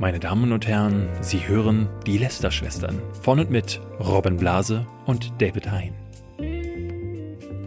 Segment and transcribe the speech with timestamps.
[0.00, 5.72] Meine Damen und Herren, Sie hören die Lester-Schwestern von und mit Robin Blase und David
[5.72, 5.92] Hein.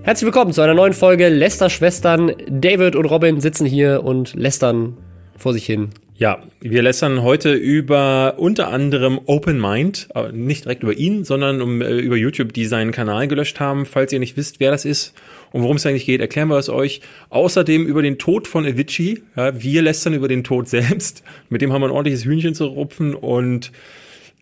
[0.03, 2.31] Herzlich willkommen zu einer neuen Folge Lester-Schwestern.
[2.47, 4.95] David und Robin sitzen hier und lästern
[5.35, 5.89] vor sich hin.
[6.15, 11.61] Ja, wir lästern heute über unter anderem Open Mind, äh, nicht direkt über ihn, sondern
[11.61, 13.85] um, äh, über YouTube, die seinen Kanal gelöscht haben.
[13.85, 15.15] Falls ihr nicht wisst, wer das ist
[15.51, 17.01] und worum es eigentlich geht, erklären wir es euch.
[17.29, 19.23] Außerdem über den Tod von Avicii.
[19.35, 21.23] Ja, wir lästern über den Tod selbst.
[21.49, 23.71] Mit dem haben wir ein ordentliches Hühnchen zu rupfen und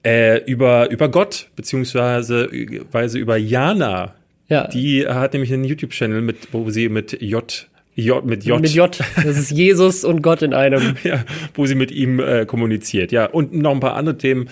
[0.04, 2.50] äh, über, über Gott, beziehungsweise
[2.92, 4.16] weise über Jana.
[4.50, 4.68] Ja.
[4.68, 7.68] Die hat nämlich einen YouTube-Channel, mit, wo sie mit J
[8.00, 8.60] J mit J.
[8.60, 8.98] Mit J.
[9.16, 10.96] Das ist Jesus und Gott in einem.
[11.04, 13.12] ja, wo sie mit ihm äh, kommuniziert.
[13.12, 14.50] Ja, und noch ein paar andere Themen.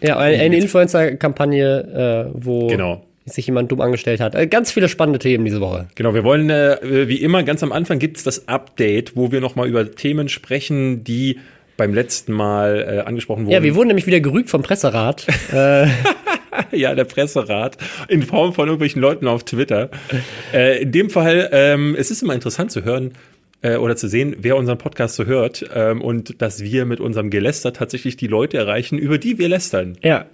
[0.00, 3.04] Ja, eine, eine Influencer-Kampagne, äh, wo Genau.
[3.24, 4.34] sich jemand dumm angestellt hat.
[4.34, 5.88] Äh, ganz viele spannende Themen diese Woche.
[5.94, 9.68] Genau, wir wollen, äh, wie immer, ganz am Anfang gibt's das Update, wo wir nochmal
[9.68, 11.38] über Themen sprechen, die
[11.76, 13.52] beim letzten Mal äh, angesprochen wurden.
[13.52, 15.26] Ja, wir wurden nämlich wieder gerügt vom Presserat.
[15.52, 15.86] äh,
[16.72, 17.76] ja, der Presserat
[18.08, 19.90] in Form von irgendwelchen Leuten auf Twitter.
[20.52, 23.12] Äh, in dem Fall, ähm, es ist immer interessant zu hören
[23.62, 27.30] äh, oder zu sehen, wer unseren Podcast so hört ähm, und dass wir mit unserem
[27.30, 29.96] Geläster tatsächlich die Leute erreichen, über die wir lästern.
[30.02, 30.26] ja.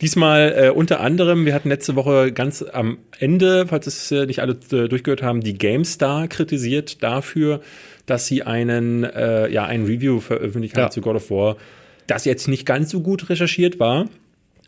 [0.00, 4.40] Diesmal äh, unter anderem, wir hatten letzte Woche ganz am Ende, falls es äh, nicht
[4.40, 7.60] alle äh, durchgehört haben, die GameStar kritisiert dafür,
[8.06, 10.90] dass sie einen, äh, ja, ein Review veröffentlicht haben Ja.
[10.90, 11.58] zu God of War,
[12.06, 14.08] das jetzt nicht ganz so gut recherchiert war.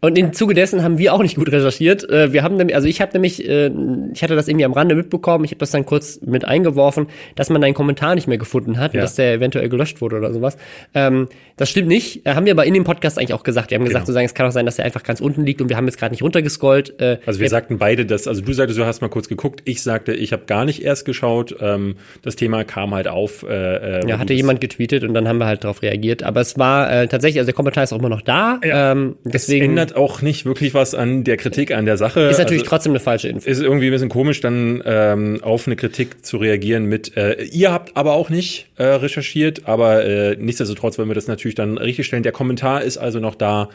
[0.05, 2.11] Und im Zuge dessen haben wir auch nicht gut recherchiert.
[2.11, 3.71] Äh, Wir haben nämlich, also ich habe nämlich, äh,
[4.13, 7.51] ich hatte das irgendwie am Rande mitbekommen, ich habe das dann kurz mit eingeworfen, dass
[7.51, 9.03] man deinen Kommentar nicht mehr gefunden hat, Ja.
[9.03, 10.57] dass der eventuell gelöscht wurde oder sowas.
[10.93, 11.29] Ähm,
[11.63, 12.27] das stimmt nicht.
[12.27, 13.71] Äh, Haben wir aber in dem Podcast eigentlich auch gesagt.
[13.71, 14.07] Wir haben gesagt, Genau.
[14.07, 15.97] sozusagen, es kann auch sein, dass er einfach ganz unten liegt und wir haben jetzt
[15.97, 17.01] gerade nicht runtergescrollt.
[17.01, 19.81] Äh, Also wir sagten beide das, also du sagtest, du hast mal kurz geguckt, ich
[19.83, 21.55] sagte, ich habe gar nicht erst geschaut.
[21.61, 23.45] Ähm, das Thema kam halt auf.
[23.49, 26.23] Äh, äh, ja, hatte jemand getweetet und dann haben wir halt darauf reagiert.
[26.25, 28.59] Aber es war äh, tatsächlich, also der Kommentar ist auch immer noch da.
[28.65, 28.93] Ja.
[28.93, 32.23] Ähm, Es deswegen ändert auch nicht wirklich was an der Kritik an der Sache.
[32.23, 33.49] ist natürlich also, trotzdem eine falsche Info.
[33.49, 37.73] ist irgendwie ein bisschen komisch, dann ähm, auf eine Kritik zu reagieren mit, äh, ihr
[37.73, 42.07] habt aber auch nicht äh, recherchiert, aber äh, nichtsdestotrotz wollen wir das natürlich dann richtig
[42.07, 42.23] stellen.
[42.23, 43.69] Der Kommentar ist also noch da.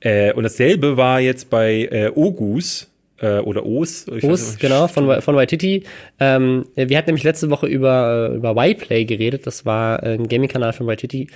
[0.00, 2.88] Äh, und dasselbe war jetzt bei äh, Ogus
[3.20, 4.06] äh, oder Os.
[4.08, 5.84] Os, genau, von, von Waititi.
[6.20, 9.46] Ähm, wir hatten nämlich letzte Woche über, äh, über Y-Play geredet.
[9.46, 11.28] Das war ein Gaming-Kanal von Waititi.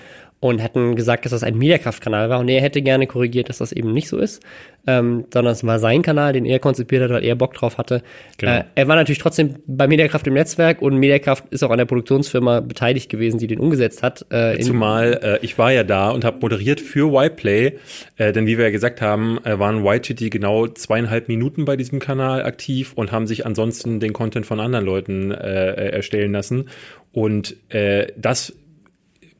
[0.42, 2.40] Und hatten gesagt, dass das ein Mediakraft-Kanal war.
[2.40, 4.42] Und er hätte gerne korrigiert, dass das eben nicht so ist.
[4.84, 8.02] Ähm, sondern es war sein Kanal, den er konzipiert hat, weil er Bock drauf hatte.
[8.38, 8.56] Genau.
[8.56, 11.84] Äh, er war natürlich trotzdem bei Mediakraft im Netzwerk und Mediakraft ist auch an der
[11.84, 14.26] Produktionsfirma beteiligt gewesen, die den umgesetzt hat.
[14.30, 17.78] Äh, Zumal äh, ich war ja da und habe moderiert für Y-Play,
[18.16, 22.00] äh, denn wie wir ja gesagt haben, äh, waren Y-Chitty genau zweieinhalb Minuten bei diesem
[22.00, 26.68] Kanal aktiv und haben sich ansonsten den Content von anderen Leuten äh, äh, erstellen lassen.
[27.12, 28.54] Und äh, das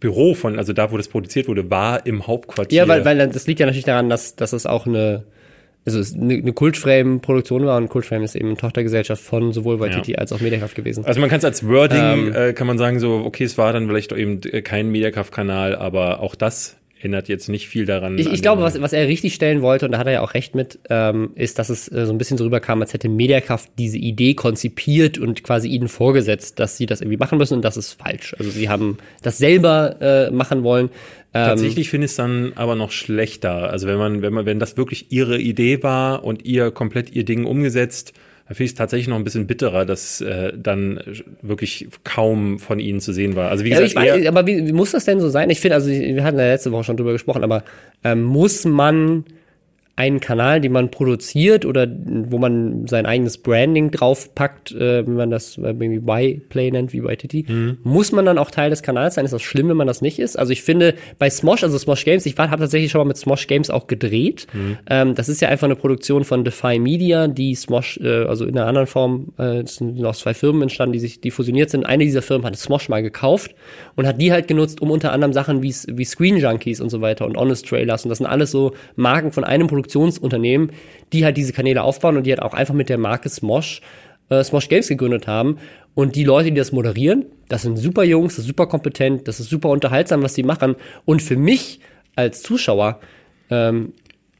[0.02, 2.76] Büro von, also da, wo das produziert wurde, war im Hauptquartier.
[2.76, 5.22] Ja, weil, weil das liegt ja natürlich daran, dass, dass es auch eine,
[5.86, 10.12] also es eine, eine Kultframe-Produktion war und Kultframe ist eben eine Tochtergesellschaft von sowohl Waititi
[10.12, 10.18] Ja.
[10.18, 11.04] als auch Mediakraft gewesen.
[11.04, 11.98] Also man kann es als Wording,
[12.28, 12.34] Ähm.
[12.34, 16.20] äh, kann man sagen so, okay, es war dann vielleicht eben äh, kein Mediakraft-Kanal, aber
[16.20, 18.18] auch das ändert jetzt nicht viel daran.
[18.18, 20.34] Ich, ich glaube, was, was er richtig stellen wollte, und da hat er ja auch
[20.34, 23.70] recht mit, ähm, ist, dass es äh, so ein bisschen so rüberkam, als hätte Mediakraft
[23.78, 27.76] diese Idee konzipiert und quasi ihnen vorgesetzt, dass sie das irgendwie machen müssen und das
[27.76, 28.34] ist falsch.
[28.38, 30.90] Also sie haben das selber äh, machen wollen.
[31.34, 33.70] Ähm, Tatsächlich finde ich es dann aber noch schlechter.
[33.70, 37.24] Also wenn man, wenn man, wenn das wirklich ihre Idee war und ihr komplett ihr
[37.24, 38.12] Ding umgesetzt,
[38.52, 41.00] dann finde ich es tatsächlich noch ein bisschen bitterer, dass äh, dann
[41.40, 43.50] wirklich kaum von ihnen zu sehen war.
[43.50, 45.48] Also wie Ja, gesagt, ich weiß, er, aber wie, wie muss das denn so sein?
[45.48, 47.64] Ich finde, also wir hatten ja letzte Woche schon drüber gesprochen, aber
[48.04, 49.24] ähm, muss man
[49.94, 55.30] einen Kanal, den man produziert oder wo man sein eigenes Branding draufpackt, äh, wenn man
[55.30, 57.48] das äh, irgendwie Y-Play nennt, wie YTT,
[57.82, 59.25] muss man dann auch Teil des Kanals sein?
[59.26, 60.38] Ist das schlimm, wenn man das nicht ist?
[60.38, 63.47] Also ich finde, bei Smosh, also Smosh Games, ich habe tatsächlich schon mal mit Smosh
[63.47, 64.47] Games auch gedreht.
[64.88, 68.56] Ähm, das ist ja einfach eine Produktion von Defy Media, die Smosh, äh, also in
[68.56, 71.84] einer anderen Form, äh, es sind aus zwei Firmen entstanden, die sich, die fusioniert sind.
[71.84, 73.54] Eine dieser Firmen hat Smosh mal gekauft
[73.97, 77.00] und hat die halt genutzt, um unter anderem Sachen wie, wie Screen Junkies und so
[77.02, 80.73] weiter und Honest Trailers und das sind alles so Marken von einem Produktionsunternehmen,
[81.12, 83.81] die halt diese Kanäle aufbauen und die halt auch einfach mit der Marke Smosh
[84.29, 85.58] äh, Smosh Games gegründet haben.
[85.94, 89.40] Und die Leute, die das moderieren, das sind super Jungs, das ist super kompetent, das
[89.40, 90.76] ist super unterhaltsam, was die machen.
[91.05, 91.81] Und für mich
[92.17, 93.00] als Zuschauer
[93.50, 93.93] ähm,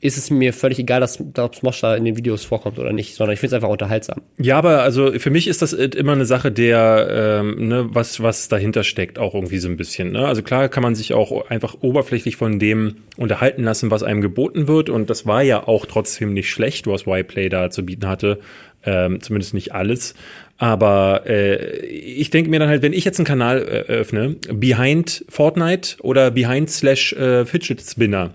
[0.03, 3.15] ist es mir völlig egal, dass, dass Smosh da in den Videos vorkommt oder nicht,
[3.15, 4.21] sondern ich finde es einfach unterhaltsam.
[4.37, 8.49] Ja, aber also für mich ist das immer eine Sache der, ähm, ne, was, was
[8.49, 10.11] dahinter steckt, auch irgendwie so ein bisschen.
[10.11, 10.27] Ne?
[10.27, 14.67] Also klar kann man sich auch einfach oberflächlich von dem unterhalten lassen, was einem geboten
[14.67, 14.91] wird.
[14.91, 18.41] Und das war ja auch trotzdem nicht schlecht, was Y-Play da zu bieten hatte.
[18.85, 20.15] Ähm, zumindest nicht alles.
[20.59, 25.25] Aber äh, ich denke mir dann halt, wenn ich jetzt einen Kanal äh, öffne, Behind
[25.29, 28.35] Fortnite oder Behind slash äh, Fidget Spinner,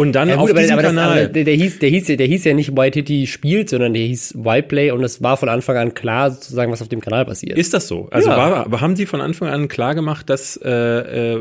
[0.00, 1.28] und dann Ja, auf gut, aber, diesem aber, das, Kanal.
[1.28, 4.02] der, der, hieß, der, hieß, ja- der hieß ja nicht White Hitty spielt, sondern der
[4.04, 7.58] hieß Y-Play und es war von Anfang an klar, sozusagen, was auf dem Kanal passiert.
[7.58, 8.08] ist das so?
[8.10, 8.36] Also Ja.
[8.70, 11.40] war, haben Sie von Anfang an klar gemacht, dass äh, äh,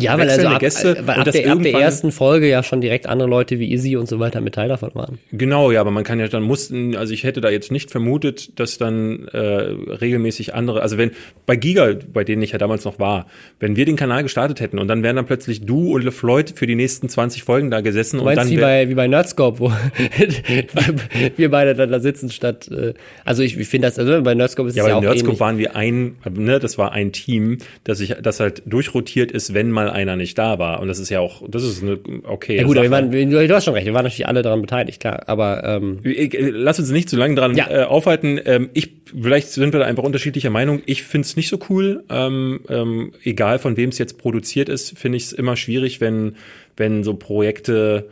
[0.00, 2.80] ja, weil also ab, Gäste weil und ab, der, ab der ersten Folge ja schon
[2.80, 5.18] direkt andere Leute wie Izzy und so weiter mit Teil davon waren.
[5.32, 8.58] Genau, ja, aber man kann ja dann mussten, also ich hätte da jetzt nicht vermutet,
[8.60, 11.10] dass dann äh, regelmäßig andere, also wenn
[11.46, 13.26] bei Giga, bei denen ich ja damals noch war,
[13.60, 16.66] wenn wir den Kanal gestartet hätten und dann wären dann plötzlich du und LeFloid für
[16.66, 19.60] die nächsten 20 Folgen da gesessen Du und meinst dann wie bei, wie bei Nerdscope,
[19.60, 19.72] wo
[21.36, 22.94] wir, beide dann da sitzen statt, äh,
[23.24, 25.40] also ich, ich finde das, also bei Nerdscope ist ja, es ja auch Nerdscope ähnlich.
[25.40, 29.70] waren wir ein, ne, das war ein Team, das sich, das halt durchrotiert ist, wenn
[29.70, 30.80] mal einer nicht da war.
[30.80, 32.56] Und das ist ja auch, das ist eine okay.
[32.56, 35.00] Ja gut, aber wir waren, du hast schon recht, wir waren natürlich alle daran beteiligt,
[35.00, 37.70] klar, aber ähm, äh, Lass uns nicht zu lange dran Ja.
[37.70, 38.40] äh, aufhalten.
[38.44, 40.82] Ähm, ich, vielleicht sind wir da einfach unterschiedlicher Meinung.
[40.86, 42.04] Ich finde es nicht so cool.
[42.10, 46.36] Ähm, ähm, egal von wem es jetzt produziert ist, finde ich es immer schwierig, wenn,
[46.78, 48.08] wenn so Projekte.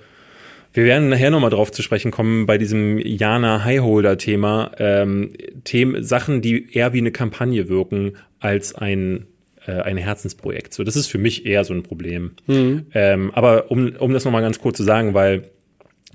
[0.73, 4.73] Wir werden nachher nochmal drauf zu sprechen kommen bei diesem Jana Highholder-Thema.
[4.79, 5.31] Ähm,
[5.65, 9.27] Themen, Sachen, die eher wie eine Kampagne wirken als ein
[9.67, 10.75] äh, ein Herzensprojekt.
[10.75, 12.33] So, das ist für mich eher so ein Problem.
[12.93, 15.45] Ähm, aber um, um das nochmal ganz kurz zu sagen, weil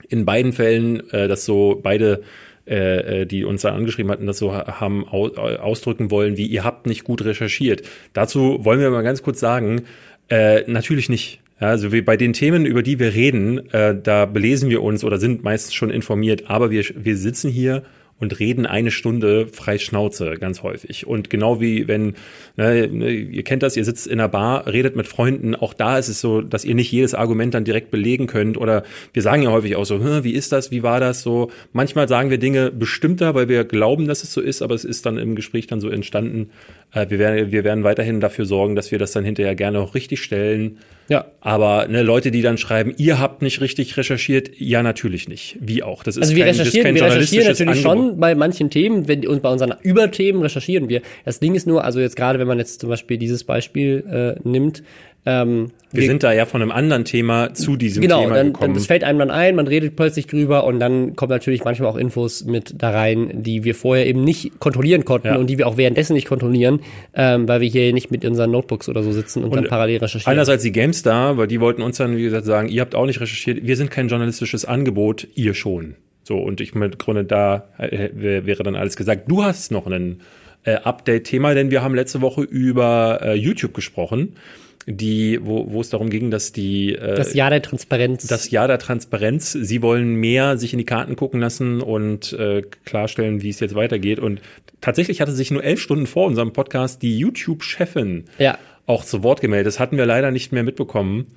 [0.09, 2.21] in beiden Fällen, äh, das so beide,
[2.67, 6.37] äh, äh, die uns da angeschrieben hatten, das so ha- haben au äh, ausdrücken wollen,
[6.37, 7.81] wie ihr habt nicht gut recherchiert.
[8.13, 9.81] Dazu wollen wir mal ganz kurz sagen,
[10.29, 11.40] äh, natürlich nicht.
[11.61, 15.03] Ja, also wir, bei den Themen, über die wir reden, äh, da belesen wir uns
[15.03, 17.83] oder sind meistens schon informiert, aber wir, wir sitzen hier
[18.21, 21.07] und reden eine Stunde frei Schnauze ganz häufig.
[21.07, 22.13] Und genau wie wenn,
[22.55, 26.07] ne, ihr kennt das, ihr sitzt in einer Bar, redet mit Freunden, auch da ist
[26.07, 28.57] es so, dass ihr nicht jedes Argument dann direkt belegen könnt.
[28.57, 31.49] Oder wir sagen ja häufig auch so, "Hä, wie ist das, wie war das so?
[31.73, 35.05] Manchmal sagen wir Dinge bestimmter, weil wir glauben, dass es so ist, aber es ist
[35.07, 36.51] dann im Gespräch dann so entstanden.
[36.93, 39.95] Äh, wir, werden, wir werden weiterhin dafür sorgen, dass wir das dann hinterher gerne auch
[39.95, 40.77] richtig stellen.
[41.07, 41.25] ja.
[41.39, 45.57] Aber ne, Leute, die dann schreiben, ihr habt nicht richtig recherchiert, ja, natürlich nicht.
[45.59, 46.03] Wie auch.
[46.03, 48.09] Das ist Also wir kein, das ist recherchieren, wir recherchieren natürlich Angebot.
[48.09, 51.01] schon bei manchen Themen, wenn und bei unseren Überthemen recherchieren wir.
[51.25, 54.47] Das Ding ist nur, also jetzt gerade, wenn man jetzt zum Beispiel dieses Beispiel äh,
[54.47, 54.83] nimmt,
[55.25, 58.53] ähm, Wir sind da ja von einem anderen Thema zu diesem genau, Thema dann, dann
[58.53, 58.73] gekommen.
[58.73, 61.95] das fällt einem dann ein, man redet plötzlich drüber und dann kommen natürlich manchmal auch
[61.97, 65.35] Infos mit da rein, die wir vorher eben nicht kontrollieren konnten Ja.
[65.35, 66.79] und die wir auch währenddessen nicht kontrollieren,
[67.13, 70.31] ähm, weil wir hier nicht mit unseren Notebooks oder so sitzen und, dann parallel recherchieren.
[70.31, 73.19] Einerseits die GameStar, weil die wollten uns dann, wie gesagt, sagen, ihr habt auch nicht
[73.21, 75.95] recherchiert, wir sind kein journalistisches Angebot, ihr schon.
[76.23, 79.23] So, und ich mit Grunde da äh, wär- wäre dann alles gesagt.
[79.29, 80.21] Du hast noch ein
[80.63, 84.33] äh, Update-Thema, denn wir haben letzte Woche über äh, YouTube gesprochen,
[84.87, 88.27] die, wo, wo es darum ging, dass die äh, das Jahr der Transparenz.
[88.27, 89.51] das Jahr der Transparenz.
[89.51, 93.75] Sie wollen mehr sich in die Karten gucken lassen und äh, klarstellen, wie es jetzt
[93.75, 94.19] weitergeht.
[94.19, 94.41] Und
[94.81, 98.57] tatsächlich hatte sich nur elf Stunden vor unserem Podcast die YouTube-Chefin ja.
[98.87, 99.67] auch zu Wort gemeldet.
[99.67, 101.27] Das hatten wir leider nicht mehr mitbekommen.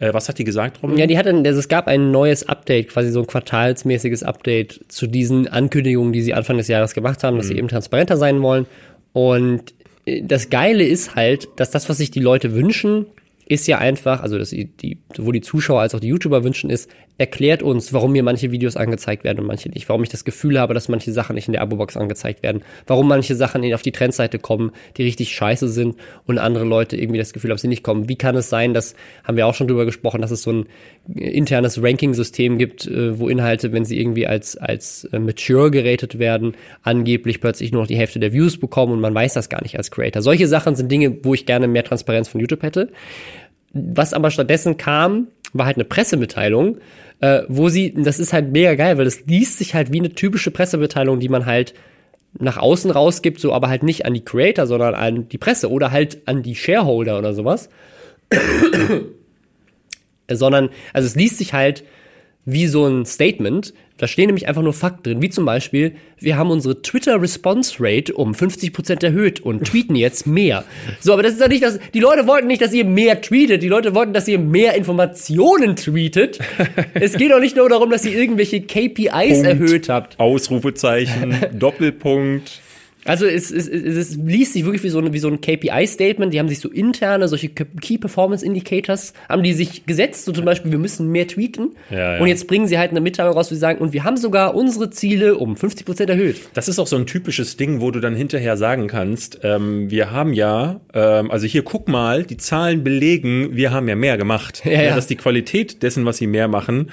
[0.00, 0.98] Äh, was hat die gesagt, Robin?
[0.98, 5.06] Ja, die hatten, also es gab ein neues Update, quasi so ein quartalsmäßiges Update zu
[5.06, 8.66] diesen Ankündigungen, die sie Anfang des Jahres gemacht haben, dass sie eben transparenter sein wollen.
[9.12, 9.74] Und
[10.06, 13.06] das Geile ist halt, dass das, was sich die Leute wünschen,
[13.46, 16.88] ist ja einfach, also dass die, sowohl die Zuschauer als auch die YouTuber wünschen, ist,
[17.20, 20.58] erklärt uns, warum mir manche Videos angezeigt werden und manche nicht, warum ich das Gefühl
[20.58, 23.92] habe, dass manche Sachen nicht in der Abo-Box angezeigt werden, warum manche Sachen auf die
[23.92, 27.84] Trendseite kommen, die richtig scheiße sind und andere Leute irgendwie das Gefühl haben, sie nicht
[27.84, 28.08] kommen.
[28.08, 30.66] Wie kann es sein, dass, haben wir auch schon drüber gesprochen, dass es so ein
[31.14, 36.56] internes Ranking-System gibt, äh, wo Inhalte, wenn sie irgendwie als, als äh, mature geratet werden,
[36.84, 39.76] angeblich plötzlich nur noch die Hälfte der Views bekommen und man weiß das gar nicht
[39.76, 40.22] als Creator.
[40.22, 42.88] Solche Sachen sind Dinge, wo ich gerne mehr Transparenz von YouTube hätte.
[43.74, 46.78] Was aber stattdessen kam, war halt eine Pressemitteilung,
[47.20, 50.10] äh, wo sie, das ist halt mega geil, weil das liest sich halt wie eine
[50.10, 51.74] typische Pressemitteilung, die man halt
[52.38, 55.90] nach außen rausgibt, so aber halt nicht an die Creator, sondern an die Presse oder
[55.90, 57.68] halt an die Shareholder oder sowas.
[60.30, 61.84] sondern, also es liest sich halt
[62.44, 63.74] wie so ein Statement.
[63.98, 68.32] Da stehen nämlich einfach nur Fakten drin, wie zum Beispiel, wir haben unsere Twitter-Response-Rate um
[68.32, 70.64] 50% erhöht und tweeten jetzt mehr.
[71.00, 73.62] So, aber das ist ja nicht das, die Leute wollten nicht, dass ihr mehr tweetet,
[73.62, 76.38] die Leute wollten, dass ihr mehr Informationen tweetet.
[76.94, 79.46] es geht auch nicht nur darum, dass ihr irgendwelche KPIs Punkt.
[79.46, 80.18] erhöht habt.
[80.18, 82.62] Ausrufezeichen, Doppelpunkt.
[83.04, 86.32] Also es, es, es, es liest sich wirklich wie so, eine, wie so ein KPI-Statement.
[86.32, 90.44] Die haben sich so interne, solche Key Performance Indicators, haben die sich gesetzt, so zum
[90.44, 91.70] Beispiel, wir müssen mehr tweeten.
[91.90, 92.20] Ja, ja.
[92.20, 94.54] Und jetzt bringen sie halt eine Mitteilung raus, wo sie sagen, und wir haben sogar
[94.54, 96.40] unsere Ziele um 50 Prozent erhöht.
[96.54, 100.10] Das ist auch so ein typisches Ding, wo du dann hinterher sagen kannst, ähm, wir
[100.10, 104.62] haben ja, ähm, also hier guck mal, die Zahlen belegen, wir haben ja mehr gemacht.
[104.64, 104.94] Ja, ja.
[104.94, 106.90] Dass die Qualität dessen, was sie mehr machen,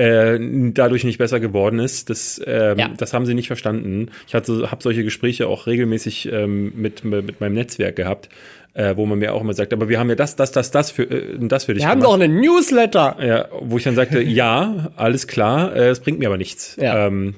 [0.00, 0.38] äh,
[0.72, 2.10] dadurch nicht besser geworden ist.
[2.10, 2.90] Das, ähm, Ja.
[2.96, 4.08] das haben sie nicht verstanden.
[4.26, 8.28] Ich hatte, habe solche Gespräche auch regelmäßig ähm, mit, mit meinem Netzwerk gehabt,
[8.72, 10.90] äh, wo man mir auch immer sagt, aber wir haben ja das, das, das, das
[10.92, 12.14] für, äh, das für dich Wir haben gemacht.
[12.16, 13.16] doch einen Newsletter.
[13.20, 16.76] Ja, wo ich dann sagte, ja, alles klar, äh, es bringt mir aber nichts.
[16.80, 17.06] Ja.
[17.08, 17.34] Ähm,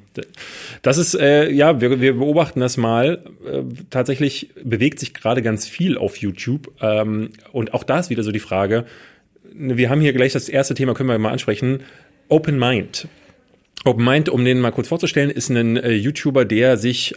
[0.82, 3.24] das ist, äh, ja, wir, wir beobachten das mal.
[3.50, 6.70] Äh, tatsächlich bewegt sich gerade ganz viel auf YouTube.
[6.82, 8.84] Ähm, und auch da ist wieder so die Frage,
[9.54, 11.80] wir haben hier gleich das erste Thema, können wir mal ansprechen,
[12.32, 13.08] Open Mind.
[13.84, 17.14] Open Mind, um den mal kurz vorzustellen, ist ein äh, YouTuber, der sich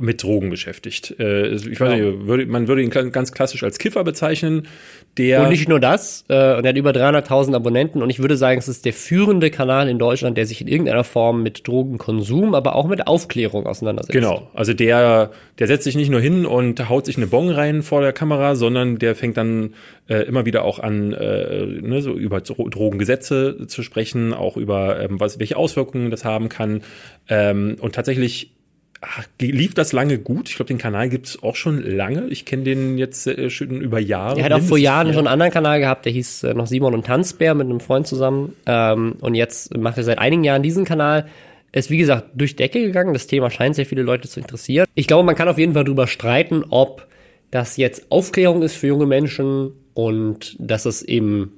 [0.00, 1.14] mit Drogen beschäftigt.
[1.18, 2.10] Äh, ich weiß Genau.
[2.10, 4.68] nicht, würde, man würde ihn ganz klassisch als Kiffer bezeichnen,
[5.16, 8.36] der Und nicht nur das, äh, und er hat über 300.000 Abonnenten und ich würde
[8.36, 12.54] sagen, es ist der führende Kanal in Deutschland, der sich in irgendeiner Form mit Drogenkonsum,
[12.54, 14.12] aber auch mit Aufklärung auseinandersetzt.
[14.12, 17.82] Genau, also der, der setzt sich nicht nur hin und haut sich eine Bong rein
[17.82, 19.74] vor der Kamera, sondern der fängt dann
[20.08, 25.00] äh, immer wieder auch an, äh, ne, so über Dro Drogengesetze zu sprechen, auch über
[25.00, 26.82] ähm, was, welche Auswirkungen das haben kann.
[27.28, 28.52] Ähm, und tatsächlich
[29.00, 30.48] ach, lief das lange gut.
[30.48, 32.26] Ich glaube, den Kanal gibt's auch schon lange.
[32.28, 34.38] Ich kenne den jetzt äh, schon über Jahre.
[34.38, 36.94] Er hat auch vor Jahren schon einen anderen Kanal gehabt, der hieß äh, noch Simon
[36.94, 38.54] und Tanzbär mit einem Freund zusammen.
[38.66, 41.28] Ähm, und jetzt macht er seit einigen Jahren diesen Kanal.
[41.70, 43.12] Ist wie gesagt durch Decke gegangen.
[43.12, 44.86] Das Thema scheint sehr viele Leute zu interessieren.
[44.94, 47.06] Ich glaube, man kann auf jeden Fall darüber streiten, ob
[47.50, 51.52] das jetzt Aufklärung ist für junge Menschen und dass es eben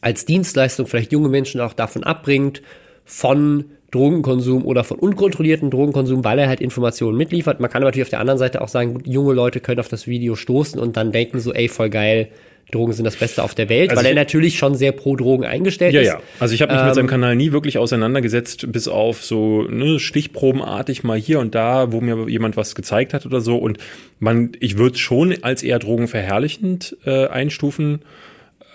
[0.00, 2.62] als Dienstleistung vielleicht junge Menschen auch davon abbringt,
[3.04, 7.58] von Drogenkonsum oder von unkontrollierten Drogenkonsum, weil er halt Informationen mitliefert.
[7.60, 10.06] Man kann aber natürlich auf der anderen Seite auch sagen, junge Leute können auf das
[10.06, 12.28] Video stoßen und dann denken so, ey, voll geil,
[12.70, 15.16] Drogen sind das Beste auf der Welt, Also weil er ich- natürlich schon sehr pro
[15.16, 16.06] Drogen eingestellt Ja, ist.
[16.08, 16.20] ja.
[16.38, 21.02] Also ich habe mich mit seinem Kanal nie wirklich auseinandergesetzt, bis auf so ne, stichprobenartig
[21.02, 23.56] mal hier und da, wo mir jemand was gezeigt hat oder so.
[23.56, 23.78] Und
[24.20, 28.00] man, ich würde schon als eher drogenverherrlichend äh, einstufen,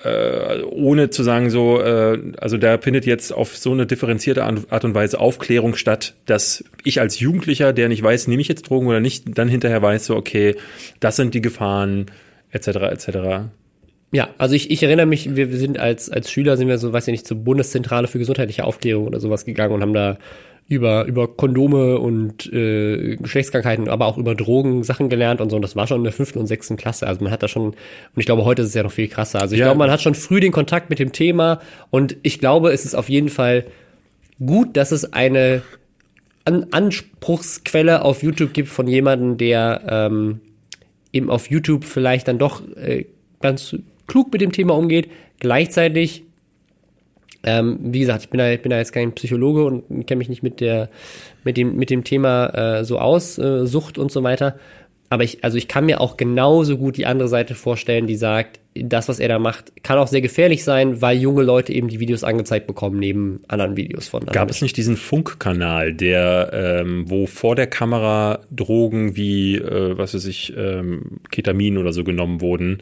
[0.04, 4.86] äh, ohne zu sagen so, äh, also da findet jetzt auf so eine differenzierte Art
[4.86, 8.88] und Weise Aufklärung statt, dass ich als Jugendlicher, der nicht weiß, nehme ich jetzt Drogen
[8.88, 10.56] oder nicht, dann hinterher weiß so, okay,
[11.00, 12.08] das sind die Gefahren,
[12.52, 12.68] etc.
[12.68, 13.08] etc.
[14.12, 17.08] Ja, also ich, ich erinnere mich, wir sind als, als Schüler sind wir so, weiß
[17.08, 20.18] ich nicht, zur Bundeszentrale für gesundheitliche Aufklärung oder sowas gegangen und haben da
[20.68, 25.58] über, über Kondome und äh, Geschlechtskrankheiten, aber auch über Drogen Sachen gelernt und so.
[25.58, 27.06] Und das war schon in der fünften und sechsten Klasse.
[27.06, 27.76] Also man hat da schon, und
[28.16, 29.42] ich glaube, heute ist es ja noch viel krasser.
[29.42, 29.66] Also ich Ja.
[29.68, 31.60] glaube, man hat schon früh den Kontakt mit dem Thema
[31.92, 33.66] und ich glaube, es ist auf jeden Fall
[34.44, 35.62] gut, dass es eine
[36.46, 40.40] An Anspruchsquelle auf YouTube gibt von jemandem, der ähm,
[41.14, 43.06] eben auf YouTube vielleicht dann doch äh,
[43.42, 43.76] ganz
[44.08, 45.10] klug mit dem Thema umgeht.
[45.40, 46.23] Gleichzeitig,
[47.44, 50.44] ähm, wie gesagt, ich bin da, bin da jetzt kein Psychologe und kenne mich nicht
[50.44, 50.90] mit der,
[51.44, 52.48] mit dem, mit dem Thema
[52.80, 54.56] äh, so aus, äh, Sucht und so weiter.
[55.10, 58.60] Aber ich, also ich kann mir auch genauso gut die andere Seite vorstellen, die sagt,
[58.74, 62.00] das, was er da macht, kann auch sehr gefährlich sein, weil junge Leute eben die
[62.00, 67.06] Videos angezeigt bekommen, neben anderen Videos von anderen Gab es nicht diesen Funkkanal, der, ähm,
[67.08, 72.42] wo vor der Kamera Drogen wie, äh, was weiß ich, ähm, Ketamin oder so genommen
[72.42, 72.80] wurden?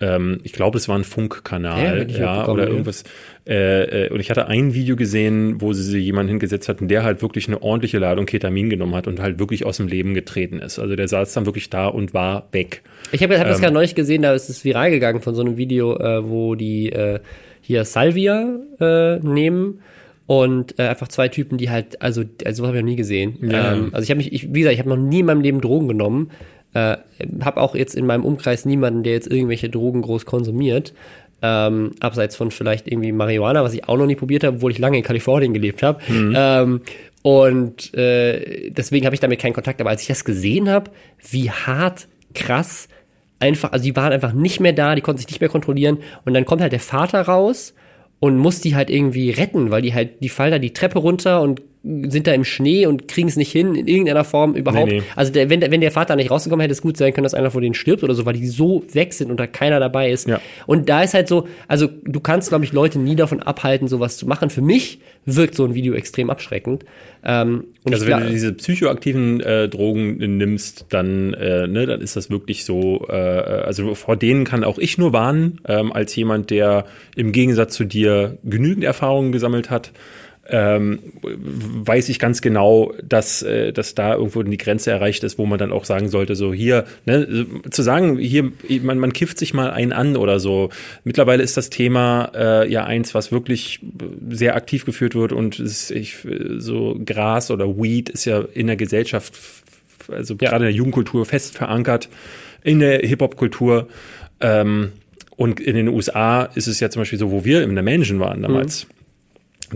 [0.00, 2.70] Ähm, ich glaube, es war ein Ja, Funkkanal, ja, mitbekommen, oder ja.
[2.70, 3.04] irgendwas.
[3.46, 7.20] Äh, äh, und ich hatte ein Video gesehen, wo sie jemanden hingesetzt hatten, der halt
[7.22, 10.78] wirklich eine ordentliche Ladung Ketamin genommen hat und halt wirklich aus dem Leben getreten ist.
[10.78, 12.82] Also der saß dann wirklich da und war weg.
[13.12, 13.62] Ich habe hab das Ähm.
[13.62, 16.90] gerade neulich gesehen, da ist es viral gegangen von so einem Video, äh, wo die
[16.92, 17.20] äh,
[17.60, 19.80] hier Salvia äh, nehmen
[20.26, 23.36] und äh, einfach zwei Typen, die halt, also, also sowas habe ich noch nie gesehen.
[23.42, 23.72] Ja.
[23.74, 25.60] Ähm, also ich habe mich, ich, wie gesagt, ich habe noch nie in meinem Leben
[25.60, 26.30] Drogen genommen.
[26.72, 26.96] Äh,
[27.42, 30.94] habe auch jetzt in meinem Umkreis niemanden, der jetzt irgendwelche Drogen groß konsumiert.
[31.42, 34.78] Ähm, abseits von vielleicht irgendwie Marihuana, was ich auch noch nie probiert habe, obwohl ich
[34.78, 36.00] lange in Kalifornien gelebt habe.
[36.36, 36.82] Ähm,
[37.22, 39.80] und äh, deswegen habe ich damit keinen Kontakt.
[39.80, 40.90] Aber als ich das gesehen habe,
[41.30, 42.88] wie hart, krass,
[43.40, 45.98] einfach, also die waren einfach nicht mehr da, die konnten sich nicht mehr kontrollieren.
[46.24, 47.74] Und dann kommt halt der Vater raus
[48.20, 51.40] und muss die halt irgendwie retten, weil die halt, die fallen da die Treppe runter
[51.40, 54.90] und sind da im Schnee und kriegen es nicht hin, in irgendeiner Form überhaupt.
[54.90, 55.02] Nee, nee.
[55.16, 57.32] Also der, wenn, der, wenn der Vater nicht rausgekommen hätte, es gut sein können, dass
[57.32, 60.10] einer von denen stirbt oder so, weil die so weg sind und da keiner dabei
[60.10, 60.28] ist.
[60.28, 60.40] Ja.
[60.66, 64.18] Und da ist halt so, also du kannst, glaube ich, Leute nie davon abhalten, sowas
[64.18, 64.50] zu machen.
[64.50, 66.84] Für mich wirkt so ein Video extrem abschreckend.
[67.24, 72.14] Ähm, und Also wenn du diese psychoaktiven äh, Drogen nimmst, dann, äh, ne, dann ist
[72.14, 76.50] das wirklich so, äh, also vor denen kann auch ich nur warnen, ähm, als jemand,
[76.50, 76.84] der
[77.16, 79.92] im Gegensatz zu dir genügend Erfahrungen gesammelt hat.
[80.50, 85.46] Ähm, weiß ich ganz genau, dass, äh, dass da irgendwo die Grenze erreicht ist, wo
[85.46, 88.50] man dann auch sagen sollte, so hier, ne, zu sagen, hier,
[88.82, 90.70] man, man kifft sich mal einen an oder so.
[91.04, 93.80] Mittlerweile ist das Thema äh, ja eins, was wirklich
[94.28, 96.16] sehr aktiv geführt wird und ist, ich,
[96.58, 99.38] so Gras oder Weed ist ja in der Gesellschaft,
[100.08, 100.50] also ja.
[100.50, 102.08] gerade in der Jugendkultur fest verankert,
[102.64, 103.88] in der Hip-Hop-Kultur.
[104.40, 104.92] Ähm,
[105.36, 108.20] und in den USA ist es ja zum Beispiel so, wo wir in der Mansion
[108.20, 108.86] waren damals.
[108.86, 108.99] Mhm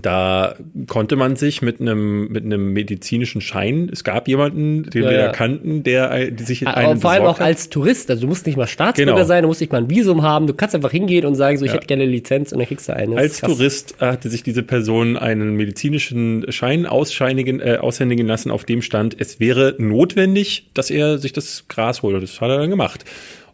[0.03, 5.11] da konnte man sich mit einem mit einem medizinischen Schein, es gab jemanden, den ja,
[5.11, 5.29] wir ja.
[5.29, 7.47] kannten, der äh, die sich in einen Aber vor allem auch hat.
[7.47, 9.25] als Tourist, also du musst nicht mal Staatsbürger genau.
[9.25, 11.65] sein, du musst nicht mal ein Visum haben, du kannst einfach hingehen und sagen, so
[11.65, 11.77] ich ja.
[11.77, 13.17] hätte gerne eine Lizenz und dann kriegst du eine.
[13.17, 18.83] Als Tourist hatte sich diese Person einen medizinischen Schein ausscheinigen, äh, aushändigen lassen, auf dem
[18.83, 22.15] stand, es wäre notwendig, dass er sich das Gras holt.
[22.15, 23.05] Und das hat er dann gemacht.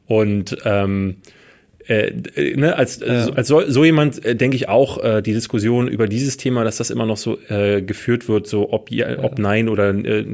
[0.07, 1.17] Und ähm,
[1.91, 3.31] äh, ne, als, ja.
[3.31, 6.77] als so, so jemand äh, denke ich auch äh, die Diskussion über dieses Thema, dass
[6.77, 10.25] das immer noch so äh, geführt wird, so ob ja, ob nein oder äh,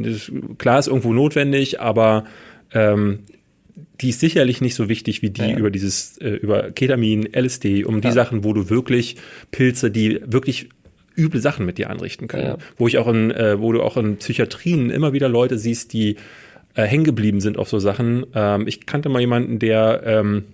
[0.59, 2.25] klar ist irgendwo notwendig, aber
[2.73, 3.21] ähm,
[4.03, 5.57] die ist sicherlich nicht so wichtig wie die ja.
[5.57, 9.17] über dieses äh, über Ketamin, LSD, um die Sachen, wo du wirklich
[9.51, 10.69] Pilze, die wirklich
[11.17, 12.59] üble Sachen mit dir anrichten können, ja.
[12.77, 16.17] wo ich auch in, äh, wo du auch in Psychiatrien immer wieder Leute siehst, die
[16.75, 18.27] äh, hängen geblieben sind auf so Sachen.
[18.35, 20.45] Ähm, ich kannte mal jemanden, der ähm,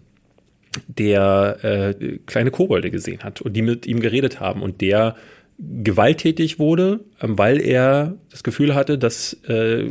[0.86, 5.16] der äh, kleine Kobolde gesehen hat und die mit ihm geredet haben und der
[5.58, 9.84] gewalttätig wurde, ähm, weil er das Gefühl hatte, dass äh,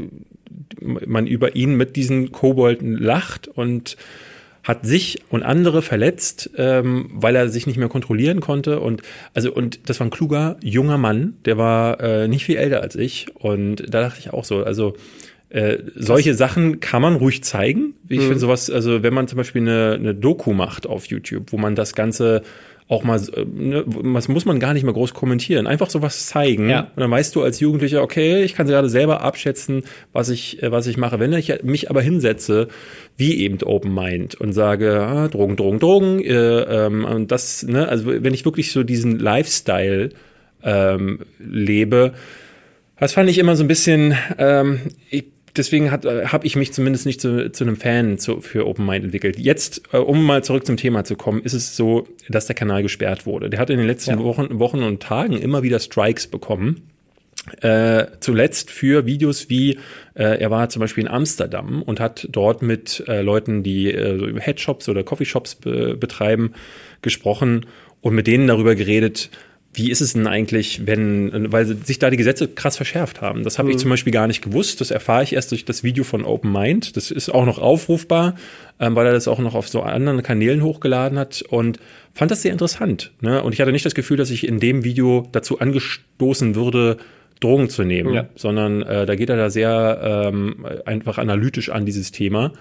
[0.81, 3.97] man über ihn mit diesen Kobolden lacht und
[4.63, 8.79] hat sich und andere verletzt, ähm, weil er sich nicht mehr kontrollieren konnte.
[8.79, 9.01] Und
[9.33, 12.95] also und das war ein kluger junger Mann, der war äh, nicht viel älter als
[12.95, 13.27] ich.
[13.35, 14.95] Und da dachte ich auch so, also
[15.51, 17.95] äh, solche Sachen kann man ruhig zeigen.
[18.07, 18.23] Ich mhm.
[18.23, 21.75] finde sowas, also wenn man zum Beispiel eine, eine Doku macht auf YouTube, wo man
[21.75, 22.41] das Ganze
[22.87, 26.69] auch mal, äh, ne, was muss man gar nicht mehr groß kommentieren, einfach sowas zeigen.
[26.69, 26.91] Ja.
[26.95, 30.71] Und dann weißt du als Jugendlicher, okay, ich kann gerade selber abschätzen, was ich, äh,
[30.71, 31.19] was ich mache.
[31.19, 32.67] Wenn ich mich aber hinsetze,
[33.17, 37.87] wie eben Open Mind und sage, ah, Drogen, Drogen, Drogen, äh, ähm, und das, ne,
[37.87, 40.09] also wenn ich wirklich so diesen Lifestyle
[40.63, 42.13] ähm, lebe,
[42.99, 44.79] das fand ich immer so ein bisschen, ähm,
[45.09, 49.05] ich, deswegen habe ich mich zumindest nicht zu, zu einem Fan zu, für Open Mind
[49.05, 49.39] entwickelt.
[49.39, 52.83] Jetzt, äh, um mal zurück zum Thema zu kommen, ist es so, dass der Kanal
[52.83, 53.49] gesperrt wurde.
[53.49, 54.19] Der hat in den letzten ja.
[54.19, 56.87] Wochen, Wochen und Tagen immer wieder Strikes bekommen.
[57.61, 59.79] Äh, zuletzt für Videos wie,
[60.13, 64.39] äh, er war zum Beispiel in Amsterdam und hat dort mit äh, Leuten, die äh,
[64.39, 66.53] Headshops oder Coffeeshops be betreiben,
[67.01, 67.65] gesprochen
[68.01, 69.31] und mit denen darüber geredet,
[69.73, 73.43] wie ist es denn eigentlich, wenn, weil sich da die Gesetze krass verschärft haben.
[73.43, 73.75] Das habe mhm.
[73.75, 74.81] ich zum Beispiel gar nicht gewusst.
[74.81, 76.97] Das erfahre ich erst durch das Video von Open Mind.
[76.97, 78.35] Das ist auch noch aufrufbar,
[78.79, 81.79] ähm, weil er das auch noch auf so anderen Kanälen hochgeladen hat und
[82.13, 83.11] fand das sehr interessant.
[83.21, 83.41] Ne?
[83.41, 86.97] Und ich hatte nicht das Gefühl, dass ich in dem Video dazu angestoßen würde,
[87.39, 88.29] Drogen zu nehmen, ja.
[88.35, 92.51] sondern äh, da geht er da sehr ähm, einfach analytisch an dieses Thema.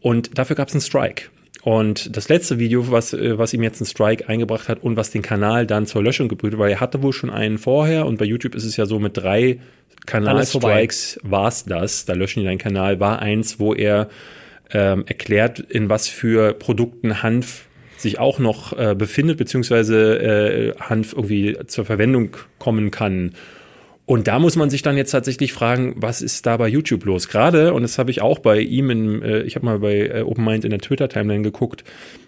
[0.00, 1.30] Und dafür gab es einen Strike.
[1.68, 5.10] Und das letzte Video, was, äh, was ihm jetzt einen Strike eingebracht hat und was
[5.10, 8.24] den Kanal dann zur Löschung gebrüht, weil er hatte wohl schon einen vorher und bei
[8.24, 9.58] YouTube ist es ja so mit drei
[10.06, 14.08] Kanalstrikes war's das, da löschen die deinen Kanal, war eins, wo er
[14.72, 17.66] ähm, erklärt, in was für Produkten Hanf
[17.98, 23.34] sich auch noch äh, befindet, beziehungsweise äh, Hanf irgendwie zur Verwendung kommen kann.
[24.08, 27.28] Und da muss man sich dann jetzt tatsächlich fragen, was ist da bei YouTube los?
[27.28, 30.22] Gerade, und das habe ich auch bei ihm, in, äh, ich habe mal bei äh,
[30.22, 31.84] OpenMind in der Twitter-Timeline geguckt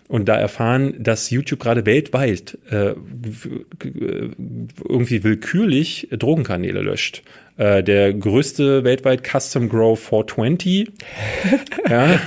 [0.07, 2.93] und da erfahren, dass YouTube gerade weltweit äh,
[4.87, 7.23] irgendwie willkürlich Drogenkanäle löscht.
[7.57, 10.91] Äh, der größte weltweit Custom Grow 420
[11.91, 12.19] ja,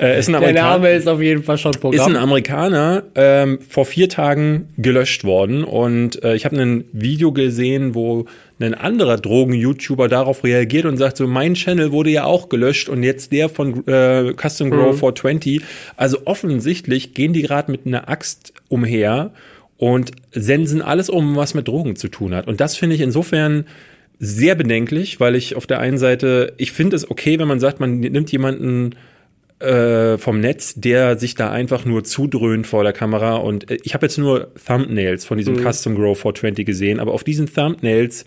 [0.00, 2.10] äh, ist ein Der Name ist auf jeden Fall schon Programm.
[2.10, 7.32] Ist ein Amerikaner ähm, vor vier Tagen gelöscht worden und äh, ich habe ein Video
[7.32, 8.24] gesehen, wo
[8.58, 13.02] ein anderer Drogen-YouTuber darauf reagiert und sagt so, mein Channel wurde ja auch gelöscht und
[13.02, 14.98] jetzt der von äh, Custom Grow mhm.
[14.98, 15.62] 420.
[15.96, 19.32] Also offensichtlich gehen die gerade mit einer Axt umher
[19.76, 22.46] und sensen alles um, was mit Drogen zu tun hat.
[22.46, 23.66] Und das finde ich insofern
[24.18, 27.80] sehr bedenklich, weil ich auf der einen Seite, ich finde es okay, wenn man sagt,
[27.80, 28.94] man nimmt jemanden
[29.58, 33.36] äh, vom Netz, der sich da einfach nur zudröhnt vor der Kamera.
[33.36, 35.70] Und äh, ich habe jetzt nur Thumbnails von diesem mhm.
[35.70, 38.24] Custom Grow 420 gesehen, aber auf diesen Thumbnails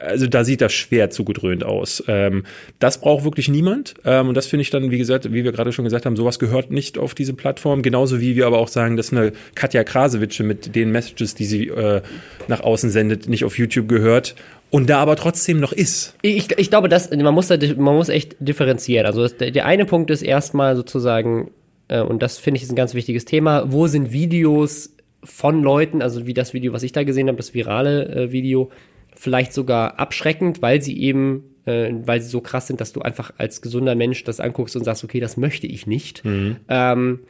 [0.00, 2.02] also da sieht das schwer zugedröhnt aus.
[2.08, 2.44] Ähm,
[2.78, 3.94] das braucht wirklich niemand.
[4.04, 6.38] Ähm, und das finde ich dann, wie gesagt, wie wir gerade schon gesagt haben, sowas
[6.38, 7.82] gehört nicht auf diese Plattform.
[7.82, 11.68] Genauso wie wir aber auch sagen, dass eine Katja Krasewitsche mit den Messages, die sie
[11.68, 12.02] äh,
[12.48, 14.34] nach außen sendet, nicht auf YouTube gehört.
[14.70, 16.16] Und da aber trotzdem noch ist.
[16.22, 19.06] Ich, ich glaube, dass man muss, da, man muss echt differenzieren.
[19.06, 21.50] Also das, der eine Punkt ist erstmal sozusagen,
[21.88, 24.90] äh, und das finde ich ist ein ganz wichtiges Thema, wo sind Videos
[25.22, 28.70] von Leuten, also wie das Video, was ich da gesehen habe, das virale äh, Video,
[29.16, 33.32] vielleicht sogar abschreckend, weil sie eben, äh, weil sie so krass sind, dass du einfach
[33.38, 36.22] als gesunder Mensch das anguckst und sagst, okay, das möchte ich nicht.
[36.68, 37.20] Ähm,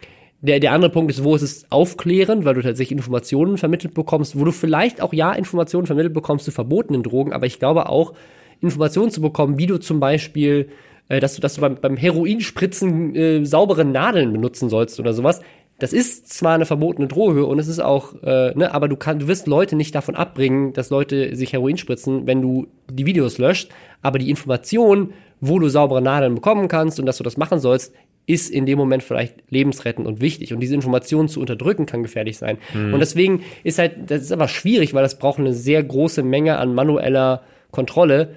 [0.43, 4.39] der, der andere Punkt ist, wo ist es aufklärend, weil du tatsächlich Informationen vermittelt bekommst,
[4.39, 8.13] wo du vielleicht auch ja Informationen vermittelt bekommst zu verbotenen Drogen, aber ich glaube auch,
[8.61, 10.69] Informationen zu bekommen, wie du zum Beispiel,
[11.09, 15.41] äh, dass du, dass du beim, beim Heroinspritzen äh, saubere Nadeln benutzen sollst oder sowas.
[15.79, 19.23] Das ist zwar eine verbotene Droge und es ist auch, äh, ne, aber du kannst,
[19.23, 23.37] du wirst Leute nicht davon abbringen, dass Leute sich Heroin spritzen, wenn du die Videos
[23.37, 23.71] löscht.
[24.01, 27.93] Aber die Information, wo du saubere Nadeln bekommen kannst und dass du das machen sollst,
[28.27, 30.53] ist in dem Moment vielleicht lebensrettend und wichtig.
[30.53, 32.59] Und diese Informationen zu unterdrücken kann gefährlich sein.
[32.93, 36.59] Und deswegen ist halt, das ist aber schwierig, weil das braucht eine sehr große Menge
[36.59, 38.37] an manueller Kontrolle,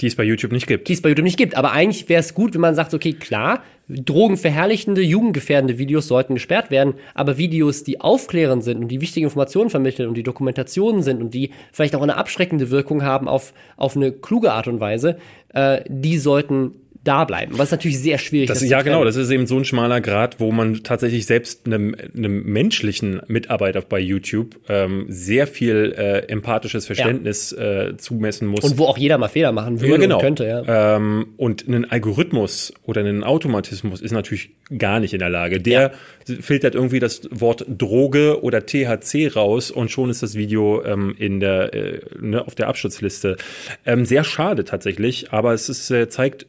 [0.00, 0.88] Die es bei YouTube nicht gibt.
[0.88, 1.56] die es bei YouTube nicht gibt.
[1.56, 6.70] Aber eigentlich wäre es gut, wenn man sagt, okay, klar, drogenverherrlichende, jugendgefährdende Videos sollten gesperrt
[6.70, 11.20] werden, aber Videos, die aufklärend sind und die wichtige Informationen vermitteln und die Dokumentationen sind
[11.20, 15.18] und die vielleicht auch eine abschreckende Wirkung haben auf, auf eine kluge Art und Weise,
[15.52, 17.56] äh, die sollten da bleiben.
[17.56, 20.38] Was natürlich sehr schwierig Das, zu ja, genau, das ist eben so ein schmaler Grad,
[20.38, 26.84] wo man tatsächlich selbst einem, einem menschlichen Mitarbeiter bei YouTube ähm, sehr viel äh, empathisches
[26.84, 28.64] Verständnis äh, zumessen muss.
[28.64, 30.16] Und wo auch jeder mal Fehler machen würde ja, genau.
[30.16, 30.96] und könnte, ja.
[30.96, 35.58] Ähm, und ein Algorithmus oder ein Automatismus ist natürlich gar nicht in der Lage.
[35.58, 35.92] Der
[36.40, 41.40] filtert irgendwie das Wort Droge oder THC raus und schon ist das Video ähm, in
[41.40, 43.38] der äh, ne, auf der Absturzliste.
[43.86, 46.46] Ähm, sehr schade tatsächlich, aber es ist, äh, zeigt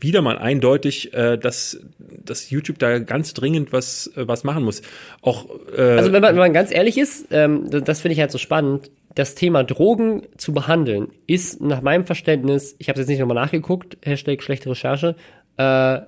[0.00, 4.82] wieder mal eindeutig, äh, dass, dass YouTube da ganz dringend was, äh, was machen muss.
[5.20, 8.20] Auch äh, Also wenn man, wenn man ganz ehrlich ist, ähm, das, das finde ich
[8.20, 13.08] halt so spannend, das Thema Drogen zu behandeln, ist nach meinem Verständnis, ich habe jetzt
[13.08, 15.16] nicht nochmal nachgeguckt, Hashtag schlechte Recherche,
[15.56, 16.00] äh,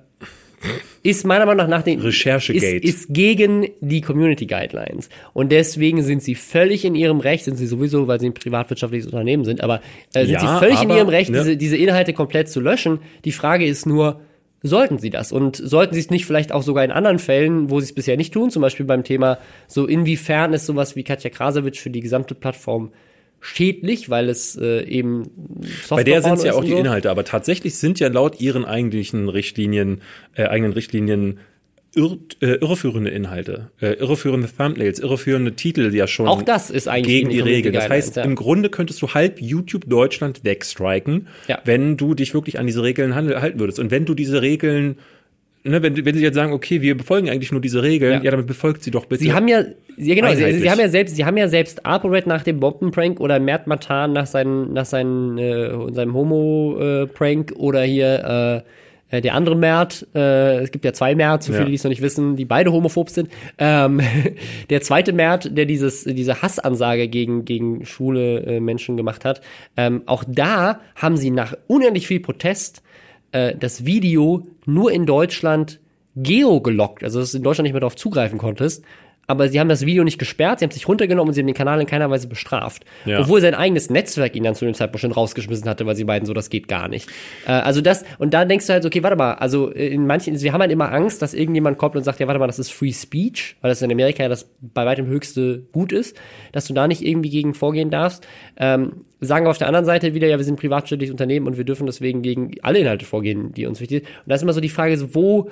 [1.03, 2.77] ist meiner Meinung nach nach den Recherchegate.
[2.77, 7.57] ist, ist gegen die Community Guidelines und deswegen sind sie völlig in ihrem Recht, sind
[7.57, 9.81] sie sowieso, weil sie ein privatwirtschaftliches Unternehmen sind, aber
[10.13, 11.39] äh, sind Ja, sie völlig in aber, ihrem Recht, ne?
[11.39, 12.99] diese, diese Inhalte komplett zu löschen.
[13.23, 14.21] Die Frage ist nur,
[14.63, 15.31] sollten sie das?
[15.31, 18.17] Und sollten sie es nicht vielleicht auch sogar in anderen Fällen, wo sie es bisher
[18.17, 22.01] nicht tun, zum Beispiel beim Thema, so inwiefern ist sowas wie Katja Krasowitsch für die
[22.01, 22.91] gesamte Plattform
[23.45, 25.29] schädlich, weil es äh, eben
[25.89, 26.77] Bei der sind ja auch die so.
[26.77, 30.01] Inhalte, aber tatsächlich sind ja laut ihren eigentlichen Richtlinien,
[30.33, 31.39] äh, eigenen Richtlinien
[31.95, 37.05] irr, äh, irreführende Inhalte, äh, irreführende Thumbnails, irreführende Titel ja schon Auch das ist eigentlich
[37.05, 37.73] gegen die Regeln.
[37.73, 38.23] Das heißt, ja.
[38.23, 41.59] im Grunde könntest du halb YouTube Deutschland wegstriken, Ja.
[41.65, 43.79] wenn du dich wirklich an diese Regeln halten würdest.
[43.79, 44.97] Und wenn du diese Regeln
[45.67, 48.21] Ne, wenn, wenn sie jetzt sagen, okay, wir befolgen eigentlich nur diese Regeln, Ja.
[48.21, 49.23] ja, dann befolgt sie doch bitte.
[49.23, 49.63] Sie haben ja,
[49.97, 53.19] ja genau, sie, sie haben ja selbst, sie haben ja selbst ApoRed nach dem Bombenprank
[53.19, 58.63] oder Mert Matan nach seinen, nach seinen, äh, seinem Homo-Prank oder hier
[59.11, 61.69] äh, äh, der andere Mert, äh, es gibt ja zwei Mert, so viele, Ja.
[61.69, 63.29] die es noch nicht wissen, die beide homophob sind.
[63.57, 64.01] Ähm,
[64.69, 69.41] der zweite Mert, der dieses, diese Hassansage gegen, gegen schwule äh, Menschen gemacht hat,
[69.77, 72.81] ähm, auch da haben sie nach unendlich viel Protest
[73.35, 75.81] äh, das Video nur in Deutschland
[76.15, 78.85] geo-gelockt, also dass du in Deutschland nicht mehr darauf zugreifen konntest.
[79.27, 81.55] Aber sie haben das Video nicht gesperrt, sie haben sich runtergenommen und sie haben den
[81.55, 82.85] Kanal in keiner Weise bestraft.
[83.05, 83.19] Ja.
[83.19, 86.25] Obwohl sein eigenes Netzwerk ihn dann zu dem Zeitpunkt schon rausgeschmissen hatte, weil sie beiden
[86.25, 87.09] so, das geht gar nicht.
[87.47, 90.05] Äh, also das, und da denkst du halt, so, okay, warte mal, also äh, in
[90.05, 92.59] manchen, wir haben halt immer Angst, dass irgendjemand kommt und sagt, ja, warte mal, das
[92.59, 96.15] ist Free Speech, weil das in Amerika ja das bei weitem höchste Gut ist,
[96.51, 98.27] dass du da nicht irgendwie gegen vorgehen darfst.
[98.57, 101.63] Ähm, sagen wir auf der anderen Seite wieder, ja, wir sind ein Unternehmen und wir
[101.63, 104.17] dürfen deswegen gegen alle Inhalte vorgehen, die uns wichtig sind.
[104.17, 105.49] Und da ist immer so die Frage, so, wo,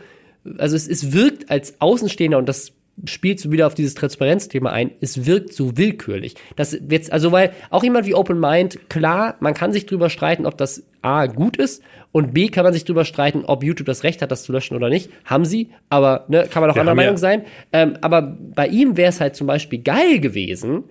[0.57, 2.73] also es, es wirkt als Außenstehender und das
[3.05, 6.35] spielt so wieder auf dieses Transparenzthema ein, es wirkt so willkürlich.
[6.55, 10.45] Das jetzt, also weil auch jemand wie Open Mind, klar, man kann sich drüber streiten,
[10.45, 14.03] ob das A gut ist und B kann man sich drüber streiten, ob YouTube das
[14.03, 15.09] Recht hat, das zu löschen oder nicht.
[15.25, 17.43] Haben sie, aber ne, kann man auch anderer haben ja- Meinung sein.
[17.73, 20.83] Ähm, aber bei ihm wäre es halt zum Beispiel geil gewesen,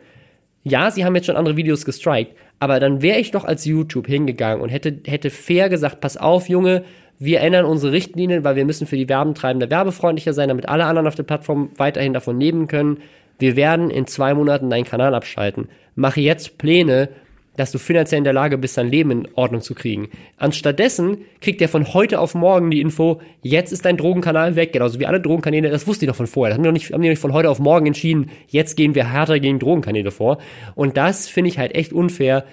[0.64, 4.06] ja, sie haben jetzt schon andere Videos gestrikt, aber dann wäre ich doch als YouTube
[4.06, 6.84] hingegangen und hätte, hätte fair gesagt, pass auf, Junge,
[7.18, 11.06] wir ändern unsere Richtlinien, weil wir müssen für die Werbentreibende werbefreundlicher sein, damit alle anderen
[11.06, 12.98] auf der Plattform weiterhin davon leben können.
[13.38, 15.68] Wir werden in zwei Monaten deinen Kanal abschalten.
[15.94, 17.08] Mache jetzt Pläne,
[17.56, 20.08] dass du finanziell in der Lage bist, dein Leben in Ordnung zu kriegen.
[20.38, 24.98] Anstattdessen kriegt er von heute auf morgen die Info, jetzt ist dein Drogenkanal weg, genauso
[24.98, 26.50] wie alle Drogenkanäle, das wusste ich doch von vorher.
[26.50, 29.10] Das haben die nicht, haben die nicht von heute auf morgen entschieden, jetzt gehen wir
[29.10, 30.38] härter gegen Drogenkanäle vor.
[30.74, 32.44] Und das finde ich halt echt unfair.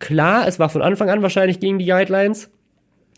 [0.00, 2.50] Klar, es war von Anfang an wahrscheinlich gegen die Guidelines,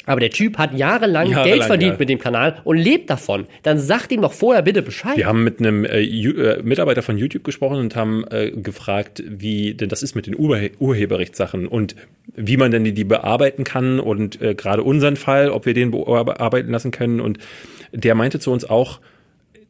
[0.07, 1.99] aber der Typ hat jahrelang, Jahrelang, Geld verdient ja.
[1.99, 3.47] mit dem Kanal und lebt davon.
[3.63, 5.17] Dann sagt ihm doch vorher bitte Bescheid.
[5.17, 9.75] Wir haben mit einem äh, äh, Mitarbeiter von YouTube gesprochen und haben äh, gefragt, wie
[9.75, 11.97] denn das ist mit den Urhe Urheberrechtssachen und
[12.35, 15.91] wie man denn die, die bearbeiten kann und äh, gerade unseren Fall, ob wir den
[15.91, 17.21] bearbeiten lassen können.
[17.21, 17.39] Und
[17.93, 19.01] der meinte zu uns auch,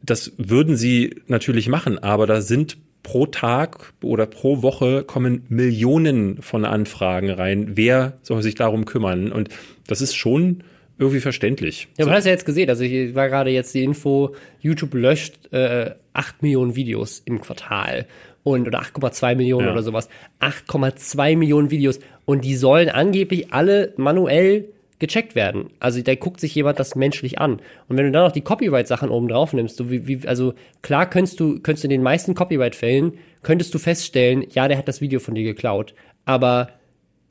[0.01, 6.41] das würden sie natürlich machen, aber da sind pro Tag oder pro Woche kommen Millionen
[6.41, 7.71] von Anfragen rein.
[7.75, 9.31] Wer soll sich darum kümmern?
[9.31, 9.49] Und
[9.87, 10.63] das ist schon
[10.97, 11.87] irgendwie verständlich.
[11.97, 12.69] Ja, man hat es ja jetzt gesehen.
[12.69, 18.05] Also hier war gerade jetzt die Info, YouTube löscht äh, 8 Millionen Videos im Quartal.
[18.43, 19.73] Und, oder 8,2 Millionen Ja.
[19.73, 20.09] oder sowas.
[20.39, 21.99] 8,2 Millionen Videos.
[22.25, 24.65] Und die sollen angeblich alle manuell
[25.01, 25.71] gecheckt werden.
[25.81, 27.59] Also da guckt sich jemand das menschlich an.
[27.89, 31.09] Und wenn du dann noch die Copyright-Sachen oben drauf nimmst, so wie, wie, also klar
[31.09, 35.01] könntest du, könntest du in den meisten Copyright-Fällen, könntest du feststellen, ja, der hat das
[35.01, 35.93] Video von dir geklaut.
[36.23, 36.69] Aber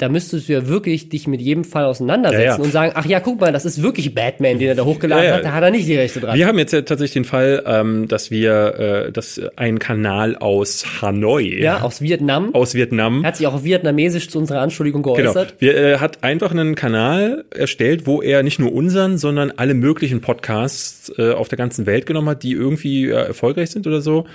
[0.01, 2.63] da müsstest du ja wirklich dich mit jedem Fall auseinandersetzen Ja, ja.
[2.63, 5.35] und sagen, ach ja, guck mal, das ist wirklich Batman, den er da hochgeladen Ja,
[5.37, 6.37] hat, da hat er nicht die Rechte dran.
[6.37, 10.85] Wir haben jetzt ja tatsächlich den Fall, ähm, dass wir, äh, dass ein Kanal aus
[11.03, 12.55] Hanoi, ja, aus Vietnam.
[12.55, 15.15] aus Vietnam, hat sich auch auf Vietnamesisch zu unserer Anschuldigung Genau.
[15.17, 15.55] geäußert.
[15.59, 20.21] Wir, äh, hat einfach einen Kanal erstellt, wo er nicht nur unseren, sondern alle möglichen
[20.21, 24.27] Podcasts äh, auf der ganzen Welt genommen hat, die irgendwie äh, erfolgreich sind oder so.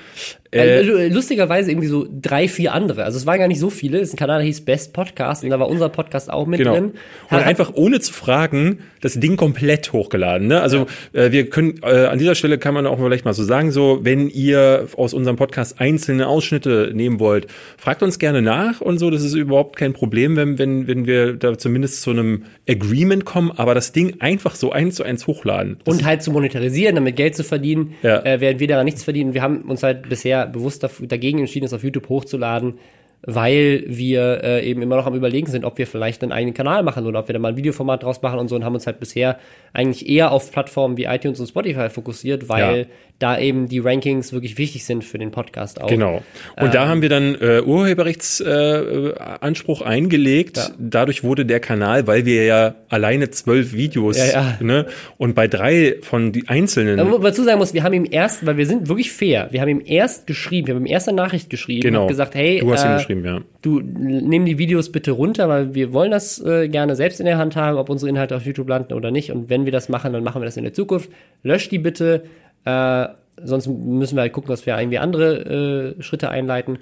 [0.56, 3.04] Äh, Also, lustigerweise irgendwie so drei, vier andere.
[3.04, 4.00] Also es waren gar nicht so viele.
[4.00, 6.60] Es ist ein Kanal, der hieß Best Podcast und da war unser Podcast auch mit
[6.60, 6.74] Genau.
[6.74, 6.84] drin.
[7.30, 10.48] Und Hat- einfach ohne zu fragen, das Ding komplett hochgeladen.
[10.48, 10.62] Ne?
[10.62, 13.72] Also äh, wir können äh, an dieser Stelle kann man auch vielleicht mal so sagen,
[13.72, 18.98] so wenn ihr aus unserem Podcast einzelne Ausschnitte nehmen wollt, fragt uns gerne nach und
[18.98, 19.10] so.
[19.12, 23.52] Das ist überhaupt kein Problem, wenn wenn wenn wir da zumindest zu einem Agreement kommen.
[23.56, 25.78] Aber das Ding einfach so eins zu eins hochladen.
[25.84, 28.24] Das und halt zu monetarisieren, damit Geld zu verdienen, Ja.
[28.26, 29.34] äh, während wir daran nichts verdienen.
[29.34, 32.75] Wir haben uns halt bisher bewusst dagegen entschieden, es auf YouTube hochzuladen,
[33.23, 36.84] weil wir äh, eben immer noch am überlegen sind, ob wir vielleicht einen eigenen Kanal
[36.84, 38.86] machen oder ob wir da mal ein Videoformat draus machen und so und haben uns
[38.86, 39.39] halt bisher
[39.73, 42.86] eigentlich eher auf Plattformen wie iTunes und Spotify fokussiert, weil Ja.
[43.19, 45.88] da eben die Rankings wirklich wichtig sind für den Podcast auch.
[45.88, 46.17] Genau.
[46.58, 46.71] Und Ähm.
[46.71, 50.58] da haben wir dann äh, Urheberrechtsanspruch äh, eingelegt.
[50.58, 50.69] Ja.
[50.78, 54.58] Dadurch wurde der Kanal, weil wir ja alleine zwölf Videos, Ja, ja.
[54.62, 54.86] Ne,
[55.17, 58.58] und bei drei von die einzelnen, Aber dazu sagen muss, wir haben ihm erst, weil
[58.58, 61.49] wir sind wirklich fair, wir haben ihm erst geschrieben, wir haben ihm erst eine Nachricht
[61.49, 63.41] geschrieben genau, und gesagt, hey, du hast ihn äh, geschrieben, ja.
[63.62, 67.38] du nimm die Videos bitte runter, weil wir wollen das äh, gerne selbst in der
[67.38, 69.32] Hand haben, ob unsere Inhalte auf YouTube landen oder nicht.
[69.32, 71.10] Und wenn wir das machen, dann machen wir das in der Zukunft.
[71.44, 72.24] Lösch die bitte,
[72.65, 73.08] äh,
[73.44, 76.80] sonst müssen wir halt gucken, dass wir irgendwie andere äh, Schritte einleiten.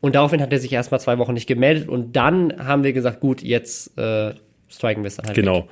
[0.00, 3.20] Und daraufhin hat er sich erstmal zwei Wochen nicht gemeldet und dann haben wir gesagt,
[3.20, 4.32] gut, jetzt äh,
[4.70, 5.34] striken wir es dann halt.
[5.34, 5.66] Genau.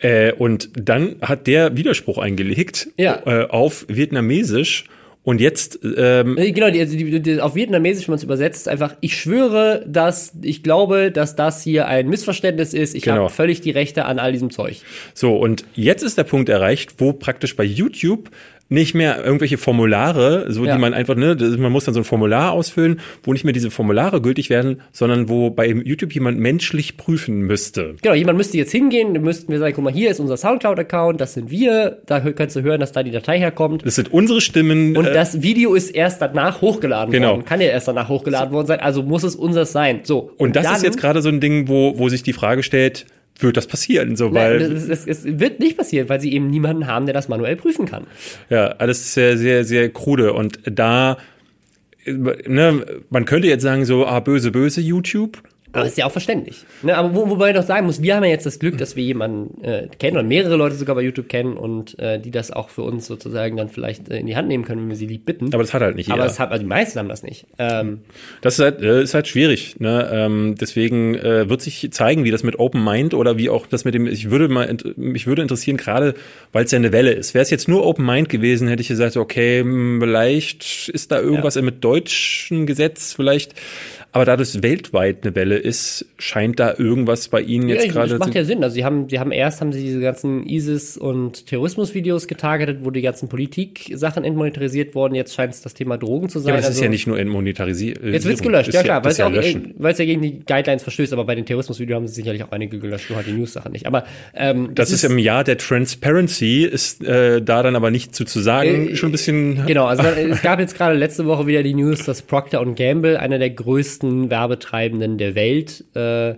[0.00, 3.20] Äh, und dann hat der Widerspruch eingelegt Ja.
[3.26, 4.84] äh, auf Vietnamesisch.
[5.26, 8.60] Und jetzt, ähm, Äh, Genau, die, also die, die, auf Vietnamesisch, wenn man es übersetzt,
[8.60, 12.94] ist einfach, ich schwöre, dass ich glaube, dass das hier ein Missverständnis ist.
[12.94, 13.22] Ich Genau.
[13.24, 14.82] habe völlig die Rechte an all diesem Zeug.
[15.14, 18.30] so, und jetzt ist der Punkt erreicht, wo praktisch bei YouTube
[18.68, 20.74] nicht mehr irgendwelche Formulare, so Ja.
[20.74, 23.70] die man einfach, ne, man muss dann so ein Formular ausfüllen, wo nicht mehr diese
[23.70, 27.94] Formulare gültig werden, sondern wo bei YouTube jemand menschlich prüfen müsste.
[28.02, 31.20] Genau, jemand müsste jetzt hingehen, dann müssten wir sagen, guck mal, hier ist unser Soundcloud-Account,
[31.20, 33.86] das sind wir, da kannst du hören, dass da die Datei herkommt.
[33.86, 34.96] Das sind unsere Stimmen.
[34.96, 37.30] Und äh, das Video ist erst danach hochgeladen Genau.
[37.32, 37.44] worden.
[37.44, 40.00] Kann ja erst danach hochgeladen worden sein, also muss es unseres sein.
[40.02, 40.32] So.
[40.38, 43.06] und das dann- ist jetzt gerade so ein Ding, wo, wo sich die Frage stellt,
[43.38, 44.16] wird das passieren?
[44.16, 47.14] So, Nein, weil, das, das, es wird nicht passieren, weil sie eben niemanden haben, der
[47.14, 48.06] das manuell prüfen kann.
[48.50, 50.32] Ja, alles sehr, sehr, sehr krude.
[50.32, 51.18] Und da,
[52.06, 55.42] ne, man könnte jetzt sagen, so, ah, böse, böse YouTube.
[55.78, 56.64] Aber ist ja auch verständlich.
[56.82, 58.96] Ne, aber wo, wobei ich doch sagen muss, wir haben ja jetzt das Glück, dass
[58.96, 62.50] wir jemanden äh, kennen und mehrere Leute sogar bei YouTube kennen und äh, die das
[62.50, 65.06] auch für uns sozusagen dann vielleicht äh, in die Hand nehmen können, wenn wir sie
[65.06, 65.52] lieb bitten.
[65.52, 66.18] Aber das hat halt nicht jeder.
[66.18, 67.46] Aber es hat, also die meisten haben das nicht.
[67.58, 68.00] Ähm,
[68.40, 69.78] das ist halt, äh, ist halt schwierig.
[69.80, 70.08] Ne?
[70.12, 73.84] Ähm, deswegen äh, wird sich zeigen, wie das mit Open Mind oder wie auch das
[73.84, 76.14] mit dem, ich würde mal, mich würde interessieren, gerade
[76.52, 77.34] weil es ja eine Welle ist.
[77.34, 81.20] Wäre es jetzt nur Open Mind gewesen, hätte ich gesagt, okay, hm, vielleicht ist da
[81.20, 83.54] irgendwas mit deutschen Gesetz, vielleicht.
[84.16, 88.08] Aber da das weltweit eine Welle ist, scheint da irgendwas bei Ihnen jetzt ja, gerade
[88.08, 88.64] das macht ja Sinn.
[88.64, 92.90] Also sie haben, sie haben erst haben sie diese ganzen ISIS und Terrorismus-Videos getargetet, wo
[92.90, 95.14] die ganzen Politik-Sachen entmonetarisiert wurden.
[95.14, 96.48] Jetzt scheint es das Thema Drogen zu sein.
[96.48, 98.02] Ja, aber das also, ist ja nicht nur entmonetarisiert.
[98.02, 101.12] Jetzt wird's gelöscht, ja klar, weil es ja ja, äh, es gegen die Guidelines verstößt,
[101.12, 103.84] aber bei den Terrorismus-Videos haben sie sicherlich auch einige gelöscht, nur halt die News-Sachen nicht.
[103.84, 108.24] Aber ähm, Das ist im Jahr der Transparency, ist äh, da dann aber nicht zu,
[108.24, 109.66] zu sagen, Äh, schon ein bisschen.
[109.66, 113.38] Genau, also es gab jetzt gerade letzte Woche wieder die News, dass Procter Gamble, einer
[113.38, 116.34] der größten Werbetreibenden der Welt, äh,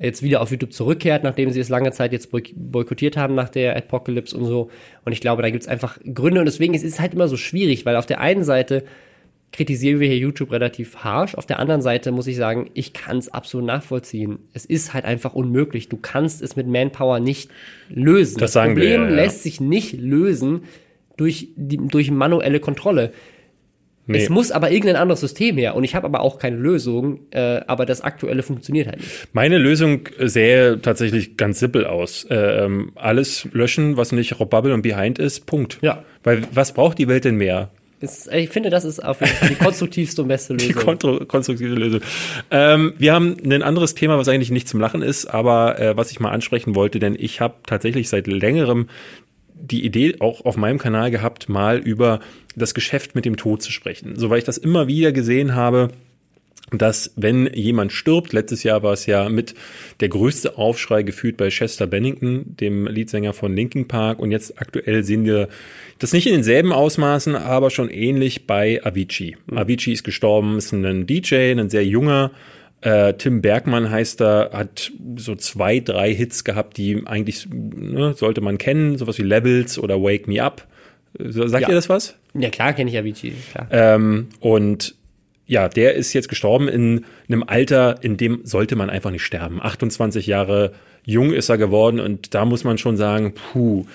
[0.00, 3.48] jetzt wieder auf YouTube zurückkehrt, nachdem sie es lange Zeit jetzt boy- boykottiert haben nach
[3.48, 4.70] der Apocalypse und so.
[5.04, 7.84] Und ich glaube, da gibt's einfach Gründe und deswegen ist es halt immer so schwierig,
[7.84, 8.84] weil auf der einen Seite
[9.50, 11.34] kritisieren wir hier YouTube relativ harsh.
[11.34, 14.38] Auf der anderen Seite muss ich sagen, ich kann es absolut nachvollziehen.
[14.52, 15.88] Es ist halt einfach unmöglich.
[15.88, 17.50] Du kannst es mit Manpower nicht
[17.88, 18.38] lösen.
[18.38, 19.14] Das wir, Problem ja, ja.
[19.14, 20.64] lässt sich nicht lösen
[21.16, 23.12] durch, die, durch manuelle Kontrolle.
[24.08, 24.18] Nee.
[24.18, 25.76] Es muss aber irgendein anderes System her.
[25.76, 29.28] Und ich habe aber auch keine Lösung, äh, aber das aktuelle funktioniert halt nicht.
[29.34, 32.26] Meine Lösung sähe tatsächlich ganz simpel aus.
[32.30, 35.78] Ähm, alles löschen, was nicht Rob Bubble und Behind ist, Punkt.
[35.82, 36.02] Ja.
[36.24, 37.70] Weil was braucht die Welt denn mehr?
[38.00, 40.68] Ist, ich finde, das ist auf jeden Fall die konstruktivste und beste Lösung.
[40.68, 42.00] Die kontro- konstruktive Lösung.
[42.50, 46.12] Ähm, wir haben ein anderes Thema, was eigentlich nicht zum Lachen ist, aber äh, was
[46.12, 48.88] ich mal ansprechen wollte, denn ich habe tatsächlich seit längerem
[49.60, 52.20] die Idee auch auf meinem Kanal gehabt, mal über
[52.56, 54.16] das Geschäft mit dem Tod zu sprechen.
[54.16, 55.90] So weil ich das immer wieder gesehen habe,
[56.70, 59.54] dass wenn jemand stirbt, letztes Jahr war es ja mit
[60.00, 65.02] der größte Aufschrei gefühlt bei Chester Bennington, dem Leadsänger von Linkin Park und jetzt aktuell
[65.02, 65.48] sehen wir
[65.98, 69.36] das nicht in denselben Ausmaßen, aber schon ähnlich bei Avicii.
[69.50, 72.32] Avicii ist gestorben, ist ein DJ, ein sehr junger,
[72.80, 78.40] äh, Tim Bergmann heißt er, hat so zwei, drei Hits gehabt, die eigentlich ne, sollte
[78.40, 80.66] man kennen, sowas wie Levels oder Wake Me Up.
[81.18, 81.68] Sagt Ja.
[81.68, 82.14] ihr das was?
[82.34, 83.66] Ja, klar kenne ich Avicii, klar.
[83.70, 84.94] Ähm, und
[85.46, 89.60] ja, der ist jetzt gestorben in einem Alter, in dem sollte man einfach nicht sterben.
[89.62, 90.72] 28 Jahre
[91.06, 93.86] jung ist er geworden und da muss man schon sagen, puh.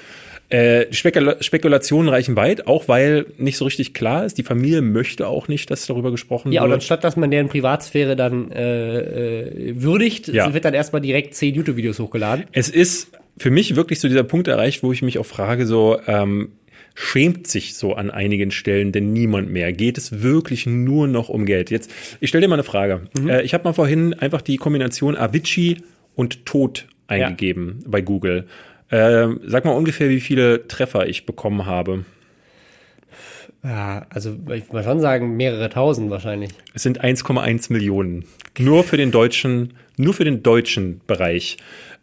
[0.54, 4.38] Äh, Spekula Spekulationen reichen weit, auch weil nicht so richtig klar ist.
[4.38, 6.76] Die Familie möchte auch nicht, dass darüber gesprochen Ja, und wird.
[6.82, 10.54] anstatt dass man deren Privatsphäre dann äh, äh, würdigt, Ja.
[10.54, 12.46] wird dann erstmal direkt zehn YouTube-Videos hochgeladen.
[12.52, 15.98] Es ist für mich wirklich so dieser Punkt erreicht, wo ich mich auch frage, so,
[16.06, 16.50] ähm,
[16.94, 19.74] schämt sich so an einigen Stellen denn niemand mehr?
[19.74, 21.72] Geht es wirklich nur noch um Geld?
[21.72, 21.90] Jetzt,
[22.20, 23.02] ich stelle dir mal eine Frage.
[23.28, 25.78] Äh, ich habe mal vorhin einfach die Kombination Avicii
[26.14, 28.46] und Tod eingegeben bei Google.
[28.94, 32.06] Ähm, sag mal ungefähr, wie viele Treffer ich bekommen habe.
[33.64, 36.52] Ja, also ich würde mal schon sagen, mehrere tausend wahrscheinlich.
[36.76, 38.26] Es sind 1,1 Millionen.
[38.60, 41.58] Nur für den deutschen, nur für den deutschen Bereich.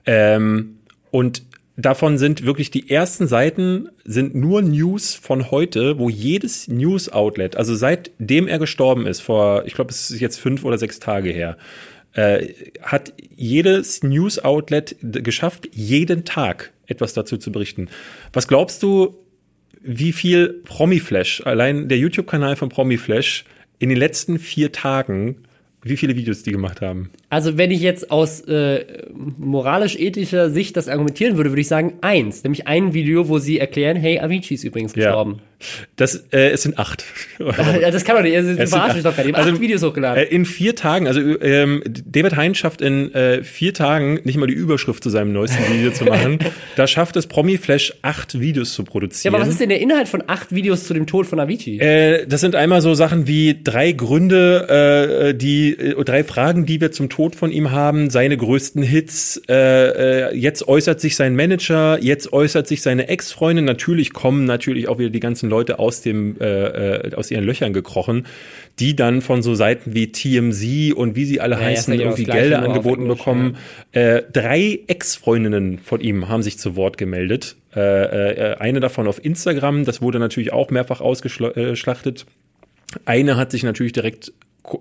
[0.04, 0.78] Ähm,
[1.12, 1.44] und
[1.76, 7.76] davon sind wirklich die ersten Seiten sind nur News von heute, wo jedes News-Outlet, also
[7.76, 11.56] seitdem er gestorben ist, vor, ich glaube, es ist jetzt fünf oder sechs Tage her,
[12.14, 12.48] äh,
[12.82, 17.88] hat jedes News-Outlet geschafft, jeden Tag etwas dazu zu berichten.
[18.32, 19.16] Was glaubst du,
[19.80, 23.44] wie viel Promiflash, allein der YouTube-Kanal von Promiflash,
[23.78, 25.36] in den letzten vier Tagen,
[25.82, 27.10] wie viele Videos die gemacht haben?
[27.30, 28.84] Also wenn ich jetzt aus äh,
[29.38, 32.42] moralisch-ethischer Sicht das argumentieren würde, würde ich sagen eins.
[32.42, 35.40] Nämlich ein Video, wo sie erklären, hey, Avicii ist übrigens gestorben.
[35.96, 37.04] Das, äh, es sind acht.
[37.80, 39.28] Ja, das kann doch nicht, also, du Es sind verarschst mich doch gerade.
[39.28, 40.24] Hab Also, acht Videos hochgeladen.
[40.24, 44.46] Äh, in vier Tagen, also ähm, David Hein schafft in äh, vier Tagen nicht mal
[44.46, 46.38] die Überschrift zu seinem neuesten Video zu machen.
[46.76, 49.34] Da schafft es Promiflash acht Videos zu ja, produzieren.
[49.34, 51.78] aber was ist denn der Inhalt von acht Videos zu dem Tod von Avicii?
[51.78, 56.80] Äh, das sind einmal so Sachen wie drei Gründe, äh, die äh, drei Fragen, die
[56.80, 59.40] wir zum Tod von ihm haben, seine größten Hits.
[59.48, 63.64] Äh, äh, jetzt äußert sich sein Manager, jetzt äußert sich seine Ex-Freundin.
[63.64, 67.72] Natürlich kommen natürlich auch wieder die ganzen Leute aus dem äh, äh, aus ihren Löchern
[67.72, 68.26] gekrochen,
[68.78, 72.24] die dann von so Seiten wie TMZ und wie sie alle ja, heißen ja irgendwie
[72.24, 73.56] Gelder angeboten Englisch, bekommen.
[73.92, 77.56] Äh, drei Ex-Freundinnen von ihm haben sich zu Wort gemeldet.
[77.74, 82.26] Äh, äh, eine davon auf Instagram, das wurde natürlich auch mehrfach ausgeschlachtet.
[83.04, 84.32] Eine hat sich natürlich direkt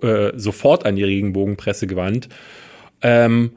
[0.02, 2.30] äh, sofort an die Regenbogenpresse gewandt.
[3.02, 3.52] Ähm,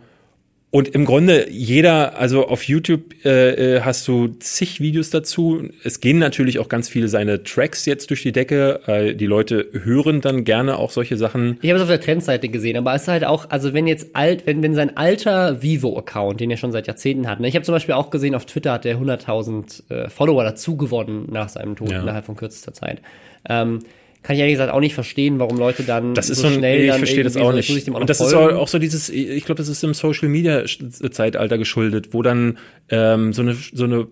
[0.75, 5.69] und im Grunde jeder, also auf YouTube äh, äh, hast du zig Videos dazu.
[5.85, 8.81] Es gehen natürlich auch ganz viele seine Tracks jetzt durch die Decke.
[8.87, 11.59] Äh, die Leute hören dann gerne auch solche Sachen.
[11.61, 14.17] Ich habe es auf der Trendseite gesehen, aber es ist halt auch, also wenn jetzt
[14.17, 17.49] alt, wenn, wenn sein alter Vivo-Account, den er schon seit Jahrzehnten hat, ne?
[17.49, 21.29] ich habe zum Beispiel auch gesehen, auf Twitter hat er 100.000 äh, Follower dazu gewonnen
[21.31, 22.01] nach seinem Tod, Ja.
[22.01, 23.03] innerhalb von kürzester Zeit.
[23.47, 23.81] Ähm,
[24.23, 26.83] kann ich ehrlich gesagt auch nicht verstehen, warum Leute dann Das ist so, ein, schnell
[26.83, 27.91] ich dann verstehe das auch so, nicht.
[27.91, 28.57] auch Und das ist folgen.
[28.57, 32.59] auch, auch so dieses, ich glaube, das ist im Social Media Zeitalter geschuldet, wo dann
[32.89, 34.07] ähm, so eine so eine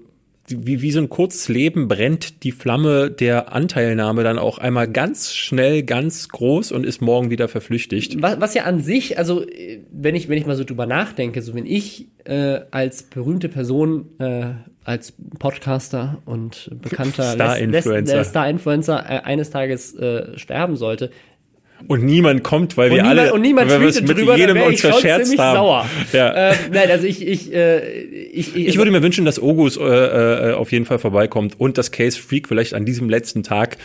[0.50, 5.34] wie, wie so ein kurzes Leben brennt die Flamme der Anteilnahme dann auch einmal ganz
[5.34, 8.20] schnell, ganz groß und ist morgen wieder verflüchtigt.
[8.22, 9.44] was, was ja an sich, also
[9.92, 14.06] wenn ich, wenn ich mal so drüber nachdenke, so wenn ich äh, als berühmte Person,
[14.18, 14.52] äh,
[14.84, 18.20] als Podcaster und bekannter Star-Influencer.
[18.20, 21.10] äh, Star-Influencer äh, eines Tages äh, sterben sollte,
[21.88, 24.60] Und niemand kommt, weil wir niemand, alle und niemand weil wir es mit drüber, jedem
[24.60, 25.56] uns ich verscherzt haben.
[25.56, 25.86] sauer.
[26.12, 26.50] Ja.
[26.50, 29.82] Ähm, nein, also ich, ich, äh, ich, ich, Ich würde mir wünschen, dass Ogus äh,
[29.82, 33.76] äh, auf jeden Fall vorbeikommt und das Case Freak vielleicht an diesem letzten Tag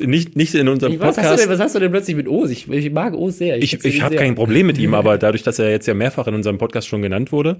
[0.00, 1.42] nicht nicht in unserem was, hast Podcast.
[1.42, 2.50] denn, was hast du denn plötzlich mit O's?
[2.50, 3.58] Ich, ich mag O's sehr.
[3.58, 6.26] Ich, ihn ich habe kein Problem mit ihm, aber dadurch, dass er jetzt ja mehrfach
[6.26, 7.56] in unserem Podcast schon genannt wurde,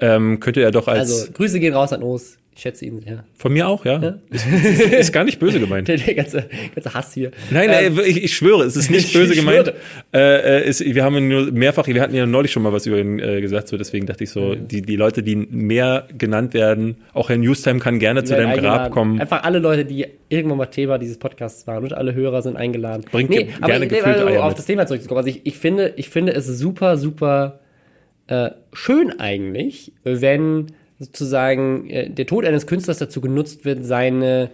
[0.00, 2.36] ähm, könnte er doch als Also, Grüße gehen raus an O's.
[2.60, 3.24] Ich schätze ihn sehr.
[3.38, 4.18] von mir auch, ja.
[4.28, 5.88] Ist, ist, ist gar nicht böse gemeint.
[5.88, 6.44] Der, der ganze,
[6.74, 7.30] ganze Hass hier.
[7.50, 9.72] Nein, Ähm, nein, ich, ich schwöre, es ist nicht ich böse gemeint.
[10.12, 12.98] Äh, äh, ist, wir haben nur mehrfach, wir hatten ja neulich schon mal was über
[12.98, 16.98] ihn äh, gesagt, so deswegen dachte ich so, die, die Leute, die mehr genannt werden,
[17.14, 18.92] auch Herr Newstime kann gerne zu werden deinem Grab eingeladen.
[18.92, 19.20] kommen.
[19.22, 23.06] Einfach alle Leute, die irgendwann mal Thema dieses Podcasts waren und alle Hörer sind eingeladen.
[23.10, 24.58] Bringt nee, ge- aber gerne ich, nee, gefüllte also Eier auf mit.
[24.58, 25.16] das Thema zurückzukommen.
[25.24, 27.60] Also ich, ich finde, ich finde es super, super
[28.26, 30.66] äh, schön eigentlich, wenn
[31.00, 34.50] sozusagen äh, der Tod eines Künstlers dazu genutzt wird, seine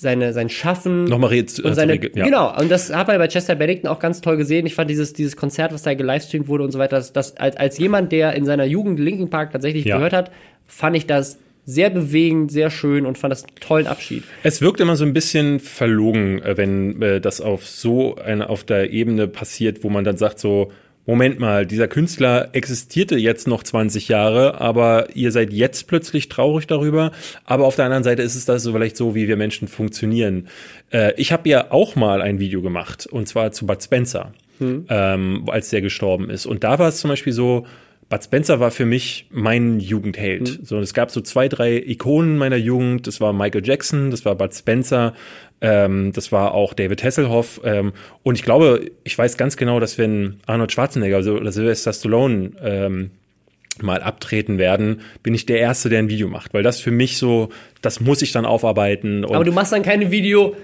[0.00, 2.24] seine, sein Schaffen Nochmal red, und seine, ja.
[2.24, 4.64] genau, und das hat man bei Chester Bennington auch ganz toll gesehen.
[4.64, 7.56] Ich fand dieses, dieses Konzert, was da gelivestreamt wurde und so weiter, das, das als,
[7.56, 9.96] als jemand, der in seiner Jugend Linkin Park tatsächlich ja.
[9.96, 10.30] gehört hat,
[10.66, 14.22] fand ich das sehr bewegend, sehr schön und fand das einen tollen Abschied.
[14.44, 18.62] Es wirkt immer so ein bisschen verlogen, äh, wenn äh, das auf so eine, auf
[18.62, 20.70] der Ebene passiert, wo man dann sagt so,
[21.08, 26.66] Moment mal, dieser Künstler existierte jetzt noch 20 Jahre, aber ihr seid jetzt plötzlich traurig
[26.66, 27.12] darüber.
[27.46, 30.48] Aber auf der anderen Seite ist es das so vielleicht so, wie wir Menschen funktionieren.
[30.92, 34.84] Äh, ich habe ja auch mal ein Video gemacht, und zwar zu Bud Spencer, hm.
[34.90, 36.44] ähm, als der gestorben ist.
[36.44, 37.64] Und da war es zum Beispiel so,
[38.08, 40.60] Bud Spencer war für mich mein Jugendheld.
[40.60, 40.64] Mhm.
[40.64, 43.06] So, es gab so zwei, drei Ikonen meiner Jugend.
[43.06, 45.14] Das war Michael Jackson, das war Bud Spencer,
[45.60, 47.60] ähm, das war auch David Hasselhoff.
[47.64, 47.92] Ähm,
[48.22, 53.10] und ich glaube, ich weiß ganz genau, dass wenn Arnold Schwarzenegger oder Sylvester Stallone ähm,
[53.82, 56.54] mal abtreten werden, bin ich der Erste, der ein Video macht.
[56.54, 57.50] Weil das für mich so,
[57.82, 59.24] das muss ich dann aufarbeiten.
[59.24, 60.56] Aber du machst dann keine Video,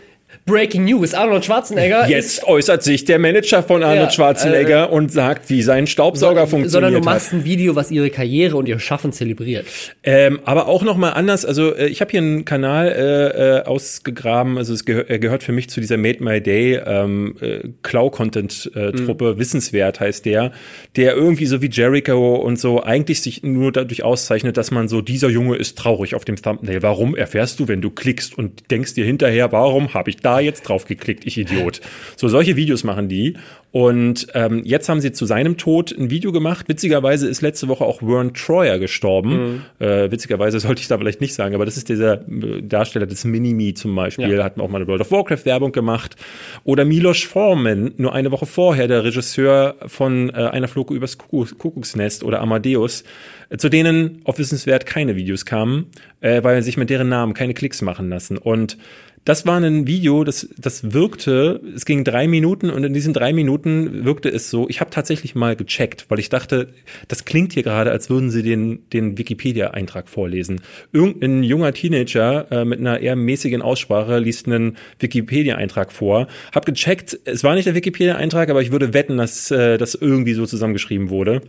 [0.46, 2.08] Breaking News, Arnold Schwarzenegger.
[2.08, 6.42] Jetzt äußert sich der Manager von Arnold ja, Schwarzenegger äh, und sagt, wie sein Staubsauger
[6.42, 6.70] so, funktioniert.
[6.70, 9.66] Sondern du machst ein Video, was ihre Karriere und ihr Schaffen zelebriert.
[10.02, 14.58] Ähm, aber auch nochmal anders, also äh, ich habe hier einen Kanal äh, äh, ausgegraben,
[14.58, 19.38] also es gehör, gehört für mich zu dieser Made My Day ähm, äh, Klau-Content-Truppe, mhm.
[19.38, 20.52] Wissenswert heißt der,
[20.96, 25.00] der irgendwie so wie Jericho und so eigentlich sich nur dadurch auszeichnet, dass man so,
[25.00, 26.82] dieser Junge ist traurig auf dem Thumbnail.
[26.82, 30.62] Warum erfährst du, wenn du klickst und denkst dir hinterher, warum habe ich da jetzt
[30.62, 31.80] drauf geklickt, ich Idiot.
[32.16, 33.34] So solche Videos machen die.
[33.74, 36.68] Und ähm, jetzt haben sie zu seinem Tod ein Video gemacht.
[36.68, 39.62] Witzigerweise ist letzte Woche auch Vern Troyer gestorben.
[39.80, 39.84] Mhm.
[39.84, 43.24] Äh, witzigerweise sollte ich da vielleicht nicht sagen, aber das ist dieser äh, Darsteller des
[43.24, 44.30] Mini-Me zum Beispiel.
[44.30, 44.44] Ja.
[44.44, 46.14] Hat auch mal eine World of Warcraft Werbung gemacht.
[46.62, 52.22] Oder Milos Forman, nur eine Woche vorher, der Regisseur von äh, Einer Flug übers Kuckucksnest
[52.22, 53.02] oder Amadeus,
[53.48, 55.86] äh, zu denen auf Wissenswert keine Videos kamen,
[56.20, 58.38] äh, weil sich mit deren Namen keine Klicks machen lassen.
[58.38, 58.78] Und
[59.24, 63.32] das war ein Video, das, das wirkte, es ging drei Minuten und in diesen drei
[63.32, 66.68] Minuten wirkte es so, ich habe tatsächlich mal gecheckt, weil ich dachte,
[67.08, 70.60] das klingt hier gerade, als würden sie den, den Wikipedia-Eintrag vorlesen.
[70.92, 76.28] Irgendein junger Teenager äh, mit einer eher mäßigen Aussprache liest einen Wikipedia-Eintrag vor.
[76.54, 80.34] Hab gecheckt, es war nicht der Wikipedia-Eintrag, aber ich würde wetten, dass äh, das irgendwie
[80.34, 81.40] so zusammengeschrieben wurde.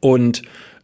[0.00, 0.42] Und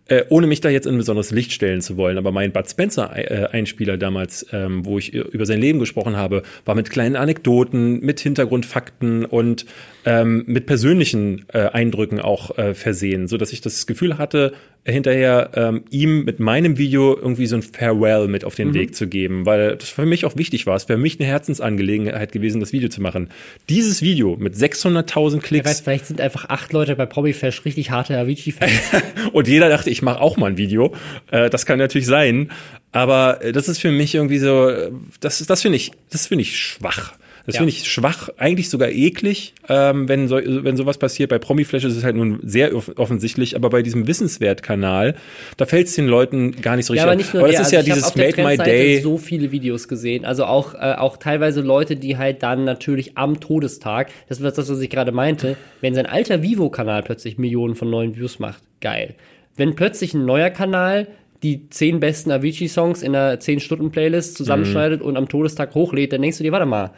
[0.09, 2.69] äh, ohne mich da jetzt in ein besonderes Licht stellen zu wollen, aber mein Bud
[2.69, 8.21] Spencer-Einspieler damals, ähm, wo ich über sein Leben gesprochen habe, war mit kleinen Anekdoten, mit
[8.21, 9.65] Hintergrundfakten und
[10.05, 14.53] ähm, mit persönlichen äh, Eindrücken auch äh, versehen, so dass ich das Gefühl hatte,
[14.85, 18.75] hinterher ähm, ihm mit meinem Video irgendwie so ein Farewell mit auf den mhm.
[18.75, 20.75] Weg zu geben, weil das für mich auch wichtig war.
[20.75, 23.29] Es wäre für mich eine Herzensangelegenheit gewesen, das Video zu machen.
[23.69, 25.69] Dieses Video mit 600.000 Klicks.
[25.69, 29.03] Weiß, vielleicht sind einfach acht Leute bei Probifash richtig harte Avicii-Fans.
[29.33, 30.95] und jeder dachte, ich mache auch mal ein Video.
[31.31, 32.51] Äh, das kann natürlich sein.
[32.91, 36.43] Aber äh, das ist für mich irgendwie so, äh, das, das finde ich, das finde
[36.43, 37.15] ich schwach.
[37.45, 37.61] Das ja.
[37.61, 41.31] finde ich schwach, eigentlich sogar eklig, ähm, wenn, so, wenn sowas passiert.
[41.31, 45.17] Bei Promiflash ist es halt nun sehr offensichtlich, aber bei diesem Wissenswert-Kanal,
[45.57, 47.69] da fällt es den Leuten gar nicht so richtig ja, aber nicht nur aber das
[47.71, 49.01] der, ist also ja dieses Make My Day.
[49.01, 53.41] so viele Videos gesehen, also auch, äh, auch teilweise Leute, die halt dann natürlich am
[53.41, 57.91] Todestag, das ist das, was ich gerade meinte, wenn sein alter Vivo-Kanal plötzlich Millionen von
[57.91, 59.15] neuen Views macht, geil.
[59.57, 61.09] Wenn plötzlich ein neuer Kanal
[61.43, 65.07] die zehn besten Avicii-Songs in einer 10-Stunden-Playlist zusammenschneidet mhm.
[65.07, 66.93] und am Todestag hochlädt, dann denkst du dir, warte mal,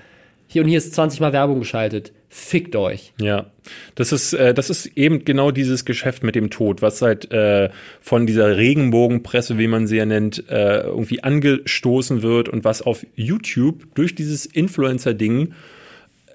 [0.46, 2.12] hier und hier ist 20 Mal Werbung geschaltet.
[2.28, 3.12] Fickt euch.
[3.20, 3.46] Ja,
[3.94, 7.70] das ist, äh, das ist eben genau dieses Geschäft mit dem Tod, was halt äh,
[8.00, 13.06] von dieser Regenbogenpresse, wie man sie ja nennt, äh, irgendwie angestoßen wird und was auf
[13.14, 15.54] YouTube durch dieses Influencer-Ding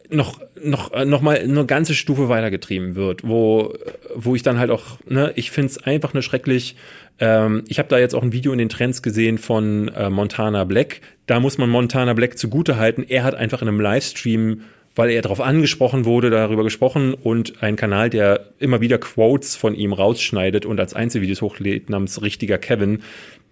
[0.09, 3.73] noch noch äh, noch mal eine ganze Stufe weitergetrieben wird, wo
[4.15, 6.75] wo ich dann halt auch ne, ich find's einfach nur schrecklich.
[7.19, 10.63] Ähm, ich habe da jetzt auch ein Video in den Trends gesehen von äh, Montana
[10.63, 11.01] Black.
[11.27, 13.05] Da muss man Montana Black zugute halten.
[13.07, 14.61] Er hat einfach in einem Livestream
[14.95, 19.73] weil er darauf angesprochen wurde, darüber gesprochen und ein Kanal, der immer wieder Quotes von
[19.73, 23.01] ihm rausschneidet und als Einzelvideos hochlädt, namens Richtiger Kevin,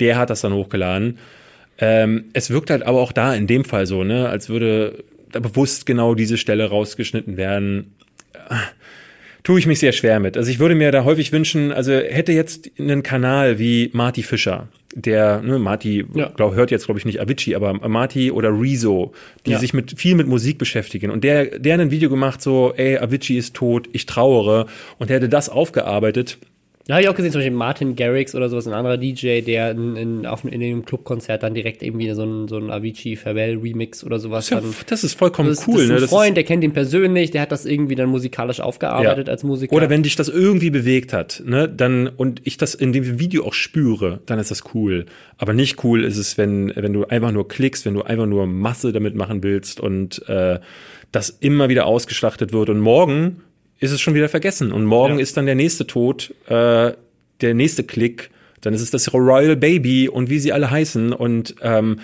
[0.01, 1.19] der hat das dann hochgeladen.
[1.77, 5.85] Ähm, es wirkt halt aber auch da in dem Fall so, ne, als würde bewusst
[5.85, 7.95] genau diese Stelle rausgeschnitten werden,
[9.47, 10.35] tue ich mich sehr schwer mit.
[10.35, 14.67] Also ich würde mir da häufig wünschen, also hätte jetzt einen Kanal wie Marty Fischer,
[14.93, 16.29] der, ne, Marty, ja.
[16.35, 19.13] glaub, hört jetzt glaube ich nicht Avicii, aber Marty oder Rezo,
[19.45, 19.59] die ja.
[19.59, 23.37] sich mit viel mit Musik beschäftigen und der, der ein Video gemacht so, ey, Avicii
[23.37, 24.65] ist tot, ich trauere
[24.97, 26.39] und der hätte das aufgearbeitet
[26.87, 29.71] Da habe ich auch gesehen, zum Beispiel Martin Garrix oder sowas, ein anderer DJ, der
[29.71, 33.57] in, in, auf, in dem Clubkonzert dann direkt irgendwie so ein, so ein Avicii Farewell
[33.57, 34.73] Remix oder sowas Ja, dann.
[34.87, 35.73] das ist vollkommen Das, cool.
[35.75, 35.99] das ist ein ne?
[36.01, 39.33] Das Freund, der kennt ihn persönlich, der hat das irgendwie dann musikalisch aufgearbeitet Ja.
[39.33, 39.75] als Musiker.
[39.75, 43.45] Oder wenn dich das irgendwie bewegt hat, ne, dann und ich das in dem Video
[43.45, 45.05] auch spüre, dann ist das cool.
[45.37, 48.47] Aber nicht cool ist es, wenn wenn du einfach nur klickst, wenn du einfach nur
[48.47, 50.59] Masse damit machen willst und äh,
[51.11, 53.41] das immer wieder ausgeschlachtet wird und morgen
[53.79, 55.21] ist es schon wieder vergessen und morgen Ja.
[55.21, 56.93] ist dann der nächste Tod, äh,
[57.41, 58.29] der nächste Klick,
[58.61, 61.99] dann ist es das Royal Baby und wie sie alle heißen und ähm,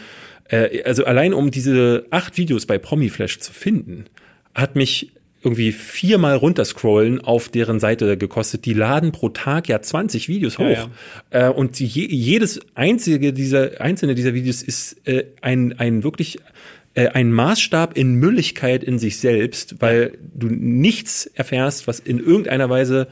[0.49, 4.05] äh, also allein um diese acht Videos bei Promiflash zu finden,
[4.53, 5.11] hat mich
[5.45, 8.63] irgendwie viermal runterscrollen auf deren Seite gekostet.
[8.65, 10.69] Die laden pro Tag ja 20 Videos hoch.
[10.69, 10.89] Ja,
[11.31, 16.39] Äh, und je, jedes einzige dieser, einzelne dieser Videos ist äh, ein, ein wirklich
[16.95, 22.69] äh, ein Maßstab in Mülligkeit in sich selbst, weil du nichts erfährst, was in irgendeiner
[22.69, 23.07] Weise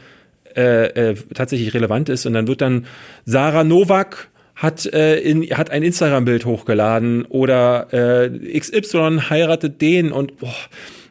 [0.55, 2.25] äh, äh, tatsächlich relevant ist.
[2.25, 2.85] Und dann wird dann
[3.25, 10.37] Sarah Novak hat, äh, in, hat ein Instagram-Bild hochgeladen oder äh, XY heiratet den und
[10.37, 10.53] boah,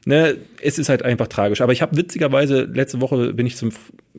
[0.05, 1.61] ne, es ist halt einfach tragisch.
[1.61, 3.71] Aber ich habe witzigerweise, letzte Woche bin ich zum,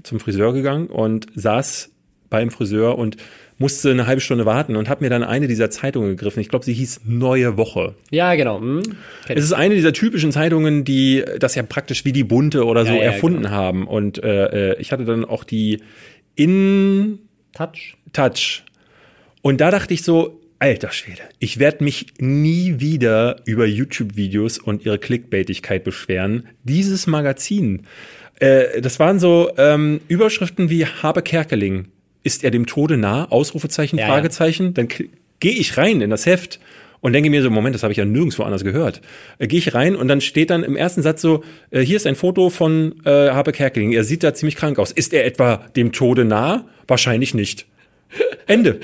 [0.03, 1.91] zum Friseur gegangen und saß
[2.29, 3.17] beim Friseur und
[3.61, 6.41] musste eine halbe Stunde warten und habe mir dann eine dieser Zeitungen gegriffen.
[6.41, 7.95] Ich glaube, sie hieß Neue Woche.
[8.09, 8.59] ja, genau.
[8.59, 8.81] Hm.
[9.29, 12.91] Es ist eine dieser typischen Zeitungen, die das ja praktisch wie die Bunte oder so
[12.91, 13.51] Ja, ja, erfunden genau.
[13.51, 13.87] haben.
[13.87, 15.79] Und äh, äh, ich hatte dann auch die
[16.35, 17.19] In
[17.53, 17.95] Touch.
[18.13, 18.63] Touch.
[19.41, 24.85] Und da dachte ich so, alter Schwede, ich werde mich nie wieder über YouTube-Videos und
[24.85, 26.47] ihre Clickbaitigkeit beschweren.
[26.63, 27.83] Dieses Magazin,
[28.39, 31.87] äh, das waren so ähm, Überschriften wie Habe Kerkeling,
[32.23, 33.25] ist er dem Tode nah?
[33.29, 34.13] Ausrufezeichen, Ja, ja.
[34.13, 34.73] Fragezeichen.
[34.73, 35.09] Dann k-
[35.39, 36.59] gehe ich rein in das Heft
[36.99, 39.01] und denke mir so, Moment, das habe ich ja nirgendwo anders gehört.
[39.39, 42.05] Äh, gehe ich rein und dann steht dann im ersten Satz so, äh, hier ist
[42.05, 43.91] ein Foto von äh, Habe Kerkeling.
[43.91, 44.91] Er sieht da ziemlich krank aus.
[44.91, 46.65] Ist er etwa dem Tode nah?
[46.87, 47.65] Wahrscheinlich nicht.
[48.45, 48.79] Ende.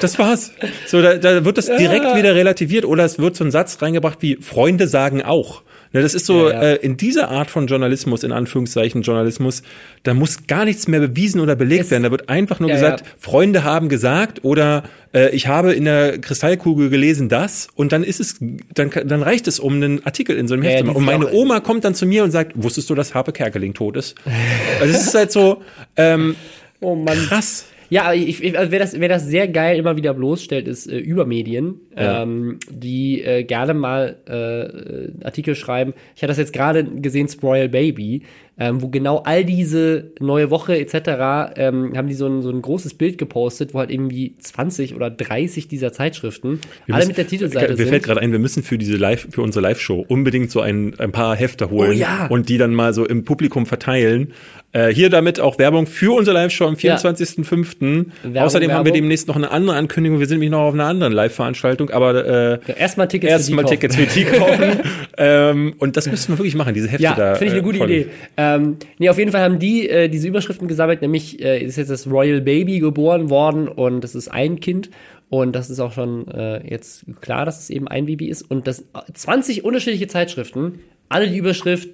[0.00, 0.52] Das war's.
[0.86, 4.18] So, da, da wird das direkt wieder relativiert oder es wird so ein Satz reingebracht
[4.20, 5.62] wie Freunde sagen auch.
[5.94, 6.62] Ne, das ist so Ja, ja.
[6.72, 9.62] Äh, in dieser Art von Journalismus, in Anführungszeichen Journalismus,
[10.02, 12.02] da muss gar nichts mehr bewiesen oder belegt Es- werden.
[12.02, 13.04] Da wird einfach nur Ja, gesagt.
[13.18, 14.82] Freunde haben gesagt oder
[15.14, 18.36] äh, ich habe in der Kristallkugel gelesen das und dann ist es,
[18.74, 20.84] dann, dann reicht es, um einen Artikel in so einem Heft.
[20.84, 23.96] Und meine Oma kommt dann zu mir und sagt, wusstest du, dass Harpe Kerkeling tot
[23.96, 24.16] ist?
[24.80, 25.62] Also es ist halt so
[25.96, 26.34] ähm,
[26.80, 27.16] Oh Mann.
[27.28, 27.66] krass.
[27.94, 30.98] Ja, ich, ich, also wer, das, wer das sehr geil immer wieder bloßstellt, ist äh,
[30.98, 32.22] Übermedien, Ja.
[32.24, 35.94] ähm, die äh, gerne mal äh, Artikel schreiben.
[36.16, 38.22] Ich hatte das jetzt gerade gesehen, Spoil Baby,
[38.58, 41.54] ähm, wo genau all diese neue Woche etc.
[41.56, 45.10] Ähm, haben die so ein, so ein großes Bild gepostet, wo halt irgendwie 20 oder
[45.10, 47.88] 30 dieser Zeitschriften Wir alle müssen- mit der Titelseite Mir sind.
[47.88, 51.10] fällt gerade ein, wir müssen für diese Live, für unsere Live-Show unbedingt so ein, ein
[51.12, 52.26] paar Hefte holen Oh ja.
[52.28, 54.32] und die dann mal so im Publikum verteilen.
[54.72, 58.06] Äh, hier damit auch Werbung für unsere Live-Show am 24.05.
[58.24, 58.92] Werbung, Außerdem haben wir Werbung.
[58.92, 60.18] demnächst noch eine andere Ankündigung.
[60.18, 63.64] Wir sind nämlich noch auf einer anderen Live-Veranstaltung, aber äh, Ja, Erstmal Tickets für die.
[63.64, 64.80] Tickets für die kaufen.
[65.18, 67.34] ähm, und das müssen wir wirklich machen, diese Hefte Ja, da.
[67.36, 67.90] finde ich eine äh, gute voll.
[67.90, 68.06] Idee.
[68.44, 71.90] Ähm, nee, auf jeden Fall haben die äh, diese Überschriften gesammelt, nämlich äh, ist jetzt
[71.90, 74.90] das Royal Baby geboren worden und das ist ein Kind.
[75.30, 78.42] Und das ist auch schon äh, jetzt klar, dass es eben ein Baby ist.
[78.42, 81.88] Und das 20 unterschiedliche Zeitschriften, alle die Überschrift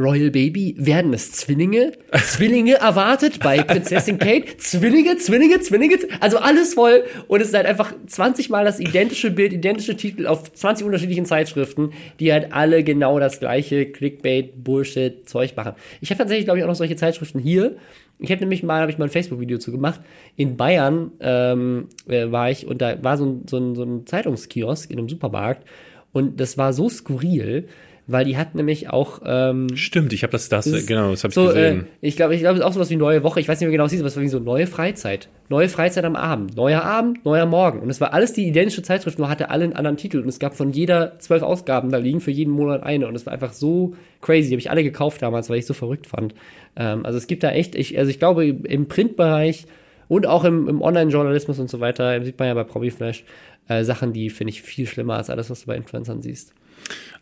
[0.00, 1.92] Royal Baby, werden es Zwillinge?
[2.12, 4.56] Zwillinge erwartet bei Prinzessin Kate?
[4.56, 5.96] Zwillinge, Zwillinge, Zwillinge?
[6.20, 7.04] Also alles voll.
[7.28, 11.26] Und es ist halt einfach 20 Mal das identische Bild, identische Titel auf 20 unterschiedlichen
[11.26, 15.74] Zeitschriften, die halt alle genau das gleiche Clickbait, Bullshit, Zeug machen.
[16.00, 17.76] Ich habe tatsächlich, glaube ich, auch noch solche Zeitschriften hier.
[18.18, 20.00] Ich habe nämlich mal, habe ich mal ein Facebook-Video zu gemacht.
[20.36, 24.06] In Bayern ähm, äh, war ich und da war so ein, so, ein, so ein
[24.06, 25.66] Zeitungskiosk in einem Supermarkt
[26.12, 27.68] und das war so skurril,
[28.06, 31.30] weil die hat nämlich auch ähm, Stimmt, ich habe das, das, ist genau, das habe
[31.30, 31.86] ich so, äh, gesehen.
[32.00, 33.40] ich glaube, ich glaube, es ist auch sowas wie neue Woche.
[33.40, 35.28] Ich weiß nicht mehr genau, was es hieß, aber es war wie so neue Freizeit.
[35.48, 36.56] Neue Freizeit am Abend.
[36.56, 37.80] Neuer Abend, neuer Morgen.
[37.80, 40.18] Und es war alles die identische Zeitschrift, nur hatte alle einen anderen Titel.
[40.18, 43.06] Und es gab von jeder zwölf Ausgaben da liegen, für jeden Monat eine.
[43.06, 44.48] Und es war einfach so crazy.
[44.48, 46.34] Die habe ich alle gekauft damals, weil ich so verrückt fand.
[46.76, 49.66] Ähm, also es gibt da echt, ich, also ich glaube, im Printbereich
[50.08, 53.24] und auch im, im Online-Journalismus und so weiter, sieht man ja bei Promiflash,
[53.68, 56.52] äh, Sachen, die finde ich viel schlimmer als alles, was du bei Influencern siehst.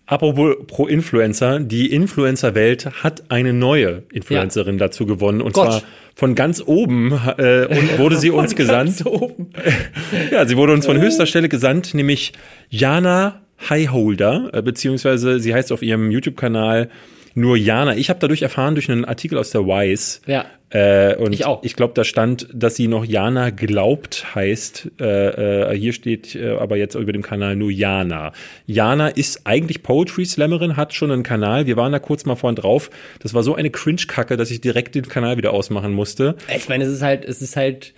[0.09, 5.67] Apropos pro Influencer, die Influencer-Welt hat eine neue Influencerin dazu gewonnen und Gott.
[5.67, 5.83] zwar
[6.15, 9.05] von ganz oben äh, und wurde sie uns gesandt.
[9.05, 9.51] oben.
[10.33, 12.33] Ja, sie wurde uns von höchster Stelle gesandt, nämlich
[12.71, 16.89] Jana Highholder, äh, beziehungsweise sie heißt auf ihrem YouTube-Kanal
[17.35, 17.97] nur Jana.
[17.97, 20.21] Ich habe dadurch erfahren durch einen Artikel aus der Wise.
[20.27, 20.47] Ja.
[20.71, 21.63] Äh, und Ich auch.
[21.63, 24.91] Ich glaube, da stand, dass sie noch Jana glaubt heißt.
[25.01, 28.33] Äh, äh, hier steht äh, aber jetzt über dem Kanal nur Jana.
[28.67, 31.67] Jana ist eigentlich Poetry Slammerin, hat schon einen Kanal.
[31.67, 32.91] Wir waren da kurz mal vorhin drauf.
[33.21, 36.37] Das war so eine Cringe-Kacke, dass ich direkt den Kanal wieder ausmachen musste.
[36.55, 37.95] Ich meine, es ist halt, es ist halt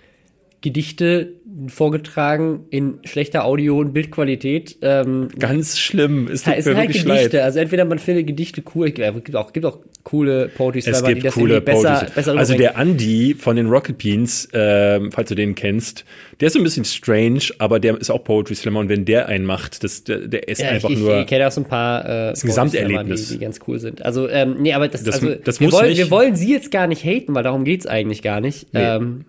[0.61, 1.33] Gedichte
[1.69, 4.77] vorgetragen in schlechter Audio- und Bildqualität.
[4.81, 6.27] Ähm, Ganz schlimm.
[6.27, 7.37] Es tut es mir sind halt wirklich Gedichte.
[7.37, 7.45] leid.
[7.45, 8.93] Also entweder man findet Gedichte cool, es
[9.23, 12.11] gibt auch, gibt auch coole Poetry Es Slammer, die gibt das coole besser, Poetry.
[12.15, 16.05] besser Also der Andy von den Rocket Beans, ähm, falls du den kennst,
[16.39, 19.27] der ist so ein bisschen strange, aber der ist auch Poetry Slammer und wenn der
[19.27, 21.19] einen macht, das, der, der ist Ja, einfach ich, ich, nur.
[21.19, 23.27] ich kenne auch so ein paar äh, Gesamterlebnis.
[23.27, 24.03] Die, die ganz cool sind.
[24.03, 26.51] Also, ähm, nee, aber das, Das- also, das wir, muss wollen, nicht- wir wollen sie
[26.51, 28.67] jetzt gar nicht haten, weil darum geht's eigentlich gar nicht.
[28.73, 29.25] Ähm,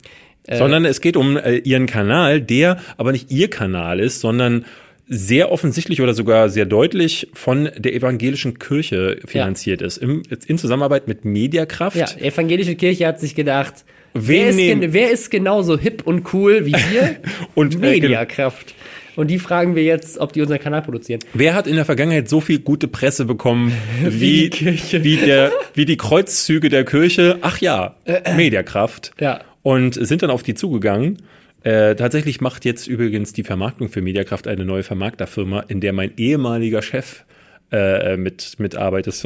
[0.49, 4.64] sondern es geht um äh, ihren Kanal, der aber nicht ihr Kanal ist, sondern
[5.07, 9.99] sehr offensichtlich oder sogar sehr deutlich von der evangelischen Kirche finanziert ist.
[9.99, 11.97] Im, in Zusammenarbeit mit Mediakraft.
[11.97, 13.84] ja, die evangelische Kirche hat sich gedacht,
[14.14, 17.16] wer ist, wer ist genauso hip und cool wie wir?
[17.55, 18.74] Und, äh, Mediakraft.
[19.14, 21.20] Und die fragen wir jetzt, ob die unseren Kanal produzieren.
[21.34, 23.72] Wer hat in der Vergangenheit so viel gute Presse bekommen
[24.03, 27.38] wie, Wie die wie, der, wie die Kreuzzüge der Kirche?
[27.43, 27.97] Ach ja,
[28.34, 29.12] Mediakraft.
[29.20, 29.40] Ja.
[29.62, 31.18] Und sind dann auf die zugegangen.
[31.62, 36.12] Äh, tatsächlich macht jetzt übrigens die Vermarktung für Mediakraft eine neue Vermarkterfirma, in der mein
[36.16, 37.24] ehemaliger Chef
[37.70, 39.24] äh, mit mitarbeitet.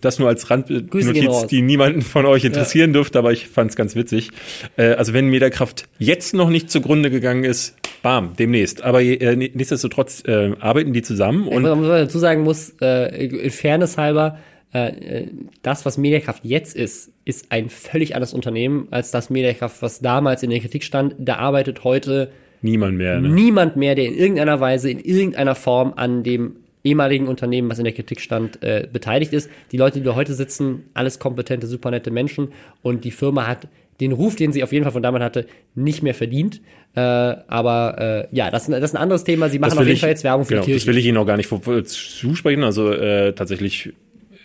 [0.00, 1.46] Das, nur als Randnotiz, raus.
[1.46, 4.30] die niemanden von euch interessieren dürfte, aber ich fand es ganz witzig.
[4.76, 8.82] Äh, also wenn Mediakraft jetzt noch nicht zugrunde gegangen ist, bam, demnächst.
[8.82, 13.50] Aber äh, nichtsdestotrotz äh, arbeiten die zusammen und was man dazu sagen muss, äh, in
[13.50, 14.38] Fairness halber,
[14.76, 14.88] äh,
[15.22, 15.26] äh,
[15.62, 20.42] das, was Mediakraft jetzt ist, ist ein völlig anderes Unternehmen als das Mediakraft, was damals
[20.42, 21.14] in der Kritik stand.
[21.18, 22.30] Da arbeitet heute
[22.62, 23.20] niemand mehr.
[23.20, 23.28] Ne?
[23.28, 27.84] niemand mehr, der in irgendeiner Weise, in irgendeiner Form an dem ehemaligen Unternehmen, was in
[27.84, 29.50] der Kritik stand, äh, beteiligt ist.
[29.72, 32.48] Die Leute, die da heute sitzen, alles kompetente, super nette Menschen
[32.82, 33.66] und die Firma hat
[34.00, 36.60] den Ruf, den sie auf jeden Fall von damals hatte, nicht mehr verdient.
[36.94, 39.48] Äh, aber äh, ja, das, das ist ein anderes Thema.
[39.48, 40.86] Sie machen auf jeden ich- Fall jetzt Werbung für genau, die Kirche.
[40.86, 42.62] Das will ich Ihnen auch gar nicht vor- zusprechen.
[42.62, 43.92] Also äh, tatsächlich,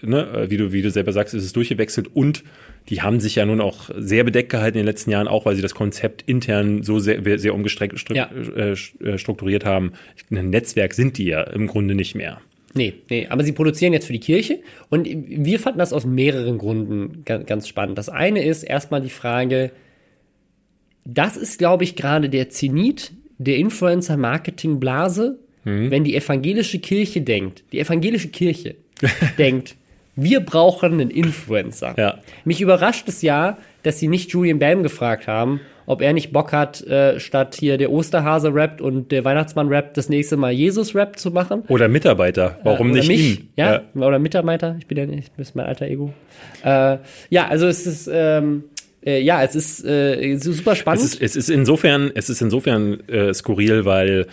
[0.01, 2.43] ne, äh, wie du, wie du selber sagst, ist es durchgewechselt und
[2.89, 5.55] die haben sich ja nun auch sehr bedeckt gehalten in den letzten Jahren, auch weil
[5.55, 8.29] sie das Konzept intern so sehr, sehr umgestreckt stru Ja.
[8.55, 9.93] äh, äh, strukturiert haben.
[10.31, 12.41] Ein Netzwerk sind die ja im Grunde nicht mehr.
[12.73, 16.57] Nee, nee, aber sie produzieren jetzt für die Kirche und wir fanden das aus mehreren
[16.57, 17.97] Gründen ganz, ganz spannend.
[17.97, 19.71] Das eine ist erstmal die Frage,
[21.03, 27.79] das ist, glaube ich, gerade der Zenit der Influencer-Marketing-Blase, wenn die evangelische Kirche denkt, die
[27.79, 28.75] evangelische Kirche
[29.37, 29.75] denkt,
[30.15, 31.95] wir brauchen einen Influencer.
[31.97, 32.19] Ja.
[32.43, 36.51] Mich überrascht es ja, dass sie nicht Julian Bam gefragt haben, ob er nicht Bock
[36.51, 40.95] hat, äh, statt hier der Osterhase rappt und der Weihnachtsmann rappt, das nächste Mal Jesus
[40.95, 41.63] rappt zu machen.
[41.67, 43.49] Oder Mitarbeiter, warum Oder nicht mich, ihn?
[43.55, 46.13] Ja, oder Mitarbeiter, ich bin ja nicht, das ist mein alter Ego.
[46.63, 46.97] Äh,
[47.29, 48.65] ja, also es ist, ähm,
[49.05, 51.03] äh, ja, es ist äh, super spannend.
[51.03, 54.27] Es ist, es ist insofern, es ist insofern äh, skurril, weil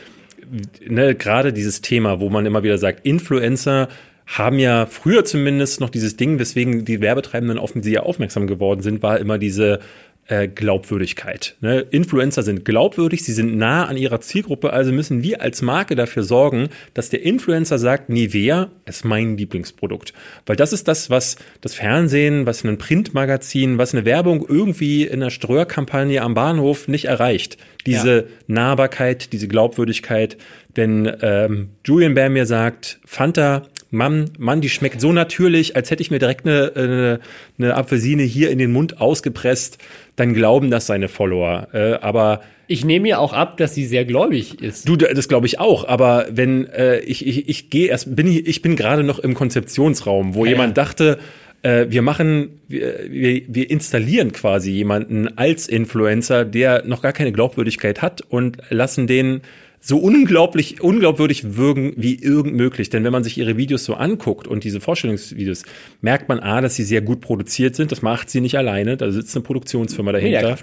[0.86, 3.88] ne, gerade dieses Thema, wo man immer wieder sagt, Influencer
[4.28, 8.82] haben ja früher zumindest noch dieses Ding, weswegen die Werbetreibenden auf sie ja aufmerksam geworden
[8.82, 9.80] sind, war immer diese
[10.26, 11.56] äh, Glaubwürdigkeit.
[11.62, 11.80] Ne?
[11.90, 16.22] Influencer sind glaubwürdig, sie sind nah an ihrer Zielgruppe, also müssen wir als Marke dafür
[16.22, 20.12] sorgen, dass der Influencer sagt, Nivea ist mein Lieblingsprodukt.
[20.44, 25.22] Weil das ist das, was das Fernsehen, was ein Printmagazin, was eine Werbung irgendwie in
[25.22, 27.56] einer Streuerkampagne am Bahnhof nicht erreicht.
[27.86, 28.24] Diese Ja.
[28.46, 30.36] Nahbarkeit, diese Glaubwürdigkeit.
[30.74, 36.02] Wenn ähm, Julian Bam mir sagt, Fanta, Mann, Mann, die schmeckt so natürlich, als hätte
[36.02, 37.20] ich mir direkt eine, eine,
[37.58, 39.78] eine Apfelsine hier in den Mund ausgepresst,
[40.16, 41.68] dann glauben das seine Follower.
[41.72, 44.86] Äh, aber ich nehme ihr auch ab, dass sie sehr gläubig ist.
[44.86, 48.46] Du, das glaube ich auch, aber wenn äh, ich, ich, ich gehe erst, bin ich,
[48.46, 50.84] ich bin gerade noch im Konzeptionsraum, wo Ja, jemand ja.
[50.84, 51.18] dachte,
[51.62, 57.32] äh, wir machen, wir, wir, wir installieren quasi jemanden als Influencer, der noch gar keine
[57.32, 59.40] Glaubwürdigkeit hat und lassen den
[59.80, 62.90] so unglaublich, unglaubwürdig wirken wie irgend möglich.
[62.90, 65.62] Denn wenn man sich ihre Videos so anguckt und diese Vorstellungsvideos,
[66.00, 67.92] merkt man A, dass sie sehr gut produziert sind.
[67.92, 68.96] Das macht sie nicht alleine.
[68.96, 70.58] Da sitzt eine Produktionsfirma dahinter.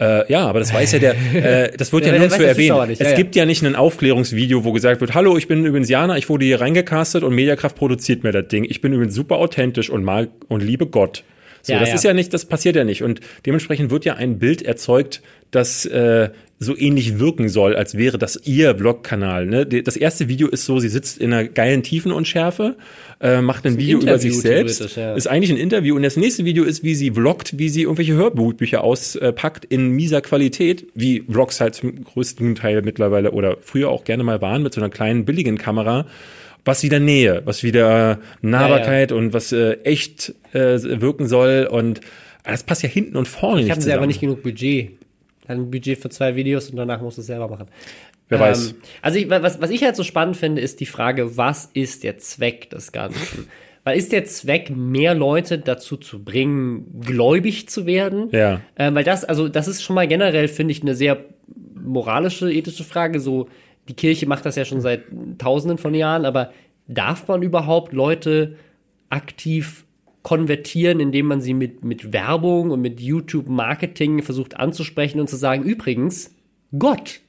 [0.00, 2.88] Äh, ja, aber das weiß ja der, äh, das wird ja, Ja, nirgendwo erwähnt.
[2.88, 3.16] nicht, Es ja.
[3.16, 6.44] gibt ja nicht ein Aufklärungsvideo, wo gesagt wird, hallo, ich bin übrigens Jana, ich wurde
[6.44, 8.64] hier reingecastet und Mediakraft produziert mir das Ding.
[8.64, 11.24] Ich bin übrigens super authentisch und mag und liebe Gott.
[11.62, 11.94] So, Ja, das ja.
[11.96, 13.02] ist ja nicht, das passiert ja nicht.
[13.02, 16.30] Und dementsprechend wird ja ein Bild erzeugt, das äh,
[16.60, 19.46] so ähnlich wirken soll, als wäre das ihr Vlog-Kanal.
[19.46, 19.66] Ne?
[19.66, 22.76] Das erste Video ist so, sie sitzt in einer geilen Tiefenunschärfe,
[23.20, 25.14] äh, macht ein Video über sich Interview, selbst, ja.
[25.14, 28.14] ist eigentlich ein Interview und das nächste Video ist, wie sie vloggt, wie sie irgendwelche
[28.14, 34.04] Hörbücher auspackt in mieser Qualität, wie Vlogs halt zum größten Teil mittlerweile oder früher auch
[34.04, 36.06] gerne mal waren, mit so einer kleinen billigen Kamera
[36.68, 39.22] was wieder Nähe, was wieder Nahbarkeit ja, ja.
[39.22, 42.00] und was äh, echt äh, wirken soll und
[42.44, 43.78] das passt ja hinten und vorne ich nicht.
[43.78, 44.92] Ich habe aber nicht genug Budget.
[45.46, 47.66] Ein Budget für zwei Videos und danach musst du es selber machen.
[48.28, 48.74] Wer ähm, weiß.
[49.02, 52.18] Also ich, was, was ich halt so spannend finde, ist die Frage, was ist der
[52.18, 53.48] Zweck des Ganzen?
[53.84, 58.28] Weil ist der Zweck, mehr Leute dazu zu bringen, gläubig zu werden?
[58.32, 58.60] Ja.
[58.76, 61.24] Ähm, weil das, also das ist schon mal generell, finde ich, eine sehr
[61.74, 63.18] moralische, ethische Frage.
[63.18, 63.48] So,
[63.88, 65.04] die Kirche macht das ja schon seit
[65.38, 66.52] tausenden von Jahren, aber
[66.86, 68.56] darf man überhaupt Leute
[69.10, 69.84] aktiv
[70.22, 75.62] konvertieren, indem man sie mit, mit Werbung und mit YouTube-Marketing versucht anzusprechen und zu sagen,
[75.62, 76.34] übrigens,
[76.78, 77.20] Gott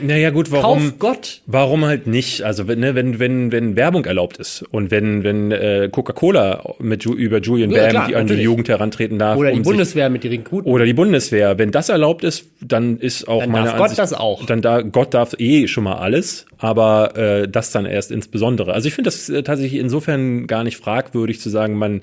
[0.00, 0.78] naja, gut, warum?
[0.78, 1.42] Kauf Gott.
[1.46, 2.42] Warum halt nicht?
[2.42, 7.04] Also, wenn, ne, wenn, wenn, wenn Werbung erlaubt ist und wenn, wenn äh, Coca-Cola mit
[7.06, 9.36] über Julian ja, Bam klar, die an die Jugend herantreten darf.
[9.36, 10.70] Oder die um Bundeswehr mit ihren Rekruten.
[10.70, 11.58] Oder die Bundeswehr.
[11.58, 14.46] Wenn das erlaubt ist, dann ist auch dann meine darf Ansicht, Gott das auch.
[14.46, 18.72] Dann da, Gott darf eh schon mal alles, aber äh, das dann erst insbesondere.
[18.72, 22.02] Also ich finde das äh, tatsächlich insofern gar nicht fragwürdig zu sagen, man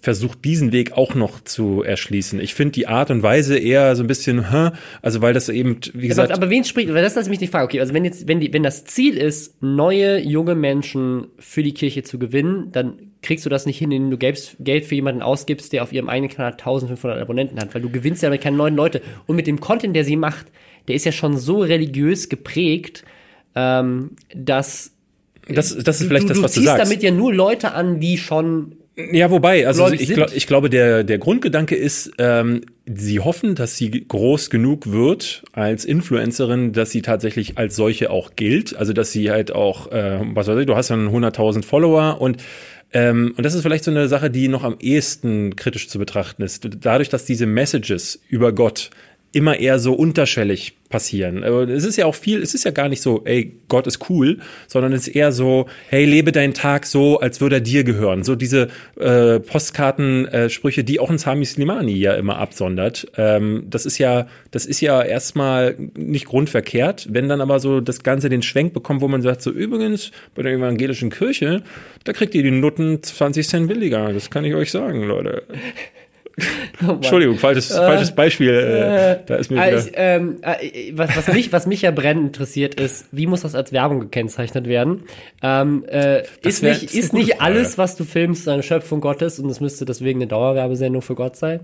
[0.00, 2.40] versucht diesen Weg auch noch zu erschließen.
[2.40, 4.70] Ich finde die Art und Weise eher so ein bisschen, hä?
[5.02, 6.30] also weil das eben, wie gesagt.
[6.30, 8.40] Aber, aber wen spricht, weil das ist nämlich die Frage, okay, also wenn jetzt, wenn
[8.40, 13.44] die, wenn das Ziel ist, neue junge Menschen für die Kirche zu gewinnen, dann kriegst
[13.44, 16.52] du das nicht hin, indem du Geld für jemanden ausgibst, der auf ihrem eigenen Kanal
[16.52, 19.02] 1500 Abonnenten hat, weil du gewinnst ja damit keine neuen Leute.
[19.26, 20.46] Und mit dem Content, der sie macht,
[20.88, 23.04] der ist ja schon so religiös geprägt,
[23.54, 24.92] ähm, dass
[25.48, 26.84] das, das ist vielleicht du, das, was du, du sagst.
[26.84, 31.04] damit ja nur Leute an, die schon ja, wobei, also ich, glaub, ich glaube, der,
[31.04, 37.02] der Grundgedanke ist, ähm, sie hoffen, dass sie groß genug wird als Influencerin, dass sie
[37.02, 38.74] tatsächlich als solche auch gilt.
[38.74, 42.42] Also, dass sie halt auch, äh, was weiß ich, du hast dann 100.000 Follower und
[42.92, 46.42] ähm, und das ist vielleicht so eine Sache, die noch am ehesten kritisch zu betrachten
[46.42, 46.66] ist.
[46.80, 48.90] Dadurch, dass diese Messages über Gott
[49.36, 51.42] immer eher so unterschwellig passieren.
[51.42, 54.38] Es ist ja auch viel, es ist ja gar nicht so, ey, Gott ist cool,
[54.66, 58.24] sondern es ist eher so, hey, lebe deinen Tag so, als würde er dir gehören.
[58.24, 58.68] So diese
[58.98, 63.08] äh, Postkartensprüche, äh, die auch ein Sami Slimani ja immer absondert.
[63.18, 68.02] Ähm, das ist ja, das ist ja erstmal nicht grundverkehrt, wenn dann aber so das
[68.02, 71.62] Ganze den Schwenk bekommt, wo man sagt, so übrigens, bei der evangelischen Kirche,
[72.04, 74.14] da kriegt ihr die Nutten 20 Cent billiger.
[74.14, 75.42] Das kann ich euch sagen, Leute.
[76.86, 78.50] Oh Entschuldigung, falsches, äh, falsches Beispiel.
[78.50, 82.26] Äh, äh, da ist mir also, ähm, äh, was, was, mich, was mich ja brennend
[82.26, 85.04] interessiert, ist, wie muss das als Werbung gekennzeichnet werden?
[85.42, 89.48] Ähm, äh, ist wär, nicht, ist nicht alles, was du filmst, eine Schöpfung Gottes und
[89.48, 91.60] es müsste deswegen eine Dauerwerbesendung für Gott sein?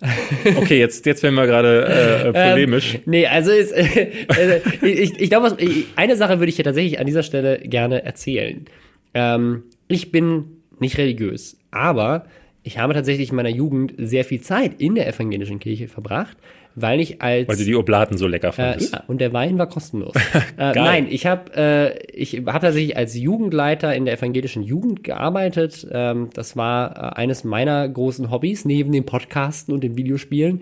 [0.56, 2.94] Okay, jetzt, jetzt werden wir gerade äh, ähm, polemisch.
[2.94, 5.56] Ähm, nee, also ist, äh, ich, ich glaube,
[5.96, 8.66] eine Sache würde ich ja tatsächlich an dieser Stelle gerne erzählen.
[9.14, 12.26] Ähm, ich bin nicht religiös, aber
[12.68, 16.36] ich habe tatsächlich in meiner Jugend sehr viel Zeit in der evangelischen Kirche verbracht,
[16.74, 18.92] weil ich als weil du die Oblaten so lecker fandest.
[18.92, 20.14] Äh, ja, und der Wein war kostenlos.
[20.58, 25.88] äh, nein, ich habe äh, ich habe tatsächlich als Jugendleiter in der evangelischen Jugend gearbeitet.
[25.90, 30.60] Ähm, das war äh, eines meiner großen Hobbys neben dem Podcasten und den Videospielen,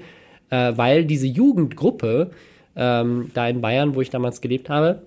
[0.51, 2.31] äh, weil diese Jugendgruppe
[2.77, 5.03] ähm, da in Bayern, wo ich damals gelebt habe,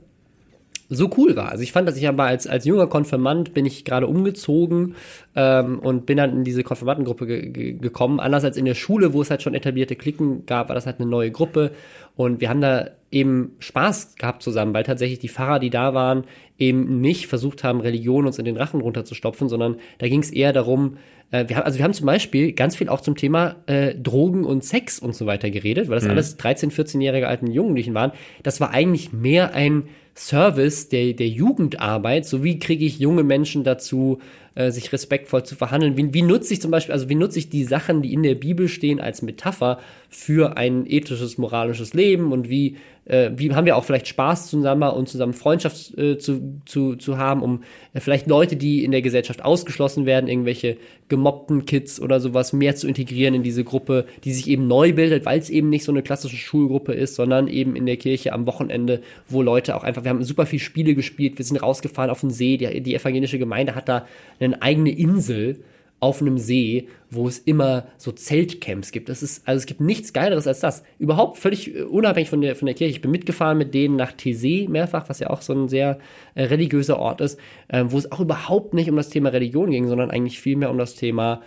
[0.89, 1.49] so cool war.
[1.49, 4.95] Also ich fand, dass ich aber als, als junger Konfirmand bin ich gerade umgezogen
[5.35, 8.19] ähm, und bin dann in diese Konfirmandengruppe ge ge gekommen.
[8.19, 10.99] Anders als in der Schule, wo es halt schon etablierte Klicken gab, war das halt
[10.99, 11.71] eine neue Gruppe.
[12.15, 16.23] Und wir haben da eben Spaß gehabt zusammen, weil tatsächlich die Pfarrer, die da waren,
[16.57, 20.53] eben nicht versucht haben, Religion uns in den Rachen runterzustopfen, sondern da ging es eher
[20.53, 20.97] darum,
[21.31, 24.43] äh, wir haben, also wir haben zum Beispiel ganz viel auch zum Thema äh, Drogen
[24.43, 26.11] und Sex und so weiter geredet, weil das mhm.
[26.11, 28.11] alles 13-, 14-jährige alten Jugendlichen waren.
[28.43, 29.83] Das war eigentlich mehr ein
[30.19, 34.19] Service der, der Jugendarbeit, so wie kriege ich junge Menschen dazu,
[34.55, 35.97] äh, sich respektvoll zu verhandeln.
[35.97, 38.35] Wie, wie nutze ich zum Beispiel, also wie nutze ich die Sachen, die in der
[38.35, 39.79] Bibel stehen, als Metapher
[40.09, 44.89] für ein ethisches, moralisches Leben und wie, äh, wie haben wir auch vielleicht Spaß zusammen
[44.89, 49.01] und zusammen Freundschaft äh, zu, zu, zu haben, um äh, vielleicht Leute, die in der
[49.01, 50.77] Gesellschaft ausgeschlossen werden, irgendwelche
[51.09, 55.25] gemobbten Kids oder sowas mehr zu integrieren in diese Gruppe, die sich eben neu bildet,
[55.25, 58.45] weil es eben nicht so eine klassische Schulgruppe ist, sondern eben in der Kirche am
[58.45, 62.21] Wochenende, wo Leute auch einfach, wir haben super viel Spiele gespielt, wir sind rausgefahren auf
[62.21, 64.07] den See, die, die evangelische Gemeinde hat da
[64.39, 65.63] eine eigene Insel
[65.99, 69.09] auf einem See, wo es immer so Zeltcamps gibt.
[69.09, 70.83] Das ist, also es gibt nichts Geileres als das.
[70.97, 72.91] Überhaupt völlig äh, unabhängig von der, von der Kirche.
[72.91, 75.99] Ich bin mitgefahren mit denen nach Thésée mehrfach, was ja auch so ein sehr
[76.35, 79.87] äh, religiöser Ort ist, äh, wo es auch überhaupt nicht um das Thema Religion ging,
[79.87, 81.41] sondern eigentlich vielmehr um das Thema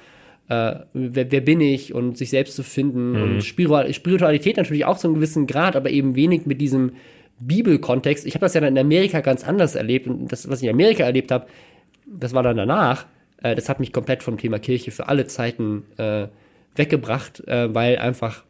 [0.49, 3.23] äh, wer, wer, bin ich und sich selbst zu finden mhm.
[3.23, 6.93] und Spiritualität natürlich auch zu einem gewissen Grad, aber eben wenig mit diesem
[7.41, 8.27] Bibelkontext.
[8.27, 10.75] Ich habe das ja dann in Amerika ganz anders erlebt und das, was ich in
[10.75, 11.47] Amerika erlebt habe,
[12.07, 13.07] das war dann danach.
[13.43, 16.29] Äh, das hat mich komplett vom Thema Kirche für alle Zeiten äh,
[16.75, 18.45] weggebracht, äh, weil einfach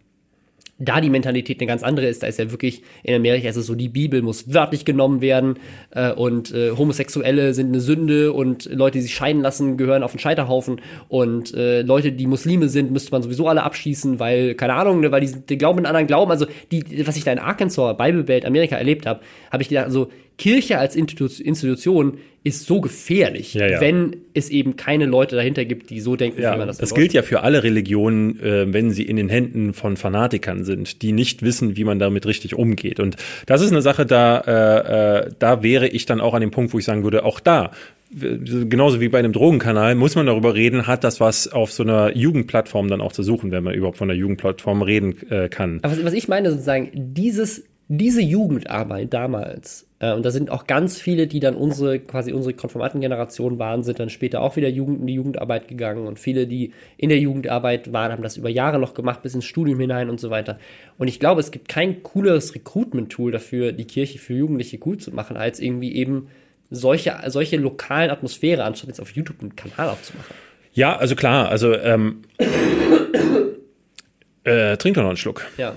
[0.84, 2.22] da die Mentalität eine ganz andere ist.
[2.22, 5.58] Da ist ja wirklich in Amerika ist es so, die Bibel muss wörtlich genommen werden
[5.90, 10.12] äh, und äh, Homosexuelle sind eine Sünde und Leute, die sich scheiden lassen, gehören auf
[10.12, 14.74] den Scheiterhaufen und äh, Leute, die Muslime sind, müsste man sowieso alle abschießen, weil, keine
[14.74, 16.30] Ahnung, ne, weil die, die glauben in anderen Glauben.
[16.30, 19.86] Also die, was ich da in Arkansas, Bible Belt, Amerika erlebt habe, habe ich gedacht,
[19.86, 23.80] also Kirche als Institution ist so gefährlich, Ja, ja.
[23.80, 26.94] wenn es eben keine Leute dahinter gibt, die so denken, Ja, wie man das das
[26.94, 31.12] gilt ja für alle Religionen, äh, wenn sie in den Händen von Fanatikern sind, die
[31.12, 32.98] nicht wissen, wie man damit richtig umgeht.
[32.98, 33.16] Und
[33.46, 36.72] das ist eine Sache, da, äh, äh, da wäre ich dann auch an dem Punkt,
[36.72, 37.70] wo ich sagen würde, auch da,
[38.14, 42.14] genauso wie bei einem Drogenkanal, muss man darüber reden, hat das was auf so einer
[42.16, 45.78] Jugendplattform dann auch zu suchen, wenn man überhaupt von einer Jugendplattform reden äh, kann.
[45.82, 50.66] Aber was, was ich meine, sozusagen, dieses, diese Jugendarbeit damals, äh, und da sind auch
[50.66, 55.00] ganz viele, die dann unsere, quasi unsere Konformantengeneration waren, sind dann später auch wieder Jugend,
[55.00, 58.78] in die Jugendarbeit gegangen und viele, die in der Jugendarbeit waren, haben das über Jahre
[58.78, 60.58] noch gemacht, bis ins Studium hinein und so weiter.
[60.98, 65.12] Und ich glaube, es gibt kein cooleres Recruitment-Tool dafür, die Kirche für Jugendliche cool zu
[65.12, 66.28] machen, als irgendwie eben
[66.70, 70.34] solche, solche lokalen Atmosphäre, anstatt jetzt auf YouTube einen Kanal aufzumachen.
[70.74, 72.22] Ja, also klar, also ähm,
[74.44, 75.46] äh, trink doch noch einen Schluck.
[75.58, 75.76] Ja.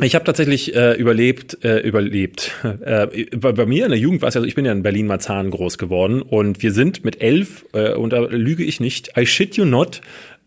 [0.00, 2.52] Ich habe tatsächlich äh, überlebt, äh, überlebt.
[2.82, 4.82] Äh, bei, bei mir in der Jugend war es ja so, ich bin ja in
[4.82, 9.26] Berlin-Marzahn groß geworden und wir sind mit elf, äh, und da lüge ich nicht, I
[9.26, 10.00] shit you not,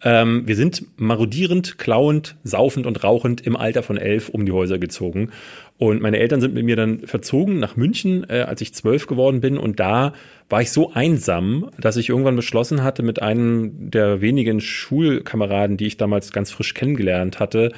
[0.05, 4.77] ähm, wir sind marodierend, klauend, saufend und rauchend im Alter von elf um die Häuser
[4.77, 5.31] gezogen.
[5.79, 9.41] Und meine Eltern sind mit mir dann verzogen nach München, äh, als ich zwölf geworden
[9.41, 9.57] bin.
[9.57, 10.13] Und da
[10.47, 15.87] war ich so einsam, dass ich irgendwann beschlossen hatte, mit einem der wenigen Schulkameraden, die
[15.87, 17.71] ich damals ganz frisch kennengelernt hatte,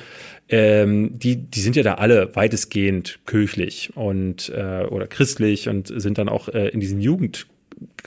[0.49, 6.17] ähm, die, die sind ja da alle weitestgehend kirchlich und äh, oder christlich und sind
[6.17, 7.47] dann auch äh, in diesen Jugend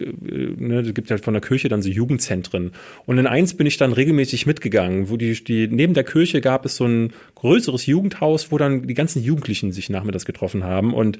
[0.00, 2.72] ne, es gibt halt von der Kirche dann so Jugendzentren.
[3.06, 6.64] Und in eins bin ich dann regelmäßig mitgegangen, wo die, die, neben der Kirche gab
[6.64, 10.94] es so ein größeres Jugendhaus, wo dann die ganzen Jugendlichen sich nachmittags getroffen haben.
[10.94, 11.18] Und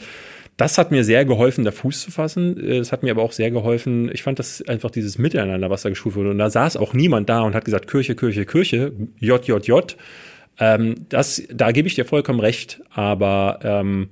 [0.56, 2.58] das hat mir sehr geholfen, da Fuß zu fassen.
[2.58, 5.82] Äh, Es hat mir aber auch sehr geholfen, ich fand das einfach dieses Miteinander, was
[5.82, 6.30] da geschult wurde.
[6.30, 9.96] Und da saß auch niemand da und hat gesagt, Kirche, Kirche, Kirche, J, J, J.
[10.58, 12.82] Ähm, das, da gebe ich dir vollkommen recht.
[12.90, 14.08] Aber ähm,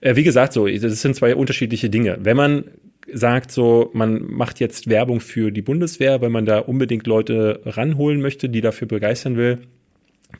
[0.00, 2.18] äh, wie gesagt, so, das sind zwei unterschiedliche Dinge.
[2.20, 2.64] Wenn man
[3.12, 8.20] sagt so, man macht jetzt Werbung für die Bundeswehr, weil man da unbedingt Leute ranholen
[8.20, 9.58] möchte, die dafür begeistern will,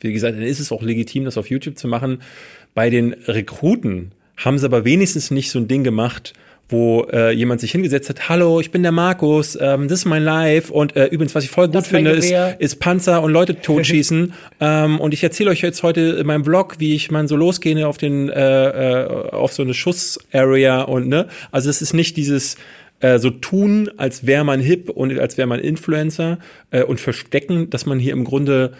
[0.01, 2.21] wie gesagt, dann ist es auch legitim, das auf YouTube zu machen.
[2.73, 6.33] Bei den Rekruten haben sie aber wenigstens nicht so ein Ding gemacht,
[6.69, 10.23] wo äh, jemand sich hingesetzt hat, hallo, ich bin der Markus, ähm, das ist mein
[10.23, 14.33] Live und äh, übrigens, was ich voll gut finde, ist, ist Panzer und Leute totschießen.
[14.59, 17.87] Ähm, und ich erzähle euch jetzt heute in meinem Vlog, wie ich mal so losgehe
[17.87, 22.55] auf den äh, äh, auf so eine Schuss-Area und ne, also es ist nicht dieses
[23.03, 26.39] äh, so tun, als wäre man hip und als wäre man Influencer
[26.71, 28.73] äh, und verstecken, dass man hier im Grunde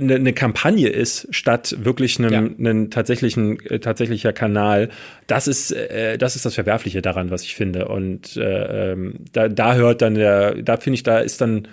[0.00, 2.38] eine, eine Kampagne ist, statt wirklich einem, Ja.
[2.38, 4.88] einen tatsächlichen, äh, tatsächlicher Kanal.
[5.26, 7.88] Das ist, äh, das ist das Verwerfliche daran, was ich finde.
[7.88, 11.68] Und äh, ähm, da, da hört dann der, da finde ich, da ist dann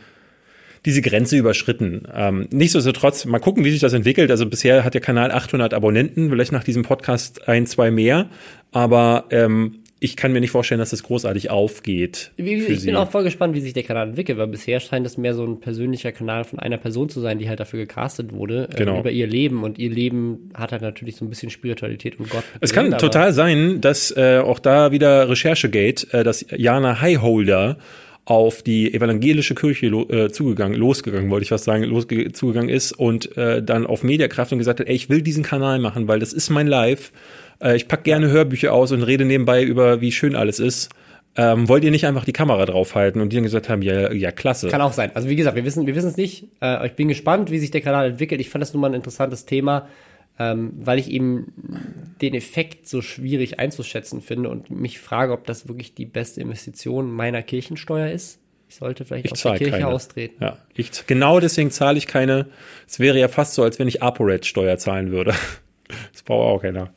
[0.86, 2.04] diese Grenze überschritten.
[2.16, 4.32] Ähm, nichtsdestotrotz, mal gucken, wie sich das entwickelt.
[4.32, 8.30] Also bisher hat der Kanal 800 Abonnenten, vielleicht nach diesem Podcast ein, zwei mehr.
[8.72, 13.24] Aber ähm, ich kann mir nicht vorstellen, dass das großartig aufgeht Ich bin auch voll
[13.24, 16.44] gespannt, wie sich der Kanal entwickelt, weil bisher scheint es mehr so ein persönlicher Kanal
[16.44, 18.98] von einer Person zu sein, die halt dafür gecastet wurde, Genau.
[18.98, 19.64] äh, über ihr Leben.
[19.64, 22.44] Und ihr Leben hat halt natürlich so ein bisschen Spiritualität und Gott.
[22.62, 27.78] Es kann total sein, dass äh, auch da wieder Recherchegate, äh, dass Jana Highholder
[28.28, 32.92] auf die evangelische Kirche lo äh, zugegangen, losgegangen, wollte ich was sagen, losge zugegangen ist
[32.92, 36.20] und äh, dann auf Mediakraft und gesagt hat, ey, ich will diesen Kanal machen, weil
[36.20, 37.14] das ist mein Live.
[37.62, 40.90] Äh, ich pack gerne Hörbücher aus und rede nebenbei über, wie schön alles ist.
[41.38, 43.22] Ähm, wollt ihr nicht einfach die Kamera draufhalten?
[43.22, 44.68] Und die dann gesagt haben, ja, ja, klasse.
[44.68, 45.12] Kann auch sein.
[45.14, 46.48] Also wie gesagt, wir wissen, wir wissen es nicht.
[46.62, 48.42] Äh, ich bin gespannt, wie sich der Kanal entwickelt.
[48.42, 49.88] Ich fand das nun mal ein interessantes Thema,
[50.40, 51.54] ähm, weil ich eben
[52.22, 57.12] den Effekt so schwierig einzuschätzen finde und mich frage, ob das wirklich die beste Investition
[57.12, 58.40] meiner Kirchensteuer ist.
[58.70, 59.88] Ich sollte vielleicht Ich aus der Kirche keine.
[59.88, 60.44] austreten.
[60.44, 62.48] Ja, ich, genau deswegen zahle ich keine.
[62.88, 65.34] Es wäre ja fast so, als wenn ich ApoRed-Steuer zahlen würde.
[66.12, 66.92] Das braucht auch keiner.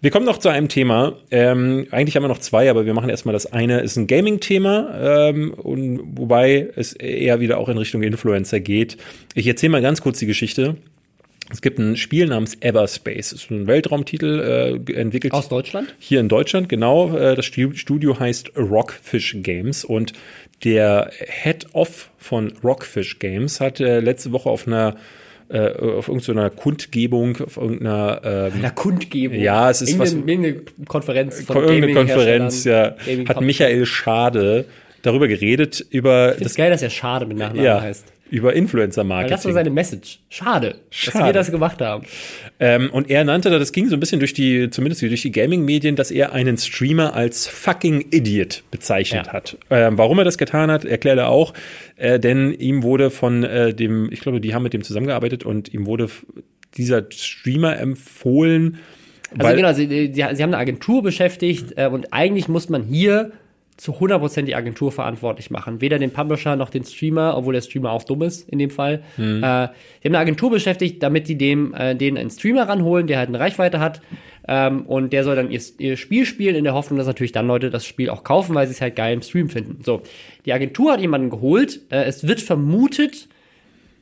[0.00, 1.18] Wir kommen noch zu einem Thema.
[1.30, 3.80] Ähm, eigentlich haben wir noch zwei, aber wir machen erstmal das eine.
[3.80, 8.96] Ist ein Gaming-Thema, ähm, und wobei es eher wieder auch in Richtung Influencer geht.
[9.34, 10.76] Ich erzähle mal ganz kurz die Geschichte.
[11.52, 13.30] Es gibt ein Spiel namens Everspace.
[13.30, 15.94] Das ist ein Weltraumtitel, äh, entwickelt Aus Deutschland?
[15.98, 17.16] hier in Deutschland, genau.
[17.16, 20.12] Äh, Das Stu- Studio heißt Rockfish Games und
[20.64, 21.10] der
[21.42, 24.96] Head-Off von Rockfish Games hat äh, letzte Woche auf einer
[25.48, 29.38] äh, auf irgendeiner Kundgebung, auf irgendeiner ähm, Einer Kundgebung.
[29.38, 33.40] Ja, es ist was- irgendeine, irgendeine Konferenz von irgendeine Konferenz, ja, Gaming hat.
[33.42, 34.64] Michael Schade
[35.02, 38.11] darüber geredet, über Ich finde es geil, dass er Schade mit Nachnamen ja, heißt.
[38.32, 39.30] Über Influencer-Marketing.
[39.36, 40.18] Das war seine Message.
[40.30, 41.26] Schade, dass Schade.
[41.26, 42.06] wir das gemacht haben.
[42.58, 45.32] Ähm, und er nannte, da, das ging so ein bisschen durch die, zumindest durch die
[45.32, 49.32] Gaming-Medien, dass er einen Streamer als fucking Idiot bezeichnet Ja.
[49.34, 49.58] hat.
[49.68, 51.52] Ähm, warum er das getan hat, erklärt er auch.
[51.96, 55.74] Äh, denn ihm wurde von äh, dem, ich glaube, die haben mit dem zusammengearbeitet und
[55.74, 56.08] ihm wurde
[56.78, 58.78] dieser Streamer empfohlen.
[59.32, 62.82] Also weil, genau, sie, sie, sie haben eine Agentur beschäftigt äh, und eigentlich muss man
[62.82, 63.32] hier
[63.76, 65.80] zu 100% die Agentur verantwortlich machen.
[65.80, 69.02] Weder den Publisher noch den Streamer, obwohl der Streamer auch dumm ist in dem Fall.
[69.16, 69.38] Mhm.
[69.38, 69.72] Äh, die haben
[70.04, 73.80] eine Agentur beschäftigt, damit die dem, äh, denen einen Streamer ranholen, der halt eine Reichweite
[73.80, 74.00] hat.
[74.46, 77.46] Ähm, und der soll dann ihr, ihr Spiel spielen, in der Hoffnung, dass natürlich dann
[77.46, 79.82] Leute das Spiel auch kaufen, weil sie es halt geil im Stream finden.
[79.84, 80.02] So,
[80.44, 81.80] die Agentur hat jemanden geholt.
[81.90, 83.28] Äh, es wird vermutet,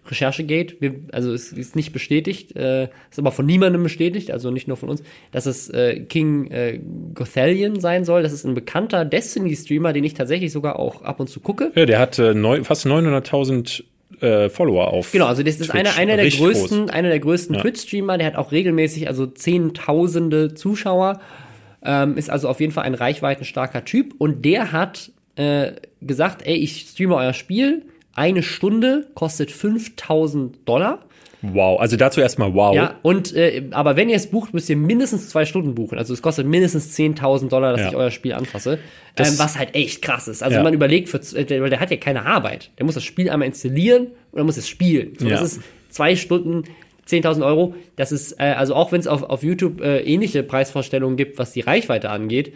[0.08, 4.66] Recherchegate, wir, also es ist nicht bestätigt, äh, ist aber von niemandem bestätigt, also nicht
[4.66, 6.80] nur von uns, dass es äh, King äh,
[7.14, 8.22] Gothelion sein soll.
[8.22, 11.70] Das ist ein bekannter Destiny-Streamer, den ich tatsächlich sogar auch ab und zu gucke.
[11.74, 13.84] ja, der hat äh, neun, fast 900.000
[14.20, 15.12] äh, Follower auf.
[15.12, 16.90] Genau, also das ist einer, einer der größten, groß.
[16.90, 17.60] einer der größten Ja.
[17.62, 21.20] Twitch-Streamer, der hat auch regelmäßig also zehntausende Zuschauer,
[21.84, 25.72] ähm, ist also auf jeden Fall ein reichweitenstarker Typ und der hat äh,
[26.02, 31.04] gesagt, ey, ich streame euer Spiel, eine Stunde kostet 5000 Dollar.
[31.42, 32.74] Wow, also dazu erstmal wow.
[32.74, 35.96] Ja, und äh, aber wenn ihr es bucht, müsst ihr mindestens zwei Stunden buchen.
[35.96, 37.88] Also es kostet mindestens 10.000 Dollar, dass Ja.
[37.88, 38.78] ich euer Spiel anfasse.
[39.16, 40.42] Ähm, was halt echt krass ist.
[40.42, 40.62] Also Ja.
[40.62, 42.70] man überlegt, für, äh, weil der hat ja keine Arbeit.
[42.78, 45.14] Der muss das Spiel einmal installieren und dann muss es spielen.
[45.18, 45.40] So, Ja.
[45.40, 46.64] Das ist zwei Stunden,
[47.06, 47.74] 10.000 Euro.
[47.96, 51.52] Das ist, äh, also auch wenn es auf, auf YouTube äh, ähnliche Preisvorstellungen gibt, was
[51.52, 52.52] die Reichweite angeht,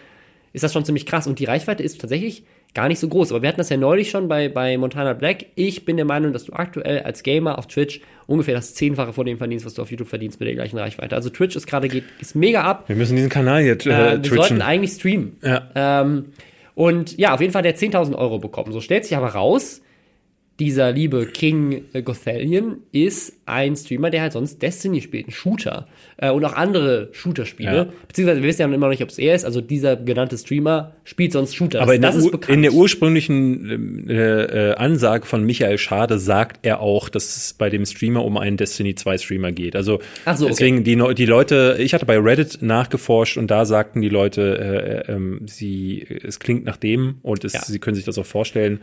[0.52, 1.26] ist das schon ziemlich krass.
[1.26, 2.44] Und die Reichweite ist tatsächlich
[2.74, 3.30] gar nicht so groß.
[3.32, 5.46] Aber wir hatten das ja neulich schon bei, bei Montana Black.
[5.54, 9.24] Ich bin der Meinung, dass du aktuell als Gamer auf Twitch ungefähr das Zehnfache von
[9.26, 11.14] dem verdienst, was du auf YouTube verdienst mit der gleichen Reichweite.
[11.14, 12.84] Also Twitch ist gerade geht ist mega ab.
[12.88, 14.36] Wir müssen diesen Kanal jetzt äh, Äh, wir twitchen.
[14.36, 15.36] sollten eigentlich streamen.
[15.42, 15.68] Ja.
[15.74, 16.26] Ähm,
[16.74, 18.72] und ja, auf jeden Fall der 10.000 Euro bekommen.
[18.72, 19.80] So stellt sich aber raus,
[20.60, 25.88] dieser liebe King äh, Gothelion ist ein Streamer, der halt sonst Destiny spielt, ein Shooter.
[26.16, 27.76] Äh, und auch andere Shooter-Spiele.
[27.76, 27.86] Ja.
[28.06, 29.44] Beziehungsweise wir wissen ja noch immer nicht, ob es er ist.
[29.44, 31.82] Also dieser genannte Streamer spielt sonst Shooter.
[31.82, 32.56] Aber das, in der, das ist Ur- bekannt.
[32.56, 37.68] in der ursprünglichen äh, äh, Ansage von Michael Schade sagt er auch, dass es bei
[37.70, 39.76] dem Streamer um einen Destiny 2 Streamer geht.
[39.76, 40.52] Also Ach so, okay.
[40.52, 45.12] deswegen die, die Leute, ich hatte bei Reddit nachgeforscht und da sagten die Leute, äh,
[45.12, 47.62] äh, ähm, sie, es klingt nach dem und es, Ja.
[47.62, 48.80] sie können sich das auch vorstellen.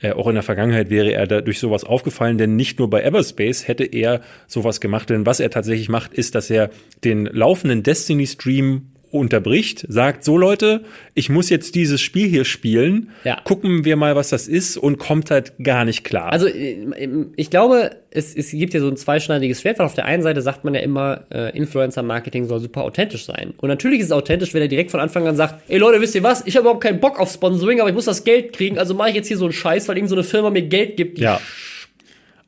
[0.00, 3.02] Äh, auch in der Vergangenheit wäre er da durch sowas aufgefallen, denn nicht nur bei
[3.02, 6.70] Everspace hätte er sowas gemacht, denn was er tatsächlich macht, ist, dass er
[7.02, 8.82] den laufenden Destiny-Stream
[9.14, 10.82] unterbricht, sagt, so Leute,
[11.14, 13.40] ich muss jetzt dieses Spiel hier spielen, Ja.
[13.44, 16.32] gucken wir mal, was das ist und kommt halt gar nicht klar.
[16.32, 16.76] Also äh,
[17.36, 20.42] ich glaube, es, es gibt ja so ein zweischneidiges Schwert, weil auf der einen Seite
[20.42, 23.54] sagt man ja immer, äh, Influencer-Marketing soll super authentisch sein.
[23.56, 26.14] Und natürlich ist es authentisch, wenn er direkt von Anfang an sagt, ey Leute, wisst
[26.14, 28.78] ihr was, ich habe überhaupt keinen Bock auf Sponsoring, aber ich muss das Geld kriegen,
[28.78, 30.96] also mache ich jetzt hier so einen Scheiß, weil irgend so eine Firma mir Geld
[30.96, 31.40] gibt, ja.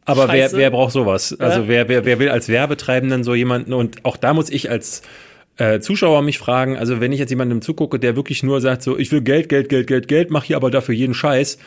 [0.08, 1.34] Aber wer, wer braucht sowas?
[1.40, 1.68] Also Ja.
[1.68, 3.72] wer, wer, wer will als Werbetreibenden so jemanden?
[3.72, 5.02] Und auch da muss ich als
[5.56, 8.98] äh, Zuschauer mich fragen, also wenn ich jetzt jemandem zugucke, der wirklich nur sagt, so
[8.98, 11.58] ich will Geld, Geld, Geld, Geld, Geld, mach hier aber dafür jeden Scheiß,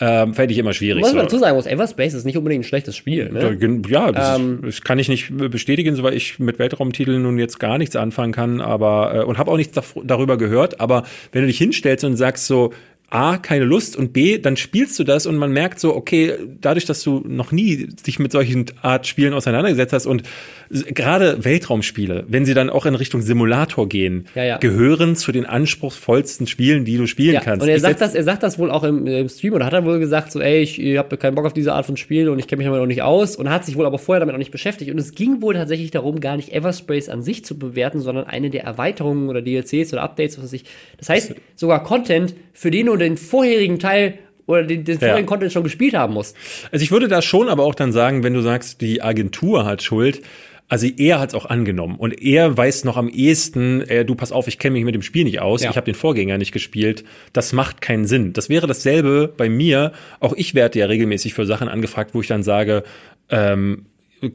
[0.00, 1.02] ähm, fände ich immer schwierig.
[1.02, 1.16] Was so.
[1.16, 3.30] man dazu sagen muss, Everspace ist nicht unbedingt ein schlechtes Spiel.
[3.30, 3.56] Ne?
[3.88, 7.38] Ja, das, Ähm, ist, das kann ich nicht bestätigen, so weil ich mit Weltraumtiteln nun
[7.38, 10.80] jetzt gar nichts anfangen kann, aber äh, und habe auch nichts darüber gehört.
[10.80, 12.72] Aber wenn du dich hinstellst und sagst so
[13.14, 16.84] A, keine Lust und B, dann spielst du das und man merkt so, okay, dadurch,
[16.84, 20.24] dass du noch nie dich mit solchen Art Spielen auseinandergesetzt hast und
[20.70, 24.58] gerade Weltraumspiele, wenn sie dann auch in Richtung Simulator gehen, Ja, ja.
[24.58, 27.62] gehören zu den anspruchsvollsten Spielen, die du spielen Ja, kannst.
[27.62, 29.72] und er Ich sagt das, er sagt das wohl auch im, im Stream oder hat
[29.74, 32.28] er wohl gesagt, so, ey, ich, ich habe keinen Bock auf diese Art von Spiel
[32.28, 34.32] und ich kenne mich damit noch nicht aus und hat sich wohl aber vorher damit
[34.32, 34.90] noch nicht beschäftigt.
[34.90, 38.50] Und es ging wohl tatsächlich darum, gar nicht Everspace an sich zu bewerten, sondern eine
[38.50, 40.64] der Erweiterungen oder DLCs oder Updates, was weiß ich.
[40.98, 45.52] Das heißt, sogar Content, für den du den vorherigen Teil oder den, den vorherigen Content
[45.52, 46.36] schon gespielt haben musst.
[46.70, 49.82] Also ich würde da schon aber auch dann sagen, wenn du sagst, die Agentur hat
[49.82, 50.20] Schuld,
[50.68, 54.32] also er hat es auch angenommen und er weiß noch am ehesten, äh, du pass
[54.32, 55.70] auf, ich kenne mich mit dem Spiel nicht aus, Ja.
[55.70, 58.32] ich habe den Vorgänger nicht gespielt, das macht keinen Sinn.
[58.32, 62.28] Das wäre dasselbe bei mir, auch ich werde ja regelmäßig für Sachen angefragt, wo ich
[62.28, 62.82] dann sage,
[63.28, 63.86] ähm,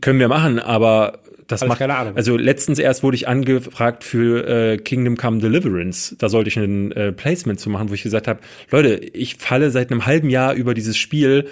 [0.01, 1.19] können wir machen, aber
[1.49, 2.15] das ich macht keine Ahnung.
[2.15, 6.15] Also letztens erst wurde ich angefragt für äh, Kingdom Come Deliverance.
[6.17, 8.39] Da sollte ich ein äh, Placement zu machen, wo ich gesagt habe,
[8.71, 11.47] Leute, ich falle seit einem halben Jahr über dieses Spiel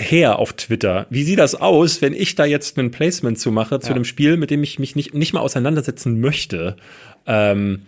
[0.00, 1.06] her auf Twitter.
[1.10, 3.94] Wie sieht das aus, wenn ich da jetzt ein Placement zu mache zu Ja.
[3.94, 6.76] einem Spiel, mit dem ich mich nicht, nicht mal auseinandersetzen möchte?
[7.26, 7.82] Ähm,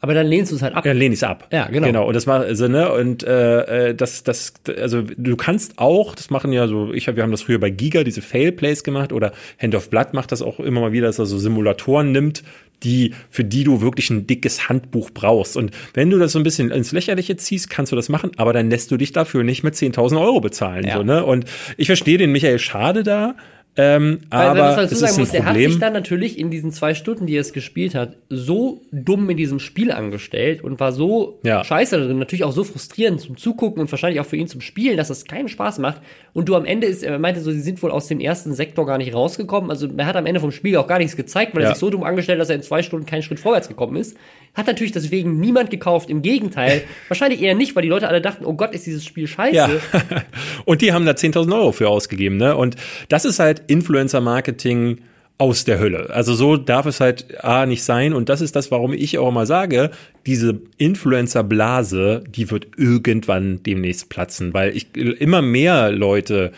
[0.00, 0.84] Aber dann lehnst du es halt ab.
[0.84, 1.48] ja, lehne ich ab.
[1.50, 1.86] Ja, genau.
[1.86, 2.06] Genau.
[2.06, 6.30] Und das war also, ne, und äh, äh, das, das, also du kannst auch, das
[6.30, 9.32] machen ja so, ich hab, wir haben das früher bei Giga, diese Fail-Plays gemacht, oder
[9.60, 12.42] Hand of Blood macht das auch immer mal wieder, dass er so Simulatoren nimmt,
[12.82, 15.56] die, für die du wirklich ein dickes Handbuch brauchst.
[15.56, 18.52] Und wenn du das so ein bisschen ins Lächerliche ziehst, kannst du das machen, aber
[18.52, 20.86] dann lässt du dich dafür nicht mit 10.000 Euro bezahlen.
[20.86, 20.98] Ja.
[20.98, 21.24] So, ne?
[21.24, 23.34] Und ich verstehe den Michael Schade da,
[23.76, 26.72] ähm, Weil, aber man es dazu sagen muss, der hat sich dann natürlich in diesen
[26.72, 30.92] zwei Stunden, die er es gespielt hat, so dumm in diesem Spiel angestellt und war
[30.92, 31.62] so Ja.
[31.62, 34.96] scheiße darin, natürlich auch so frustrierend zum Zugucken und wahrscheinlich auch für ihn zum Spielen,
[34.96, 36.00] dass das keinen Spaß macht.
[36.32, 38.86] Und du am Ende ist, er meinte so, sie sind wohl aus dem ersten Sektor
[38.86, 39.70] gar nicht rausgekommen.
[39.70, 41.68] Also er hat am Ende vom Spiel auch gar nichts gezeigt, weil Ja.
[41.68, 43.96] er sich so dumm angestellt hat, dass er in zwei Stunden keinen Schritt vorwärts gekommen
[43.96, 44.16] ist.
[44.54, 46.08] Hat natürlich deswegen niemand gekauft.
[46.08, 49.26] Im Gegenteil, wahrscheinlich eher nicht, weil die Leute alle dachten, oh Gott, ist dieses Spiel
[49.26, 49.54] scheiße.
[49.54, 49.68] Ja.
[50.64, 52.56] und die haben da 10.000 Euro für ausgegeben, ne?
[52.56, 52.76] Und
[53.08, 54.98] das ist halt Influencer-Marketing
[55.38, 56.08] aus der Hölle.
[56.10, 58.14] Also so darf es halt A nicht sein.
[58.14, 59.90] Und das ist das, warum ich auch immer sage,
[60.24, 66.52] diese Influencer-Blase, die wird irgendwann demnächst platzen, weil ich immer mehr Leute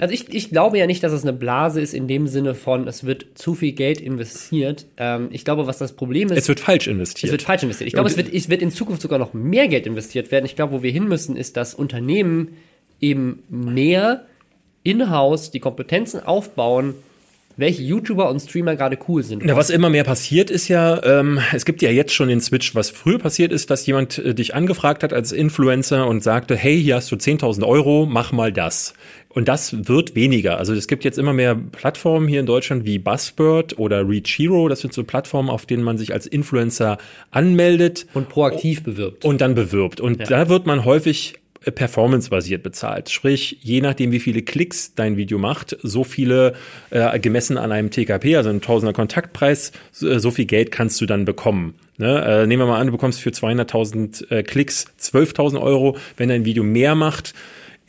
[0.00, 2.86] Also ich, ich glaube ja nicht, dass es eine Blase ist in dem Sinne von,
[2.86, 4.86] es wird zu viel Geld investiert.
[4.96, 7.32] Ähm, ich glaube, was das Problem ist, Es wird falsch es investiert.
[7.32, 7.88] wird falsch investiert.
[7.88, 10.46] Ich glaube, es wird, es wird in Zukunft sogar noch mehr Geld investiert werden.
[10.46, 12.50] Ich glaube, wo wir hin müssen, ist, dass Unternehmen
[13.00, 14.24] eben mehr
[14.82, 16.94] in-house die Kompetenzen aufbauen,
[17.56, 19.44] welche YouTuber und Streamer gerade cool sind.
[19.44, 22.74] Ja, was immer mehr passiert ist ja, ähm, es gibt ja jetzt schon den Switch,
[22.74, 26.80] was früher passiert ist, dass jemand äh, dich angefragt hat als Influencer und sagte, hey,
[26.80, 28.94] hier hast du 10.000 Euro, mach mal das.
[29.28, 30.58] Und das wird weniger.
[30.58, 34.68] Also es gibt jetzt immer mehr Plattformen hier in Deutschland wie Buzzbird oder Reachhero.
[34.68, 36.98] Das sind so Plattformen, auf denen man sich als Influencer
[37.30, 39.24] anmeldet und proaktiv bewirbt.
[39.24, 40.00] und dann bewirbt.
[40.00, 43.10] Und da wird man häufig performancebasiert bezahlt.
[43.10, 46.54] Sprich, je nachdem, wie viele Klicks dein Video macht, so viele
[46.90, 51.00] äh, gemessen an einem TKP, also einem Tausender Kontaktpreis, so, äh, so viel Geld kannst
[51.00, 51.74] du dann bekommen.
[51.98, 52.24] Ne?
[52.24, 55.98] Äh, nehmen wir mal an, du bekommst für 200.000 äh, Klicks 12.000 Euro.
[56.16, 57.34] Wenn dein Video mehr macht,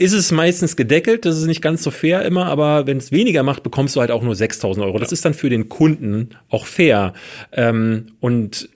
[0.02, 1.26] ist es meistens gedeckelt.
[1.26, 4.10] Das ist nicht ganz so fair immer, aber wenn es weniger macht, bekommst du halt
[4.10, 4.98] auch nur 6.000 Euro.
[4.98, 7.14] Das ist dann für den Kunden auch fair.
[7.52, 8.68] Ähm, und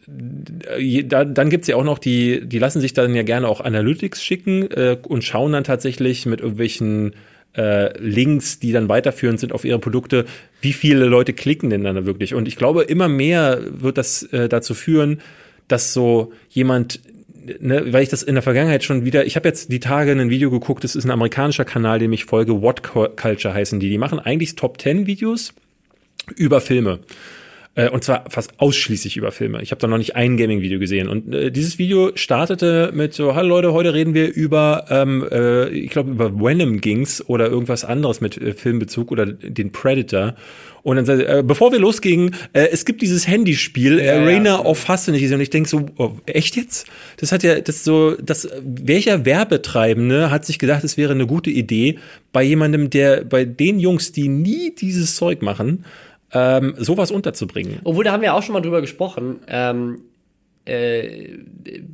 [0.77, 3.59] äh, da, dann gibt's ja auch noch die, die lassen sich dann ja gerne auch
[3.59, 7.13] Analytics schicken äh, und schauen dann tatsächlich mit irgendwelchen
[7.57, 10.25] äh, Links, die dann weiterführend sind auf ihre Produkte,
[10.61, 12.35] wie viele Leute klicken denn dann da wirklich.
[12.35, 15.21] Und ich glaube, immer mehr wird das äh, dazu führen,
[15.67, 16.99] dass so jemand
[17.59, 20.31] Ne, weil ich das in der Vergangenheit schon wieder, ich habe jetzt die Tage ein
[20.31, 23.89] Video geguckt, das ist ein amerikanischer Kanal, dem ich folge, What Culture heißen die.
[23.89, 25.53] Die machen eigentlich Top 10 Videos
[26.35, 27.01] über Filme.
[27.75, 29.61] Äh, Und zwar fast ausschließlich über Filme.
[29.61, 31.09] Ich habe da noch nicht ein Gaming-Video gesehen.
[31.09, 35.67] Und äh, dieses Video startete mit so, hallo Leute, heute reden wir über, ähm, äh,
[35.69, 40.35] ich glaube, über Venom ging's oder irgendwas anderes mit äh, Filmbezug oder den Predator.
[40.83, 44.15] Und dann, sagt er, äh, bevor wir losgingen, äh, es gibt dieses Handyspiel, äh, Ja,
[44.15, 44.21] ja.
[44.21, 45.35] Arena of Hast du nicht gesehen.
[45.35, 46.87] Und ich denk so, oh, echt jetzt?
[47.17, 51.49] Das hat ja, das so, das, welcher Werbetreibende hat sich gedacht, es wäre eine gute
[51.49, 51.97] Idee,
[52.31, 55.83] bei jemandem, der, bei den Jungs, die nie dieses Zeug machen,
[56.31, 57.79] ähm, sowas unterzubringen.
[57.83, 59.39] Obwohl, da haben wir auch schon mal drüber gesprochen.
[59.47, 60.01] Ähm,
[60.65, 61.37] äh,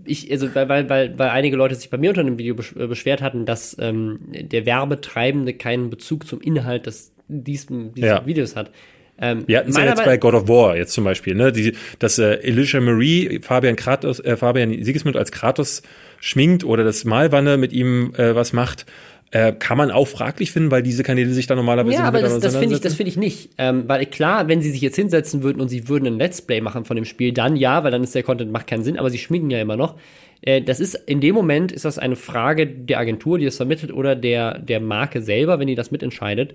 [0.05, 2.87] ich, also, weil, weil, weil, einige Leute sich bei mir unter dem Video besch äh,
[2.87, 8.25] beschwert hatten, dass ähm, der Werbetreibende keinen Bezug zum Inhalt des, diesen, dieses Ja.
[8.25, 8.71] Videos hat.
[9.19, 11.51] Ähm, Wir hatten es ja jetzt bei God of War jetzt zum Beispiel, ne?
[11.51, 15.83] Die, dass äh, Elisha Marie Fabian Kratos, äh, Fabian Sigismund als Kratos
[16.19, 18.85] schminkt oder das Malwanne mit ihm äh, was macht,
[19.31, 22.39] äh, kann man auch fraglich finden, weil diese Kanäle sich da normalerweise Ja, aber das,
[22.39, 23.51] das finde ich, das finde ich nicht.
[23.57, 26.59] Ähm, weil klar, wenn sie sich jetzt hinsetzen würden und sie würden ein Let's Play
[26.59, 29.09] machen von dem Spiel, dann ja, weil dann ist der Content macht keinen Sinn, aber
[29.09, 29.95] sie schminken ja immer noch.
[30.41, 33.93] Äh, das ist, in dem Moment ist das eine Frage der Agentur, die es vermittelt,
[33.93, 36.53] oder der, der Marke selber, wenn die das mitentscheidet,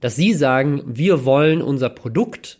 [0.00, 2.58] dass sie sagen, wir wollen unser Produkt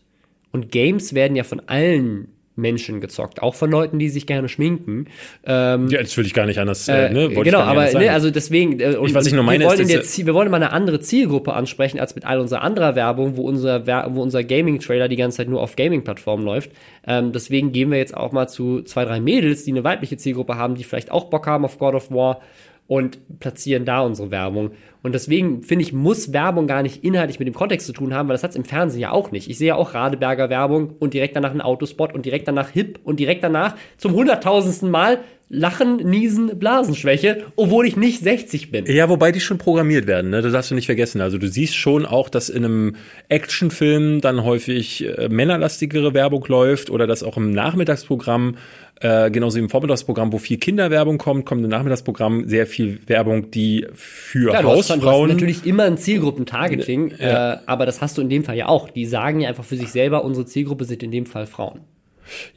[0.52, 5.07] und Games werden ja von allen Menschen gezockt, auch von Leuten, die sich gerne schminken.
[5.44, 7.20] Ähm, ja, das will ich gar nicht anders, äh, äh, ne?
[7.24, 9.70] Wollte ich genau, aber ne, also deswegen, äh, und, Ich- was ich nur meine, wir
[9.70, 12.96] wollen, ist, Ziel, wir wollen mal eine andere Zielgruppe ansprechen als mit all unserer anderer
[12.96, 16.70] Werbung, wo unser, wo unser Gaming-Trailer die ganze Zeit nur auf Gaming-Plattformen läuft.
[17.07, 20.57] Ähm, deswegen gehen wir jetzt auch mal zu zwei, drei Mädels, die eine weibliche Zielgruppe
[20.57, 22.40] haben, die vielleicht auch Bock haben auf God of War
[22.89, 24.70] und platzieren da unsere Werbung.
[25.03, 28.28] Und deswegen finde ich, muss Werbung gar nicht inhaltlich mit dem Kontext zu tun haben,
[28.28, 29.49] weil das hat es im Fernsehen ja auch nicht.
[29.49, 33.01] Ich sehe ja auch Radeberger Werbung und direkt danach einen Autospot und direkt danach Hip
[33.05, 38.84] und direkt danach zum hunderttausendsten Mal Lachen, Niesen, Blasenschwäche, obwohl ich nicht 60 bin.
[38.86, 40.42] Ja, wobei die schon programmiert werden, ne?
[40.42, 41.20] Das darfst du nicht vergessen.
[41.20, 42.97] Also du siehst schon auch, dass in einem
[43.28, 48.57] Actionfilm dann häufig äh, männerlastigere Werbung läuft oder dass auch im Nachmittagsprogramm,
[49.01, 53.53] äh, genauso wie im Vormittagsprogramm, wo viel Kinderwerbung kommt, kommt im Nachmittagsprogramm sehr viel Werbung,
[53.53, 55.28] die für Ja, du hast, du hast Hausfrauen.
[55.30, 57.55] natürlich immer ein Zielgruppentargeting, Ja.
[57.55, 58.90] äh, aber das hast du in dem Fall ja auch.
[58.90, 61.82] Die sagen ja einfach für sich selber, unsere Zielgruppe sind in dem Fall Frauen.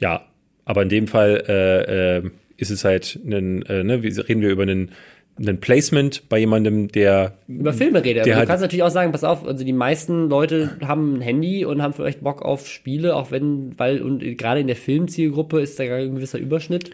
[0.00, 0.22] Ja,
[0.64, 2.30] aber in dem Fall äh, äh,
[2.60, 4.90] ist es halt ein, äh, ne, wie reden wir über einen
[5.38, 8.26] ein Placement bei jemandem, der über Filme redet.
[8.26, 11.20] Der hat- du kannst natürlich auch sagen, pass auf, also die meisten Leute haben ein
[11.22, 15.60] Handy und haben vielleicht Bock auf Spiele, auch wenn, weil, und gerade in der Filmzielgruppe
[15.60, 16.90] ist da ein gewisser Überschnitt.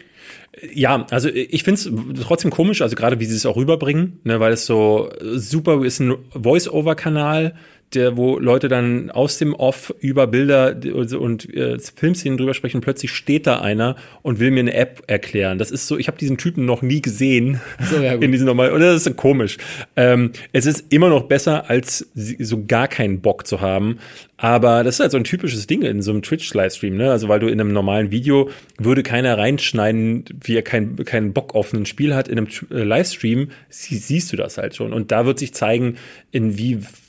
[0.73, 1.91] Ja, also ich finde es
[2.23, 5.99] trotzdem komisch, also gerade wie sie es auch rüberbringen, ne, weil es so super ist
[5.99, 7.53] ein Voice-Over-Kanal,
[7.93, 10.75] der, wo Leute dann aus dem Off über Bilder
[11.19, 15.57] und äh, Filmszenen drüber sprechen, plötzlich steht da einer und will mir eine App erklären.
[15.57, 18.73] Das ist so, ich habe diesen Typen noch nie gesehen So, ja, in diesem normalen,
[18.73, 19.57] und das ist komisch.
[19.95, 23.99] Ähm, es ist immer noch besser, als so gar keinen Bock zu haben.
[24.35, 27.09] Aber das ist halt so ein typisches Ding in so einem Twitch-Livestream, ne?
[27.09, 31.55] Also weil du in einem normalen Video würde keiner reinschneiden, wie er keinen keinen Bock
[31.55, 32.27] auf ein Spiel hat.
[32.27, 34.93] In einem äh, Livestream sie, siehst du das halt schon.
[34.93, 35.97] Und da wird sich zeigen,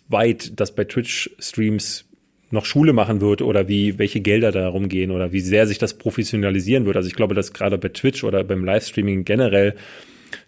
[0.09, 2.05] inwieweit das bei Twitch-Streams
[2.51, 5.95] noch Schule machen wird oder wie welche Gelder da rumgehen oder wie sehr sich das
[5.99, 6.97] professionalisieren wird.
[6.97, 9.75] Also ich glaube, dass gerade bei Twitch oder beim Livestreaming generell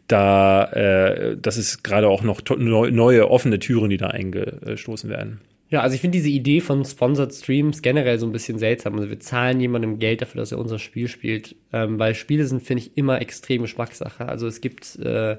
[0.09, 5.41] da äh, das ist gerade auch noch neue offene Türen, die da eingestoßen werden.
[5.69, 8.97] Ja, also ich finde diese Idee von Sponsored Streams generell so ein bisschen seltsam.
[8.97, 12.63] Also wir zahlen jemandem Geld dafür, dass er unser Spiel spielt, ähm, weil Spiele sind,
[12.63, 14.27] finde ich, immer extrem Geschmackssache.
[14.27, 15.37] Also es gibt, äh,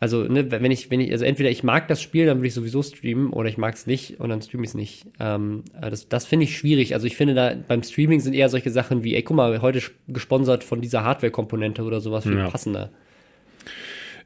[0.00, 2.54] also ne, wenn ich, wenn ich, also entweder ich mag das Spiel, dann würde ich
[2.54, 5.06] sowieso streamen, oder ich mag es nicht und dann streame ich es nicht.
[5.18, 6.94] Ähm, äh, das das finde ich schwierig.
[6.94, 9.82] Also ich finde da beim Streaming sind eher solche Sachen wie, ey, guck mal, heute
[10.06, 12.48] gesponsert von dieser Hardware-Komponente oder sowas viel Ja.
[12.48, 12.90] passender.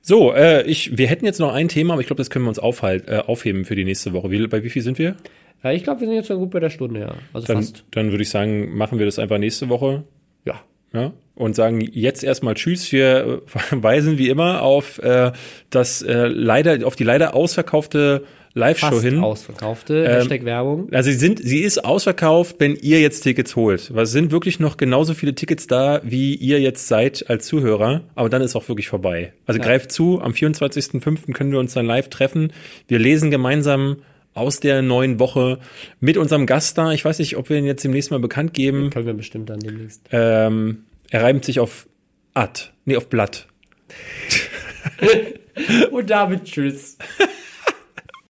[0.04, 2.48] So, äh, ich, wir hätten jetzt noch ein Thema, aber ich glaube, das können wir
[2.48, 4.30] uns aufhalt, äh, aufheben für die nächste Woche.
[4.30, 5.14] Wie, bei wie viel sind wir?
[5.62, 7.14] Ja, ich glaube, wir sind jetzt schon gut bei der Stunde, ja.
[7.32, 7.84] Also Dann, fast.
[7.92, 10.02] dann würde ich sagen, machen wir das einfach nächste Woche.
[10.44, 10.60] Ja.
[10.92, 12.90] Ja, und sagen jetzt erstmal Tschüss.
[12.92, 15.32] Wir weisen wie immer auf äh,
[15.70, 19.20] das äh, leider auf die leider ausverkaufte Live-Show hin.
[19.20, 20.04] ausverkaufte.
[20.04, 20.92] Ähm, Hashtag Werbung.
[20.92, 23.94] Also sie sind, sie ist ausverkauft, wenn ihr jetzt Tickets holt.
[23.94, 28.02] Weil es sind wirklich noch genauso viele Tickets da, wie ihr jetzt seid als Zuhörer.
[28.14, 29.32] Aber dann ist auch wirklich vorbei.
[29.46, 29.64] Also Ja.
[29.66, 30.20] greift zu.
[30.20, 31.32] Am 24.05.
[31.32, 32.52] können wir uns dann live treffen.
[32.88, 33.96] Wir lesen gemeinsam
[34.34, 35.58] aus der neuen Woche
[36.00, 36.92] mit unserem Gast da.
[36.92, 38.90] Ich weiß nicht, ob wir ihn jetzt demnächst mal bekannt geben.
[38.90, 40.02] Können wir bestimmt dann demnächst.
[40.12, 41.88] Ähm, er reimt sich auf
[42.34, 42.62] Ad.
[42.86, 43.46] Nee, auf Blatt.
[45.90, 46.96] Und damit tschüss.